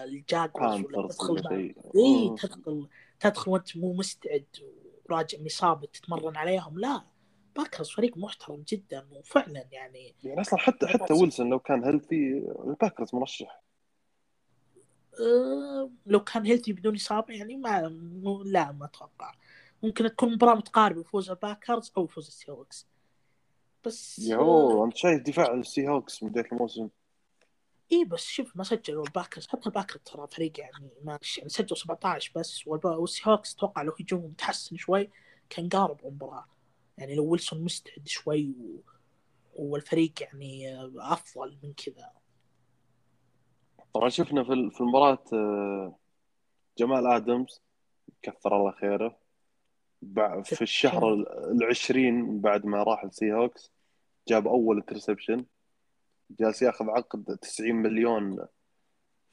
الجاكوارز 0.04 0.84
ولا 0.84 1.08
تدخل 1.08 1.72
اي. 1.96 2.34
تدخل 2.38 2.88
تدخل 3.20 3.50
وانت 3.50 3.76
مو 3.76 3.92
مستعد 3.92 4.46
وراجع 5.10 5.38
من 5.38 5.46
اصابه 5.46 5.86
تتمرن 5.86 6.36
عليهم 6.36 6.78
لا. 6.78 7.02
باكرز 7.56 7.90
فريق 7.90 8.16
محترم 8.16 8.64
جدا 8.68 9.06
وفعلا 9.12 9.64
يعني 9.72 10.14
يعني 10.24 10.40
أصلا 10.40 10.58
حتى 10.58 10.86
حتى 10.86 11.12
ويلسون 11.12 11.50
لو 11.50 11.58
كان 11.58 11.84
healthy 11.84 12.38
الباكرز 12.66 13.14
مرشح. 13.14 13.62
أه 15.20 15.90
لو 16.06 16.24
كان 16.24 16.46
healthy 16.46 16.72
بدون 16.72 16.94
إصابة 16.94 17.34
يعني 17.34 17.56
ما 17.56 17.80
لا 18.44 18.72
ما 18.72 18.84
أتوقع. 18.84 19.34
ممكن 19.82 20.04
تكون 20.08 20.32
مباراة 20.32 20.54
متقاربة 20.54 21.02
فوز 21.02 21.30
الباكرز 21.30 21.92
أو 21.96 22.06
فوز 22.06 22.26
السي 22.26 22.50
هوكس 22.52 22.86
بس 23.84 24.18
يو 24.18 24.84
أنت 24.84 24.96
شايف 24.96 25.22
دفاع 25.22 25.54
السي 25.54 25.88
هوكس 25.88 26.22
من 26.22 26.28
بداية 26.28 26.46
الموسم؟ 26.52 26.88
اي 27.92 28.04
بس 28.04 28.26
شوف 28.26 28.56
ما 28.56 28.64
سجلوا 28.64 29.04
الباكرز 29.06 29.46
حتى 29.46 29.66
الباكرز 29.66 30.00
ترى 30.04 30.26
فريق 30.26 30.60
يعني 30.60 30.90
ماشي 31.02 31.40
يعني 31.40 31.48
سجلوا 31.50 31.74
17 31.78 32.32
بس 32.36 32.66
والسي 32.66 33.22
هوكس 33.26 33.54
أتوقع 33.54 33.82
لو 33.82 33.92
هجومهم 34.00 34.32
تحسن 34.32 34.76
شوي. 34.76 35.10
كان 35.50 35.68
قارب 35.68 36.00
المباراة. 36.06 36.44
يعني 36.98 37.14
لو 37.14 37.24
ويلسون 37.30 37.64
مستعد 37.64 38.08
شوي 38.08 38.50
و... 38.60 38.80
والفريق 39.54 40.12
يعني 40.22 40.76
أفضل 40.98 41.58
من 41.62 41.72
كذا. 41.72 42.10
طبعا 43.94 44.08
شفنا 44.08 44.44
في 44.44 44.52
ال- 44.52 44.70
في 44.70 44.80
المباراة 44.80 45.24
آه، 45.32 45.96
جمال 46.78 47.06
آدمز 47.06 47.62
كثر 48.22 48.56
الله 48.56 48.72
خيره. 48.72 49.18
في 50.44 50.62
الشهر 50.62 51.14
ال- 51.14 51.28
العشرين 51.62 52.40
بعد 52.40 52.66
ما 52.66 52.82
راح 52.82 53.04
ال 53.04 53.32
Seahawks 53.32 53.72
جاب 54.28 54.48
أول 54.48 54.76
interception 54.76 55.44
جالس 56.30 56.62
ياخذ 56.62 56.90
عقد 56.90 57.36
90 57.42 57.74
مليون 57.76 58.36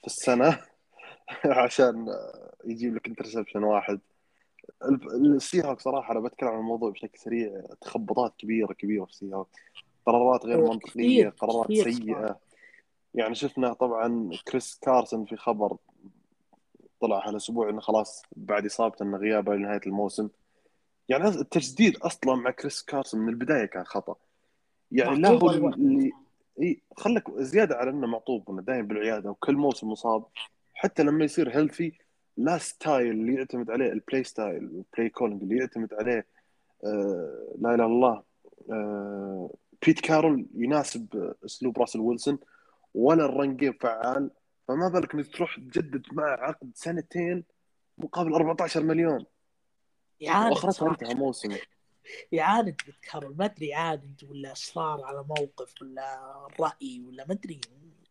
في 0.01 0.07
السنة 0.07 0.59
عشان 1.45 2.07
يجيب 2.65 2.95
لك 2.95 3.07
interception 3.07 3.63
واحد. 3.63 3.99
ال- 4.85 5.35
السي 5.35 5.65
هوك 5.67 5.79
صراحة 5.79 6.11
أنا 6.11 6.19
بتكلم 6.19 6.49
عن 6.49 6.59
الموضوع 6.59 6.89
بشكل 6.89 7.19
سريع. 7.19 7.61
تخبطات 7.81 8.33
كبيره 8.37 8.73
كبيرة 8.73 9.05
في 9.05 9.11
ال 9.11 9.33
Seahawks 9.33 9.49
قرارات 10.05 10.45
غير 10.45 10.61
منطقية 10.69 11.29
قرارات 11.29 11.65
كثير 11.67 11.91
سيئة. 11.91 12.39
يعني 13.13 13.35
شفنا 13.35 13.73
طبعا 13.73 14.29
كريس 14.47 14.79
كارسون 14.81 15.25
في 15.25 15.35
خبر 15.37 15.77
طلع 17.01 17.27
هالاسبوع 17.29 17.69
إنه 17.69 17.81
خلاص 17.81 18.21
بعد 18.35 18.65
اصابته 18.65 19.03
انه 19.03 19.17
غيابه 19.17 19.55
لنهاية 19.55 19.81
الموسم. 19.87 20.29
يعني 21.09 21.27
التجديد 21.27 21.97
أصلا 21.97 22.35
مع 22.35 22.51
كريس 22.51 22.83
كارسون 22.83 23.19
من 23.19 23.29
البداية 23.29 23.65
كان 23.65 23.83
خطأ. 23.83 24.15
يعني 24.91 25.15
لا 25.21 25.29
هو. 25.29 25.49
اللي 25.49 26.11
إي 26.61 26.81
خلك 26.97 27.31
زيادة 27.37 27.75
على 27.75 27.89
إنه 27.89 28.07
معطوب 28.07 28.49
انه 28.49 28.61
دايم 28.61 28.87
بالعيادة 28.87 29.29
وكل 29.31 29.55
موسم 29.55 29.87
مصاب. 29.87 30.25
حتى 30.73 31.03
لما 31.03 31.25
يصير 31.25 31.57
healthy 31.57 31.97
ال 32.37 32.57
style 32.57 33.11
اللي 33.11 33.35
يعتمد 33.35 33.71
عليه 33.71 33.91
ال 33.91 33.98
play 33.98 34.23
style 34.23 34.57
ال 34.57 34.68
play 34.68 35.09
calling 35.09 35.41
اللي 35.43 35.57
يعتمد 35.57 35.93
عليه 35.93 36.27
آه 36.83 37.55
لا 37.59 37.75
إله 37.75 37.75
إلا 37.75 37.85
الله. 37.85 38.23
آه 38.71 39.53
بيت 39.85 39.99
كارول 39.99 40.45
يناسب 40.55 41.33
أسلوب 41.45 41.79
راسل 41.79 41.99
ويلسون 41.99 42.39
ولا 42.93 43.25
ال 43.25 43.33
run 43.33 43.57
game 43.57 43.73
فعال. 43.73 44.31
فما 44.67 44.89
بالك 44.89 45.13
إنك 45.13 45.27
تروح 45.27 45.55
تجدد 45.55 46.03
معه 46.11 46.37
عقد 46.37 46.71
سنتين 46.75 47.43
مقابل 47.97 48.33
14 48.33 48.83
مليون. 48.83 49.25
يعاند 50.19 50.51
واخرتها. 50.51 50.89
أنتهى 50.89 51.13
موسم 51.13 51.55
يعاند 52.31 52.77
بيتكرر 52.85 53.33
ما 53.33 53.45
أدري 53.45 53.67
يعاند 53.67 54.23
ولا 54.29 54.51
اصرار 54.51 55.03
على 55.03 55.23
موقف 55.23 55.81
ولا 55.81 56.47
رأي 56.59 57.01
ولا 57.07 57.25
ما 57.27 57.33
أدري. 57.33 57.61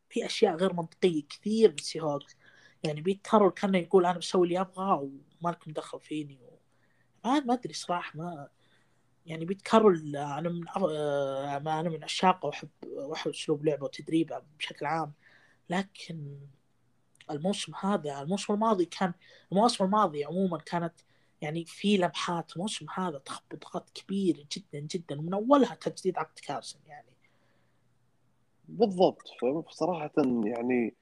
في 0.09 0.27
أشياء 0.27 0.57
غير 0.57 0.73
منطقية 0.73 1.23
كثير 1.29 1.71
بال 1.71 2.01
Seahawks 2.01 2.37
يعني 2.85 3.01
بيتكرر 3.01 3.51
كأنه 3.51 3.79
يقول 3.79 4.07
أنا 4.07 4.19
بسوي 4.19 4.47
اللي 4.47 4.61
أبغاه 4.61 5.01
وما 5.41 5.51
لكم 5.51 5.73
دخل 5.73 6.01
فيني 6.01 6.39
و... 6.43 6.59
ما 7.25 7.41
ما 7.41 7.55
أدري 7.55 7.75
صراحة 7.75 8.13
ما 8.19 8.49
يعني 9.27 9.45
بيتكرر 9.45 9.91
أنا 10.15 10.49
من 10.49 10.69
آه، 10.69 11.59
ما 11.59 11.81
أنا 11.81 11.89
من 11.91 12.05
عشاقه 12.05 12.47
واحب 12.47 12.69
وأحب 12.87 13.31
أسلوب 13.31 13.65
لعبه 13.65 13.85
وتدريبه 13.85 14.43
بشكل 14.59 14.87
عام. 14.87 15.13
لكن 15.71 16.39
الموسم 17.31 17.73
هذا 17.75 18.23
الموسم 18.23 18.55
الماضي 18.55 18.85
كان 18.85 19.13
المواسم 19.53 19.85
الماضية 19.85 20.27
عموما 20.27 20.59
كانت 20.59 20.95
يعني 21.43 21.65
في 21.65 21.97
لمحات 21.97 22.57
الموسم 22.57 22.87
هذا 22.95 23.19
تخبطات 23.19 23.91
كبيرة 23.91 24.45
جدا 24.53 24.87
جدا 24.91 25.19
ومن 25.19 25.35
أولها 25.35 25.75
تجديد 25.75 26.19
عقد 26.19 26.39
كارسن 26.39 26.79
يعني. 26.87 27.07
بالضبط. 28.69 29.23
فصراحة 29.69 30.13
يعني 30.45 30.95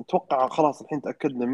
أتوقع 0.00 0.48
خلاص 0.48 0.82
الحين 0.82 1.02
تأكدنا 1.02 1.46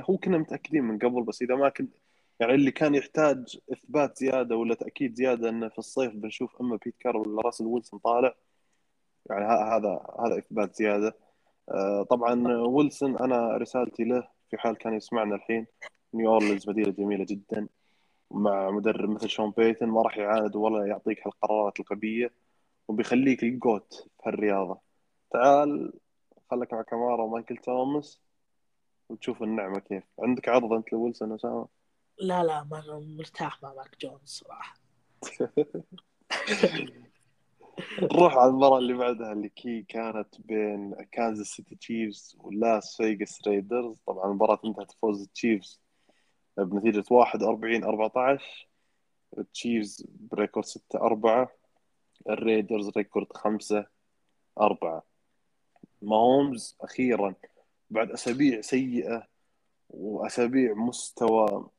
100% 0.00 0.04
هو 0.10 0.18
كنا 0.18 0.38
متأكدين 0.38 0.84
من 0.84 0.98
قبل 0.98 1.22
بس 1.22 1.42
إذا 1.42 1.54
ما 1.54 1.68
كنت 1.68 1.94
يعني 2.40 2.54
اللي 2.54 2.70
كان 2.70 2.94
يحتاج 2.94 3.58
إثبات 3.72 4.18
زيادة 4.18 4.56
ولا 4.56 4.74
تأكيد 4.74 5.14
زيادة 5.14 5.48
إنه 5.48 5.68
في 5.68 5.78
الصيف 5.78 6.12
بنشوف 6.12 6.60
أما 6.60 6.78
بيت 6.84 6.96
كارول 7.00 7.28
ولا 7.28 7.42
راسل 7.42 7.64
ويلسون 7.66 8.00
طالع 8.00 8.34
يعني 9.30 9.44
هذا 9.44 10.06
هذا 10.26 10.38
إثبات 10.38 10.76
زيادة. 10.76 11.16
آه، 11.70 12.02
طبعا 12.02 12.48
ويلسون 12.48 13.18
أنا 13.18 13.56
رسالتي 13.56 14.04
له 14.04 14.28
في 14.50 14.58
حال 14.58 14.76
كان 14.78 14.94
يسمعنا 14.94 15.34
الحين. 15.34 15.66
نيو 16.14 16.32
اورلينز 16.32 16.68
مدينه 16.68 16.90
جميلة 16.90 17.24
جدا. 17.24 17.68
مع 18.30 18.70
مدرب 18.70 19.10
مثل 19.10 19.28
شون 19.28 19.50
بيتن 19.50 19.86
ما 19.86 20.02
راح 20.02 20.18
يعاند 20.18 20.56
ولا 20.56 20.86
يعطيك 20.86 21.26
هالقرارات 21.26 21.80
الغبية 21.80 22.32
وبيخليك 22.88 23.42
ال 23.42 23.55
GOAT 23.55 24.08
في 24.22 24.28
هالرياضة. 24.30 24.80
تعال 25.30 25.92
خلك 26.50 26.72
مع 26.72 26.82
كامارا 26.82 27.22
ومايكل 27.22 27.56
توماس 27.56 28.20
وتشوف 29.08 29.42
النعمة 29.42 29.78
كيف. 29.78 30.04
عندك 30.18 30.48
عرض 30.48 30.72
أنت 30.72 30.92
لويلسون 30.92 31.32
أسامة؟ 31.32 31.68
لا 32.18 32.44
لا 32.44 32.64
ما 32.64 33.04
مرتاح 33.18 33.62
مع 33.62 33.74
ماك 33.74 33.96
جونز 34.00 34.20
صراحة. 34.24 34.76
نروح 38.02 38.36
على 38.36 38.50
المباراة 38.50 38.78
اللي 38.78 38.94
بعدها 38.94 39.32
اللي 39.32 39.48
كي 39.48 39.82
كانت 39.82 40.40
بين 40.40 40.94
Kansas 41.12 41.46
City 41.46 41.74
Chiefs 41.74 42.36
و 42.40 42.54
Las 42.54 42.96
Vegas 42.96 43.48
Raiders 43.48 44.00
طبعا 44.06 44.30
المباراة 44.30 44.60
انتهت 44.64 44.92
فوز 44.92 45.22
ال 45.22 45.30
Chiefs 45.30 45.80
بنتيجة 46.58 47.04
41 47.10 47.84
14 47.84 48.68
ال 49.38 49.48
Chiefs 49.48 50.06
ب 50.08 50.16
record 50.16 50.66
6 50.66 50.98
4 51.00 51.50
ال 52.28 52.36
Raiders 52.36 52.90
record 52.96 53.26
5 53.32 53.86
4 54.60 55.02
ماهومز 56.02 56.76
أخيرا 56.80 57.34
بعد 57.90 58.10
أسابيع 58.10 58.60
سيئة 58.60 59.26
وأسابيع 59.90 60.74
مستوى 60.74 61.70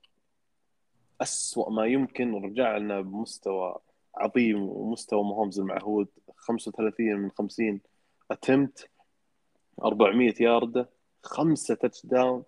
أسوأ 1.21 1.69
ما 1.69 1.86
يمكن 1.86 2.36
رجع 2.36 2.78
لنا 2.78 3.01
بمستوى 3.01 3.75
عظيم 4.17 4.61
ومستوى 4.63 5.23
ماهومز 5.23 5.59
المعهود 5.59 6.07
35 6.36 7.15
من 7.15 7.32
50 7.32 7.82
اتمت 8.32 8.89
400 9.84 10.34
ياردة 10.39 10.89
خمسة 11.23 11.75
touchdown 11.76 12.43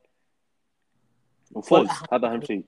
وفوز 1.52 1.88
هذا 2.14 2.28
أهم 2.28 2.42
شيء. 2.42 2.66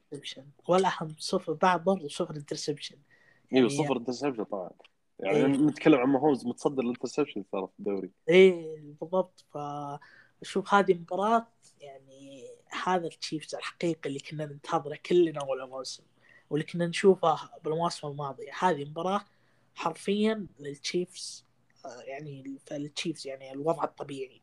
والأهم 0.67 1.15
صفر 1.17 1.53
بعد 1.53 1.83
برضه 1.83 2.07
صفر 2.07 2.35
interception 2.35 2.97
إيوه 3.53 3.69
صفر 3.69 3.97
interception 3.97 4.43
طبعا. 4.43 4.69
يعني 5.19 5.37
إيه. 5.37 5.45
نتكلم 5.47 5.99
عن 5.99 6.09
ماهومز 6.09 6.45
متصدر 6.45 6.83
ال 6.83 6.88
interception 6.88 7.43
صار 7.51 7.67
في 7.67 7.79
الدوري. 7.79 8.09
إيه 8.29 8.81
بالضبط. 9.01 9.45
فاشوف 9.53 10.73
هذه 10.73 10.93
مباراة 10.93 11.47
يعني 11.81 12.47
هذا 12.83 13.07
ال 13.07 13.14
Chiefs 13.14 13.55
الحقيقي 13.55 14.07
اللي 14.09 14.19
كنا 14.19 14.45
ننتظره 14.45 14.99
كلنا 15.05 15.41
أول 15.41 15.69
موسم 15.69 16.03
واللي 16.49 16.65
كنا 16.65 16.87
نشوفه 16.87 17.39
بالمواسم 17.63 18.07
الماضية 18.07 18.51
هذه 18.59 18.85
مباراة 18.85 19.25
حرفيا 19.75 20.47
لل 20.59 20.81
Chiefs 20.81 21.45
آه، 21.85 22.01
يعني 22.01 22.59
فال 22.65 22.81
Chiefs 22.81 23.27
يعني 23.27 23.51
الوضع 23.51 23.83
الطبيعي. 23.83 24.40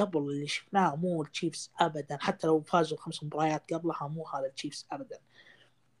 قبل 0.00 0.18
اللي 0.18 0.46
شفناه 0.46 0.96
مو 0.96 1.22
ال 1.22 1.29
Chiefs 1.29 1.70
ابدا 1.80 2.18
حتى 2.20 2.46
لو 2.46 2.60
فازوا 2.60 2.98
خمس 2.98 3.24
مباريات 3.24 3.74
قبلها 3.74 4.08
مو 4.08 4.28
هذا 4.28 4.46
ال 4.46 4.52
Chiefs 4.52 4.86
ابدا. 4.92 5.18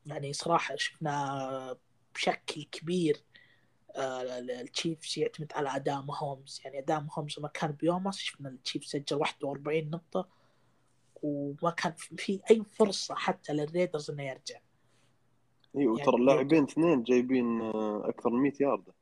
يعني 0.06 0.32
صراحة 0.32 0.76
شفنا 0.76 1.76
بشكل 2.14 2.62
كبير 2.62 3.22
آه، 3.96 4.38
ال 4.38 4.49
Chiefs 4.49 5.18
يعتمد 5.18 5.52
على 5.54 5.76
أداء 5.76 6.02
ماهومز. 6.02 6.60
يعني 6.64 6.78
أداء 6.78 7.00
ماهومز 7.00 7.38
لما 7.38 7.48
كان 7.48 7.72
بيومه 7.72 8.18
شفنا 8.18 8.48
ال 8.48 8.53
Chiefs 8.53 8.86
سجل 8.86 9.16
41 9.16 9.90
نقطة 9.90 10.28
وما 11.22 11.70
كان 11.70 11.92
في 11.92 12.40
أي 12.50 12.62
فرصة 12.64 13.14
حتى 13.14 13.52
لل 13.52 13.65
Raiders 13.65 14.10
إنه 14.10 14.22
يرجع. 14.22 14.60
إيوه 15.76 15.98
يعني 15.98 16.10
ترى 16.10 16.16
اللاعبين 16.16 16.62
اثنين 16.62 17.02
جايبين 17.02 17.60
آه، 17.60 18.08
أكثر 18.08 18.30
من 18.30 18.42
100 18.42 18.52
ياردة. 18.60 18.92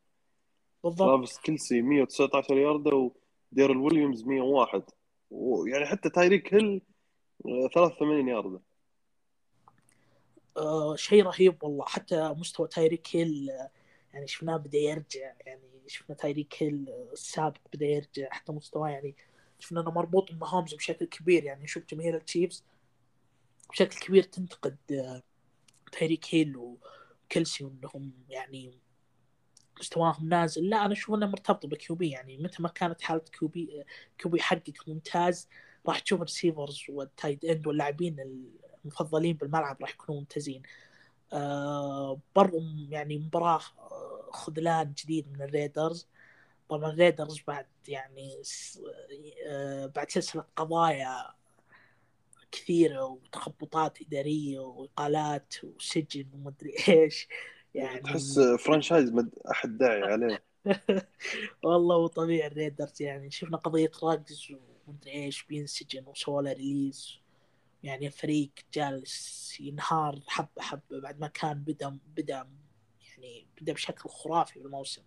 بالضبط. 0.84 1.08
ترافيس 1.08 1.38
كيلسي 1.38 1.82
119 1.82 2.56
ياردة 2.56 3.10
وديرل 3.52 3.76
ويليامز 3.76 4.24
101 4.24 4.82
ويعني 5.30 5.86
حتى 5.86 6.10
تايريك 6.10 6.54
هيل 6.54 6.82
آه، 7.46 7.68
83 7.74 8.28
ياردة. 8.28 8.60
آه 10.56 10.96
شيء 10.96 11.22
رهيب 11.24 11.64
والله. 11.64 11.84
حتى 11.84 12.28
مستوى 12.28 12.68
تايريك 12.68 13.16
هيل 13.16 13.50
آه، 13.50 13.70
يعني 14.14 14.26
شفناه 14.26 14.56
بدأ 14.56 14.78
يرجع. 14.78 15.32
يعني 15.46 15.62
شفنا 15.86 16.16
تايريك 16.16 16.62
هيل 16.62 16.86
آه، 16.88 17.12
السابق 17.12 17.58
بدأ 17.74 17.86
يرجع. 17.86 18.28
حتى 18.30 18.52
مستواه 18.52 18.88
يعني 18.88 19.14
شفنا 19.58 19.80
إنه 19.80 19.90
مربوط 19.90 20.32
بماهومز 20.32 20.74
بشكل 20.74 21.06
كبير. 21.06 21.44
يعني 21.44 21.66
شوف 21.66 21.82
جماهير 21.90 22.16
ال 22.16 22.23
Chiefs 22.23 22.64
بشكل 23.70 23.98
كبير 23.98 24.22
تنتقد 24.22 24.76
آه، 24.92 25.22
تايريك 25.92 26.34
هيل 26.34 26.56
وكلسي 26.56 27.64
وإنهم 27.64 28.12
يعني 28.28 28.80
مستواهم 29.80 30.28
نازل. 30.28 30.68
لا 30.68 30.84
أنا 30.84 30.92
أشوف 30.92 31.14
إنه 31.14 31.26
مرتبط 31.26 31.66
ب 31.66 31.81
QB 31.81 32.10
يعني 32.10 32.38
متى 32.38 32.62
ما 32.62 32.68
كانت 32.68 33.02
حالة 33.02 33.20
QB 33.20 33.84
QB 34.18 34.40
حقك 34.40 34.88
ممتاز 34.88 35.48
راح 35.88 35.98
تشوف 35.98 36.20
ال 36.20 36.27
receivers 36.27 36.82
وال 36.88 37.04
tight 37.04 37.44
end 37.44 37.66
واللاعبين 37.66 38.16
المفضلين 38.84 39.36
بالملعب 39.36 39.76
راح 39.80 39.90
يكونوا 39.90 40.20
ممتازين. 40.20 40.62
آه 41.32 42.20
برضو 42.36 42.60
يعني 42.90 43.18
مباراة 43.18 43.60
آه، 43.78 44.30
خذلان 44.32 44.92
جديد 44.92 45.32
من 45.32 45.42
ال 45.42 45.50
Raiders. 45.50 46.08
طبعا 46.68 46.90
ال 46.90 46.97
Raiders 46.97 47.40
بعد 47.48 47.66
يعني 47.88 48.42
آه 49.46 49.86
بعد 49.86 50.10
سلسلة 50.10 50.44
قضايا 50.56 51.34
كثيرة 52.52 53.04
وتخبطات 53.04 54.02
إدارية 54.02 54.58
وإقالات 54.60 55.54
وسجن 55.64 56.26
ومدري 56.34 56.74
إيش. 56.88 57.28
يعني 57.74 58.00
تحس 58.00 58.38
franchise 58.64 59.12
مد... 59.12 59.30
أحد 59.50 59.78
داعي 59.78 60.02
عليه. 60.02 60.44
والله 61.64 62.00
مو 62.00 62.06
طبيعي 62.06 62.46
ال 62.46 62.53
Raiders 62.53 63.02
يعني. 63.02 63.30
شفنا 63.30 63.56
قضية 63.56 63.90
راجز 64.02 64.54
ومدري 64.86 65.12
إيش 65.12 65.44
بينسجن 65.44 66.06
وسوى 66.06 66.42
له 66.42 66.52
release. 66.52 67.18
يعني 67.82 68.06
الفريق 68.06 68.50
جالس 68.74 69.56
ينهار 69.60 70.20
حبة 70.26 70.62
حبة 70.62 71.00
بعد 71.00 71.20
ما 71.20 71.26
كان 71.26 71.58
بدأ 71.58 71.98
بدأ 72.16 72.48
يعني 73.10 73.46
بدأ 73.60 73.72
بشكل 73.72 74.08
خرافي 74.08 74.60
بالموسم. 74.60 75.02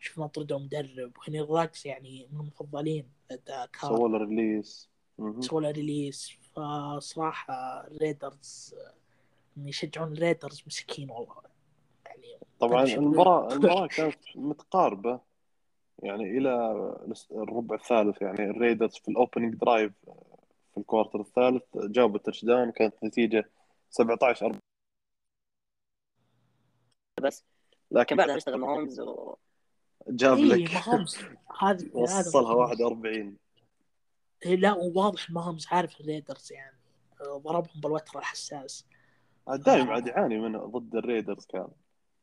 شفنا 0.00 0.26
طردوا 0.26 0.58
مدرب. 0.58 1.12
وهنري 1.18 1.40
راجز 1.40 1.86
يعني 1.86 2.28
من 2.32 2.40
المفضلين 2.40 3.08
لدى 3.30 3.66
سووا 3.80 4.08
له 4.08 4.18
release 4.18 4.90
سووا 5.40 5.60
له 5.60 5.70
release 5.70 6.32
فصراحة 6.54 7.86
ال 7.86 7.97
Raiders 7.97 8.74
يعني 9.56 9.68
يشجعون 9.68 10.12
ال 10.12 10.18
Raiders 10.18 10.62
مسكين 10.66 11.10
والله. 11.10 11.55
يعني. 12.22 12.40
طبعا 12.60 12.84
المباراة 12.84 13.48
المباراة 13.52 13.86
كانت 13.86 14.18
متقاربة. 14.34 15.20
يعني 16.02 16.38
إلى 16.38 16.72
الربع 17.32 17.76
الثالث. 17.76 18.22
يعني 18.22 18.44
ال 18.44 18.51
Raiders 18.51 18.96
في 18.96 19.08
ال 19.08 19.14
opening 19.14 19.54
drive 19.54 19.92
في 20.74 20.80
ال 20.80 20.85
quarter 20.85 21.20
الثالث 21.20 21.62
جابوا 21.76 22.16
ال 22.16 22.44
touchdown. 22.44 22.70
كانت 22.70 23.04
نتيجة 23.04 23.50
17 23.90 24.46
4 24.46 24.60
بس 27.22 27.44
لكن 27.90 28.16
بعدها 28.16 28.36
اشتغل 28.36 28.58
ماهومز 28.58 29.00
و... 29.00 29.34
جاب 30.08 30.38
إيه 30.38 30.44
لك. 30.44 30.74
ماهومز. 30.74 31.18
هذه 31.60 31.90
وصلها 31.94 32.54
41 32.54 33.36
إيه 34.46 34.56
لا 34.56 34.72
وواضح 34.72 35.30
ماهومز 35.30 35.66
عارف 35.70 36.00
ال 36.00 36.07
Raiders 36.07 36.52
يعني. 36.52 36.76
ضربهم 37.22 37.80
بالوتر 37.80 38.18
الحساس. 38.18 38.86
دائما 39.48 39.92
عاد 39.92 40.06
يعاني 40.06 40.38
منه 40.38 40.58
ضد 40.58 40.96
ال 40.96 41.02
Raiders 41.02 41.46
كان. 41.46 41.68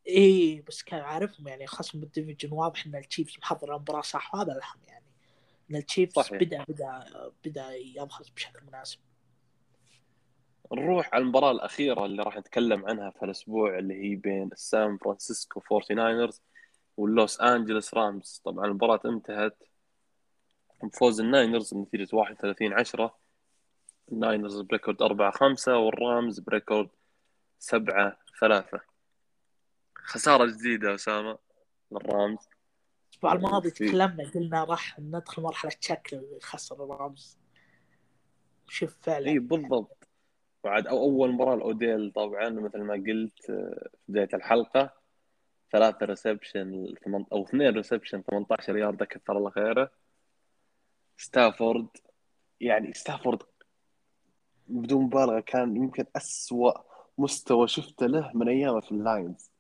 إيه 0.08 0.64
بس 0.68 0.84
كان 0.84 1.02
عارفهم 1.02 1.48
يعني 1.48 1.68
خصم 1.68 2.00
بال 2.00 2.10
division 2.10 2.52
واضح 2.52 2.86
إن 2.86 2.96
ال 2.96 3.02
Chiefs 3.02 3.38
محضر 3.40 3.76
المباراه 3.76 4.02
صح؟ 4.02 4.36
وهذا 4.36 4.52
الاهم 4.52 4.80
يعني. 4.88 5.06
إن 5.72 5.76
ال 5.76 5.81
Chiefs 5.81 6.14
صحيح. 6.14 6.40
بدأ 6.44 6.64
بدأ 6.70 7.04
بدأ 7.46 7.76
يظهر 7.76 8.24
بشكل 8.36 8.60
مناسب. 8.68 9.00
نروح 10.74 11.14
على 11.14 11.22
المباراة 11.22 11.52
الأخيرة 11.52 12.06
اللي 12.06 12.24
راح 12.24 12.38
نتكلم 12.38 12.86
عنها 12.86 13.10
في 13.10 13.26
الأسبوع 13.26 13.80
اللي 13.80 13.94
هي 13.94 14.16
بين 14.16 14.50
السان 14.52 14.98
فرانسيسكو 14.98 15.60
49 15.60 16.30
واللوس 16.98 17.42
أنجلوس 17.42 17.94
Rams. 17.94 18.42
طبعا 18.46 18.66
المباراة 18.66 19.02
انتهت 19.06 19.64
بفوز 20.84 21.20
ال 21.20 21.27
Niners 21.27 21.74
بنتيجة 21.74 22.08
31 22.14 22.74
10 22.74 23.18
ال 24.12 24.19
Niners 24.19 24.62
ب 24.62 24.67
record 24.67 25.02
4 25.02 25.32
5 25.32 25.78
وال 25.78 25.98
Rams 25.98 26.40
ب 26.40 26.47
record 26.47 26.90
7 27.60 28.18
3 28.42 28.93
خسارة 30.04 30.46
جديدة 30.46 30.96
أسامة. 30.96 31.38
لل 31.92 32.11
Rams 32.11 32.50
الأسبوع 33.24 33.34
الماضي 33.34 33.72
تكلمنا 33.72 34.32
قلنا 34.36 34.64
راح 34.64 35.00
ندخل 35.00 35.42
مرحلة 35.42 35.72
شك 35.80 36.10
لو 36.14 36.38
يخسر 36.38 36.84
ال 36.84 36.95
Rams 36.95 37.38
شوف 38.68 38.98
فعلا. 39.02 39.28
اي 39.28 39.40
بالضبط. 39.40 40.08
وعاد 40.64 40.88
أو 40.88 40.98
أول 40.98 41.32
مباراة 41.32 41.56
الاوديل 41.56 42.12
طبعا 42.12 42.50
مثل 42.50 42.82
ما 42.82 42.94
قلت 42.94 43.50
آه، 43.50 43.90
في 43.92 44.12
بداية 44.12 44.30
الحلقة 44.34 44.94
ثلاثة 45.72 46.06
reception 46.06 46.96
أو 47.32 47.44
اثنين 47.44 47.74
reception 47.74 48.22
18 48.22 48.78
يارده 48.78 49.06
كثر 49.06 49.38
الله 49.38 49.50
خيره. 49.50 49.92
ستافورد 51.18 51.88
يعني 52.62 52.94
ستافورد 52.94 53.40
بدون 54.68 55.04
مبالغة 55.04 55.40
كان 55.40 55.76
يمكن 55.76 56.06
أسوأ 56.16 56.74
مستوى 57.18 57.68
شفته 57.68 58.06
له 58.06 58.32
من 58.34 58.50
أيامه 58.50 58.80
في 58.80 58.92
اللاينز. 58.92 59.52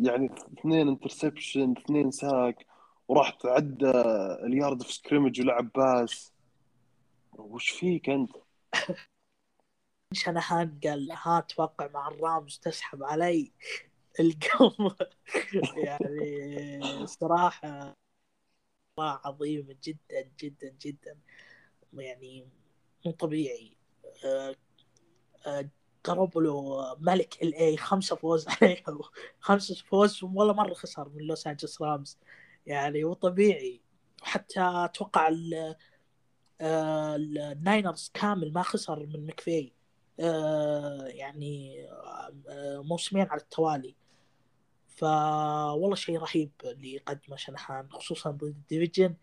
يعني 0.00 0.30
اثنين 0.58 0.88
انترسبشن 0.88 1.74
اثنين 1.78 2.10
ساك 2.10 2.66
وراح 3.08 3.30
تعدى 3.30 3.90
اليارد 4.46 4.82
في 4.82 4.92
سكريمج 4.92 5.40
ولعب 5.40 5.72
باس. 5.72 6.32
وش 7.32 7.70
فيك 7.70 8.10
أنت؟ 8.10 8.36
شنهان 10.12 10.80
قال 10.84 11.12
ها 11.12 11.38
أتوقع 11.38 11.88
مع 11.88 12.08
الرامز 12.08 12.58
تسحب 12.58 13.02
علي 13.02 13.52
القوم. 14.20 14.94
يعني 15.86 16.80
مباراة 17.22 17.94
عظيمة 18.98 19.76
جدا 19.84 20.30
جدا 20.40 20.76
جدا. 20.80 21.18
يعني 21.92 22.48
مو 23.06 23.12
طبيعي. 23.12 23.76
قربوا 26.04 26.42
له 26.42 26.96
ملك 27.00 27.42
ال 27.42 27.54
اي 27.54 27.76
خمسة 27.76 28.16
فوز 28.16 28.48
عليه 28.48 28.84
خمسة 29.40 29.74
فوز 29.74 30.24
ولا 30.24 30.52
مرة 30.52 30.74
خسر 30.74 31.08
من 31.08 31.22
لوس 31.22 31.46
أنجلوس 31.46 31.82
رامز. 31.82 32.18
يعني 32.66 33.04
مو 33.04 33.14
طبيعي. 33.14 33.80
وحتى 34.22 34.60
أتوقع 34.60 35.28
ال- 35.28 35.76
آه، 36.60 37.16
الناينرز 37.16 38.10
كامل 38.14 38.52
ما 38.52 38.62
خسر 38.62 39.06
من 39.06 39.26
مكفي. 39.26 39.72
آه، 40.20 41.06
يعني 41.06 41.84
آه، 42.48 42.82
موسمين 42.84 43.26
على 43.26 43.40
التوالي. 43.40 43.94
فوالله 44.88 45.94
شيء 45.94 46.18
رهيب 46.18 46.50
اللي 46.64 46.98
قدمه 46.98 47.36
شنحان 47.36 47.92
خصوصا 47.92 48.30
ضد 48.30 48.42
ال 48.42 48.50
division 48.50 49.14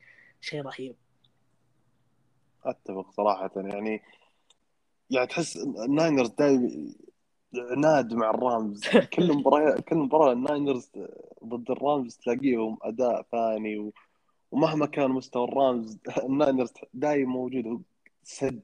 شيء 0.42 0.62
رهيب. 0.62 0.96
أتفق 2.66 3.12
صراحة. 3.12 3.52
يعني 3.56 4.02
يعني 5.12 5.28
تحس 5.28 5.58
ال 5.58 5.68
Niners 5.68 6.30
دايم 6.30 6.94
عناد 7.56 8.14
مع 8.14 8.30
ال 8.30 8.39
Rams. 8.39 8.88
كل 9.14 9.38
مباراة 9.38 9.80
كل 9.80 9.96
مباراة 9.96 10.34
ال 10.34 10.42
Niners 10.42 10.92
ضد 11.46 11.72
ال 11.72 11.81
Rams 11.81 12.18
تلاقيهم 12.18 12.78
أداء 12.82 13.26
ثاني 13.32 13.78
و... 13.78 13.94
ومهما 14.52 14.86
كان 14.86 15.12
مستوى 15.12 15.44
ال 15.44 15.55
Rams 15.55 16.00
ال 16.30 16.36
Niners 16.36 16.74
دايم 16.94 17.30
موجود 17.30 17.84
سد 18.24 18.62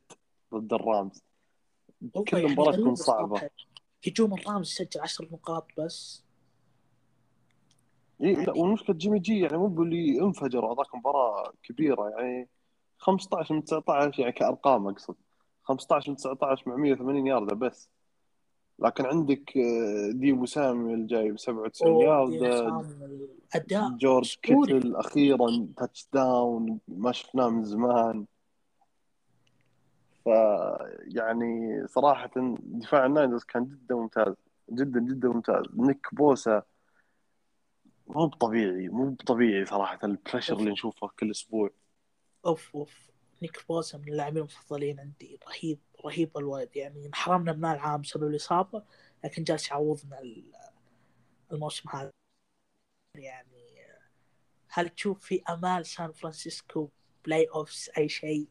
ضد 0.53 0.73
ال 0.73 0.82
Rams. 0.82 1.23
كل 2.29 2.51
مباراة 2.51 2.71
تكون 2.71 2.95
صعبة. 2.95 3.49
هجوم 4.07 4.33
ال 4.33 4.40
Rams 4.40 4.67
سجل 4.67 5.01
10 5.01 5.27
نقاط 5.31 5.67
بس. 5.77 6.23
إيه 8.21 8.35
لا 8.35 8.57
والمشكلة 8.57 8.95
جيمي 8.95 9.19
جي 9.19 9.39
يعني 9.39 9.57
مو 9.57 9.67
باللي 9.67 10.21
انفجر 10.21 10.65
وهذاك 10.65 10.95
مباراة 10.95 11.53
كبيرة 11.63 12.09
يعني 12.09 12.47
15 12.97 13.55
من 13.55 13.63
19 13.63 14.19
يعني 14.19 14.31
كأرقام 14.31 14.87
أقصد. 14.87 15.15
15 15.67 16.09
من 16.09 16.15
19 16.15 16.69
مع 16.69 16.75
180 16.75 17.27
ياردة 17.27 17.55
بس. 17.55 17.89
لكن 18.79 19.05
عندك 19.05 19.57
آه، 19.57 20.11
ديبو 20.11 20.45
سامويل 20.45 21.07
جاي 21.07 21.31
ب 21.31 21.39
97 21.39 21.91
ودينا 21.91 22.47
ياردة. 22.47 22.85
أداء 23.55 23.89
جورج. 23.97 24.37
كيتل 24.41 24.95
أخيرا 24.95 25.67
touchdown 25.77 26.79
ما 26.87 27.11
شفناه 27.11 27.49
من 27.49 27.63
زمان. 27.63 28.25
ف 30.25 30.29
يعني 31.01 31.81
صراحة 31.87 32.31
دفاع 32.59 33.05
ال 33.05 33.11
Niners 33.11 33.43
كان 33.43 33.65
جدا 33.65 33.95
ممتاز. 33.95 34.33
جدا 34.69 34.99
جدا 34.99 35.29
ممتاز. 35.29 35.65
نيك 35.73 36.07
بوسا 36.11 36.63
مو 38.07 38.27
بطبيعي 38.27 38.87
مو 38.89 39.09
بطبيعي 39.09 39.65
صراحة 39.65 39.99
ال 40.03 40.09
pressure 40.09 40.57
اللي 40.59 40.71
نشوفه 40.71 41.09
كل 41.19 41.31
أسبوع. 41.31 41.69
أوف 42.45 42.75
أوف. 42.75 43.07
نيك 43.41 43.65
بوسا 43.69 43.97
من 43.97 44.07
اللاعبين 44.07 44.37
المفضلين 44.37 44.99
عندي. 44.99 45.39
رهيب 45.47 45.79
رهيب 46.05 46.37
الولد. 46.37 46.69
يعني 46.75 47.05
انحرمنا 47.05 47.53
من 47.53 47.65
العام 47.65 48.01
بسبب 48.01 48.23
الإصابة 48.27 48.83
لكن 49.23 49.43
جالس 49.43 49.71
يعوضنا 49.71 50.19
ال- 50.19 50.53
الموسم 51.51 51.89
هذا. 51.89 52.11
يعني 53.15 53.67
هل 54.69 54.89
تشوف 54.89 55.19
في 55.19 55.43
أمال 55.49 55.85
سان 55.85 56.11
فرانسيسكو 56.11 56.89
playoffs 57.25 57.89
أي 57.97 58.09
شيء 58.09 58.47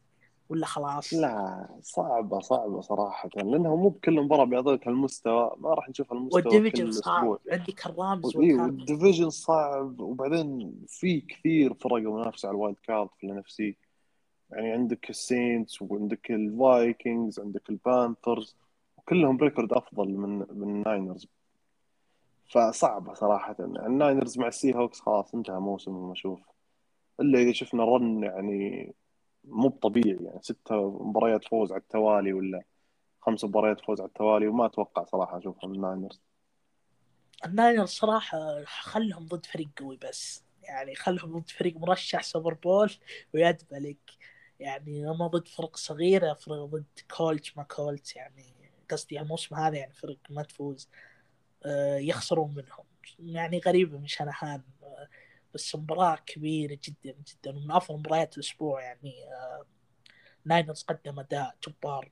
ولا 0.49 0.65
خلاص؟ 0.65 1.13
لا 1.13 1.67
صعبة 1.81 2.39
صعبة 2.39 2.81
صراحة. 2.81 3.29
لأنها 3.35 3.75
مو 3.75 3.89
بكل 3.89 4.21
مباراة 4.21 4.43
بيعطيك 4.45 4.87
هالمستوى. 4.87 5.55
ما 5.57 5.73
راح 5.73 5.89
نشوف 5.89 6.13
هالمستوى 6.13 6.41
كل 6.41 6.49
وال 6.49 6.57
division 6.57 6.91
صعب. 6.91 7.39
عندك 7.51 7.85
ال 7.85 7.93
Rams 7.93 8.25
وال 8.25 8.37
Cardinals 8.37 8.91
وال 8.91 8.99
division 8.99 9.29
صعب. 9.29 9.99
وبعدين 9.99 10.75
في 10.87 11.21
كثير 11.21 11.73
فرق 11.73 11.93
منافسة 11.93 12.47
على 12.47 12.55
ال 12.55 12.59
wild 12.59 12.77
card 12.83 13.09
في 13.19 13.25
ال 13.27 13.37
NFC. 13.37 13.77
يعني 14.51 14.71
عندك 14.71 15.09
ال 15.09 15.19
Saints 15.19 15.81
وعندك 15.81 16.31
ال 16.31 16.44
Vikings 16.44 17.39
عندك 17.39 17.69
ال 17.69 17.79
Panthers 17.79 18.55
وكلهم 18.97 19.37
record 19.37 19.73
أفضل 19.73 20.09
من 20.09 20.39
من 20.39 20.69
ال 20.69 20.77
Niners 20.77 21.27
فصعبة 22.49 23.13
صراحة. 23.13 23.55
ال 23.59 23.70
Niners 23.70 24.39
مع 24.39 24.47
ال 24.47 24.75
Seahawks 24.75 24.99
خلاص 24.99 25.35
انتهى 25.35 25.59
موسمهم 25.59 26.11
أشوف. 26.11 26.39
إلا 27.19 27.39
إذا 27.39 27.51
شفنا 27.51 27.83
run 27.85 28.23
يعني 28.23 28.93
مو 29.43 29.69
طبيعي 29.69 30.17
يعني 30.21 30.41
ستة 30.41 31.03
مباريات 31.03 31.45
فوز 31.45 31.71
على 31.71 31.81
التوالي 31.81 32.33
ولا 32.33 32.63
خمس 33.21 33.43
مباريات 33.45 33.81
فوز 33.81 34.01
على 34.01 34.07
التوالي 34.07 34.47
وما 34.47 34.65
أتوقع 34.65 35.03
صراحة 35.03 35.37
أشوفهم 35.37 35.73
ال 35.73 35.79
Niners. 35.79 36.21
ال 37.45 37.51
Niners 37.51 37.89
صراحة 37.89 38.63
خلهم 38.63 39.25
ضد 39.25 39.45
فريق 39.45 39.69
قوي 39.79 39.97
بس. 39.97 40.43
يعني 40.63 40.95
خلهم 40.95 41.39
ضد 41.39 41.49
فريق 41.49 41.77
مرشح 41.77 42.23
Super 42.23 42.53
Bowl 42.53 42.91
ويدبلك 43.33 43.97
يعني 44.59 45.09
هم 45.09 45.27
ضد 45.27 45.47
فرق 45.47 45.77
صغيرة 45.77 46.33
فرق 46.33 46.65
ضد 46.65 46.99
Colts 47.17 47.57
ما 47.57 47.63
Colts 47.63 48.15
يعني 48.15 48.45
قصدي 48.91 49.19
الموسم 49.19 49.55
هذا 49.55 49.77
يعني 49.77 49.93
فرق 49.93 50.17
ما 50.29 50.43
تفوز. 50.43 50.89
آه، 51.65 51.97
يخسرون 51.97 52.53
منهم. 52.55 52.85
يعني 53.19 53.59
غريبة 53.59 53.97
من 53.97 54.07
شنحان 54.07 54.61
آه، 54.83 55.07
بس 55.53 55.75
مباراة 55.75 56.15
كبيرة 56.25 56.77
جدا 56.83 57.15
جدا. 57.27 57.51
من 57.51 57.71
أفضل 57.71 57.99
مباريات 57.99 58.37
الأسبوع 58.37 58.81
يعني 58.81 59.13
آه، 59.25 59.65
Niners 60.45 60.83
قدم 60.83 61.19
أداء 61.19 61.55
جبار. 61.67 62.11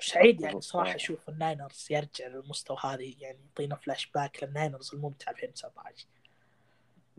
سعيد 0.00 0.40
يعني 0.40 0.60
صراحة 0.60 0.94
أشوف 0.94 1.28
ال 1.28 1.36
Niners 1.36 1.86
يرجع 1.90 2.26
للمستوى 2.26 2.76
هذه 2.84 3.14
يعني 3.20 3.38
يعطينا 3.46 3.76
flashback 3.76 4.10
لل 4.14 4.44
Niners 4.44 4.94
الممتع 4.94 5.30
2019 5.30 6.06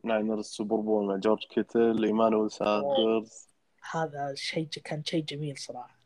Niners 0.03 0.45
Super 0.45 0.75
Bowl 0.75 1.05
مع 1.05 1.15
جورج 1.15 1.43
كيتل 1.43 2.03
إيمانويل 2.03 2.51
ساندرز. 2.51 3.52
هذا 3.91 4.33
شيء 4.35 4.67
كان 4.67 5.03
شيء 5.03 5.23
جميل 5.23 5.57
صراحة. 5.57 6.03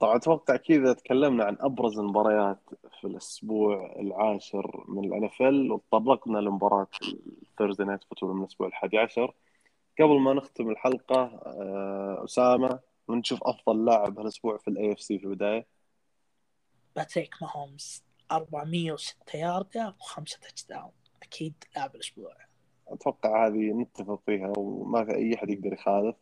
طبعا 0.00 0.16
أتوقع 0.16 0.56
كذا 0.56 0.92
تكلمنا 0.92 1.44
عن 1.44 1.56
أبرز 1.60 1.98
المباريات 1.98 2.60
في 3.00 3.06
الأسبوع 3.06 3.96
العاشر 3.98 4.84
من 4.88 5.04
ال 5.04 5.24
NFL 5.24 5.72
وتطرقنا 5.72 6.38
لمباراة 6.38 6.88
ال 7.42 7.47
Thursday 7.47 7.84
Night 7.84 8.04
Football 8.04 8.34
من 8.34 8.42
الأسبوع 8.42 8.66
الحادي 8.66 8.98
عشر. 8.98 9.34
قبل 10.00 10.20
ما 10.20 10.32
نختم 10.34 10.70
الحلقة 10.70 11.22
آه، 11.46 12.24
أسامة 12.24 12.80
ونشوف 13.08 13.38
أفضل 13.42 13.84
لاعب 13.84 14.18
هالأسبوع 14.18 14.56
في 14.56 14.68
ال 14.68 14.92
AFC 14.92 15.18
في 15.18 15.24
البداية. 15.24 15.66
باتريك 16.96 17.34
ماهومز 17.42 18.04
406 18.32 19.36
ياردة 19.38 19.94
وخمسة 20.00 20.38
touchdown 20.38 20.92
أكيد 21.22 21.64
لاعب 21.76 21.94
الأسبوع. 21.94 22.45
أتوقع 22.88 23.46
هذه 23.46 23.72
نتفق 23.72 24.22
فيها 24.26 24.52
وما 24.58 25.04
في 25.04 25.14
أي 25.14 25.34
أحد 25.34 25.50
يقدر 25.50 25.72
يخالف. 25.72 26.16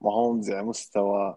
ماهومز 0.00 0.50
يعني 0.50 0.66
مستوى 0.66 1.36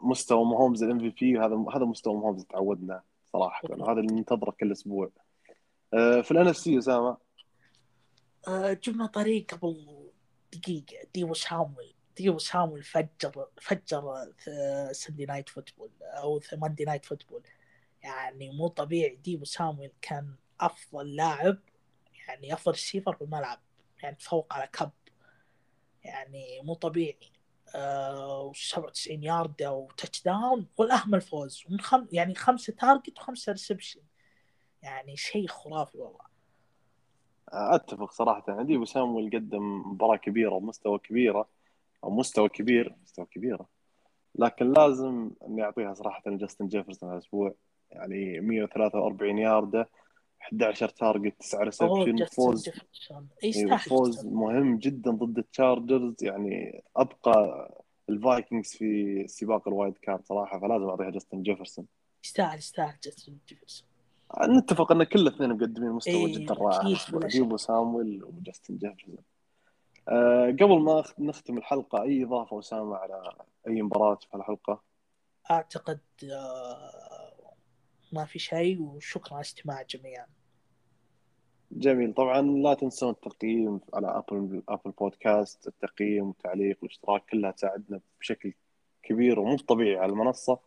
مستوى 0.00 0.44
ماهومز 0.44 0.82
ال 0.82 0.98
MVP 0.98 1.38
هذا 1.38 1.64
هذا 1.74 1.84
مستوى 1.84 2.14
ماهومز 2.14 2.44
تعودنا 2.44 3.02
صراحة 3.32 3.68
هذا 3.74 4.00
اللي 4.00 4.14
ننتظره 4.14 4.50
كل 4.50 4.72
أسبوع. 4.72 5.10
آه، 5.94 6.20
في 6.20 6.30
ال 6.30 6.48
NFC 6.48 6.78
أسامة؟ 6.78 7.16
آه، 8.48 8.72
جبنا 8.72 9.06
طاريه 9.06 9.54
قبل 9.54 10.08
دقيقة 10.52 11.06
ديبو 11.14 11.34
سامويل 11.34 11.94
ديبو 12.16 12.38
سامويل 12.38 12.82
فجر 12.82 13.46
فجر 13.60 14.32
Sunday 14.92 15.26
Night 15.26 15.48
Football 15.48 15.90
أو 16.02 16.40
Monday 16.52 16.84
Night 16.84 17.04
Football. 17.04 17.42
يعني 18.02 18.50
مو 18.50 18.68
طبيعي 18.68 19.16
ديبو 19.16 19.44
سامويل 19.44 19.90
كان 20.02 20.34
أفضل 20.60 21.16
لاعب 21.16 21.58
يعني 22.28 22.54
أفضل 22.54 22.72
ريسيفر 22.72 23.16
بالملعب 23.20 23.58
يعني 24.02 24.16
تفوق 24.16 24.54
على 24.54 24.66
كب. 24.66 24.90
يعني 26.04 26.60
مو 26.62 26.74
طبيعي. 26.74 27.32
آه 27.74 28.52
97 28.54 29.22
يارد 29.22 29.62
و 29.62 29.90
touchdown 29.96 30.66
والأهم 30.76 31.14
الفوز. 31.14 31.64
ومن 31.68 31.80
خم 31.80 32.06
يعني 32.12 32.34
خمسة 32.34 32.72
target 32.72 33.18
وخمسة 33.18 33.52
reception 33.52 34.00
يعني 34.82 35.16
شيء 35.16 35.46
خرافي 35.46 35.98
والله. 35.98 36.28
أتفق 37.48 38.12
صراحة. 38.12 38.62
ديبو 38.62 38.84
سامويل 38.84 39.30
قدم 39.30 39.82
مباراة 39.86 40.16
كبيرة 40.16 40.54
ومستوى 40.54 40.98
كبيرة 40.98 41.48
أو 42.04 42.10
مستوى 42.10 42.48
كبير 42.48 42.96
مستوى 43.02 43.26
كبيرة. 43.26 43.68
لكن 44.34 44.72
لازم 44.72 45.30
إني 45.46 45.62
أعطيها 45.62 45.94
صراحة 45.94 46.30
لجاستن 46.30 46.68
جيفرسون 46.68 47.10
هالاسبوع 47.10 47.54
يعني 47.90 48.40
143 48.40 49.38
يارده 49.38 49.88
11 50.40 50.88
target 50.88 51.34
9 51.40 51.62
reception 51.62 52.24
فوز. 52.24 52.70
يستاهل 53.42 53.78
فوز 53.78 54.26
مهم 54.26 54.78
جدا 54.78 55.10
ضد 55.10 55.38
التشارجرز 55.38 56.14
يعني 56.22 56.82
أبقى 56.96 57.68
الفايكنجز 58.08 58.68
في 58.76 59.24
سباق 59.28 59.68
ال 59.68 59.74
wild 59.74 59.98
card 59.98 60.24
صراحة 60.24 60.60
فلازم 60.60 60.88
اعطيها 60.88 61.10
جاستن 61.10 61.42
جيفرسون. 61.42 61.86
يستاهل 62.24 62.58
يستاهل 62.58 62.94
جاستن 63.04 63.36
جيفرسون. 63.48 63.88
نتفق 64.48 64.92
إن 64.92 65.04
كل 65.04 65.20
الاثنين 65.20 65.50
مقدمين 65.50 65.90
مستوى 65.90 66.14
إيه، 66.14 66.34
جدا 66.38 66.54
رائع. 66.54 66.96
ديبو 67.28 67.56
سامويل 67.56 68.24
وجاستن 68.24 68.76
جيفرسون. 68.76 69.16
أه 70.08 70.46
قبل 70.46 70.80
ما 70.80 71.04
نختم 71.18 71.58
الحلقة 71.58 72.02
أي 72.02 72.24
إضافة 72.24 72.58
أسامة 72.58 72.96
على 72.96 73.32
أي 73.68 73.82
مباراة 73.82 74.18
في 74.30 74.36
الحلقة؟ 74.36 74.82
أعتقد 75.50 76.00
آه، 76.24 77.07
ما 78.12 78.24
في 78.24 78.38
شيء 78.38 78.82
وشكرا 78.82 79.34
على 79.34 79.40
استماع 79.40 79.80
الجميع 79.80 80.26
جميل. 81.72 82.14
طبعا 82.14 82.40
لا 82.40 82.74
تنسون 82.74 83.10
التقييم 83.10 83.80
على 83.94 84.06
Apple 84.06 84.62
Apple 84.68 84.90
Podcast 84.90 85.68
التقييم 85.68 86.28
والتعليق 86.28 86.78
والاشتراك 86.82 87.24
كلها 87.30 87.50
تساعدنا 87.50 88.00
بشكل 88.20 88.52
كبير 89.02 89.40
ومو 89.40 89.56
طبيعي 89.56 89.96
على 89.96 90.12
المنصة. 90.12 90.58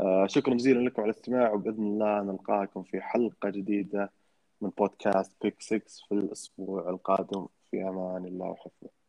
آه، 0.00 0.26
شكرا 0.26 0.54
جزيلا 0.54 0.80
لكم 0.80 1.02
على 1.02 1.10
الاستماع 1.10 1.52
وبإذن 1.52 1.84
الله 1.86 2.22
نلقاكم 2.22 2.82
في 2.82 3.00
حلقة 3.00 3.50
جديدة 3.50 4.10
من 4.60 4.70
بودكاست 4.78 5.32
Pick 5.42 5.60
6 5.60 5.82
في 6.08 6.14
الأسبوع 6.14 6.90
القادم. 6.90 7.46
في 7.70 7.82
أمان 7.82 8.24
الله 8.24 8.46
وحفظه. 8.46 9.03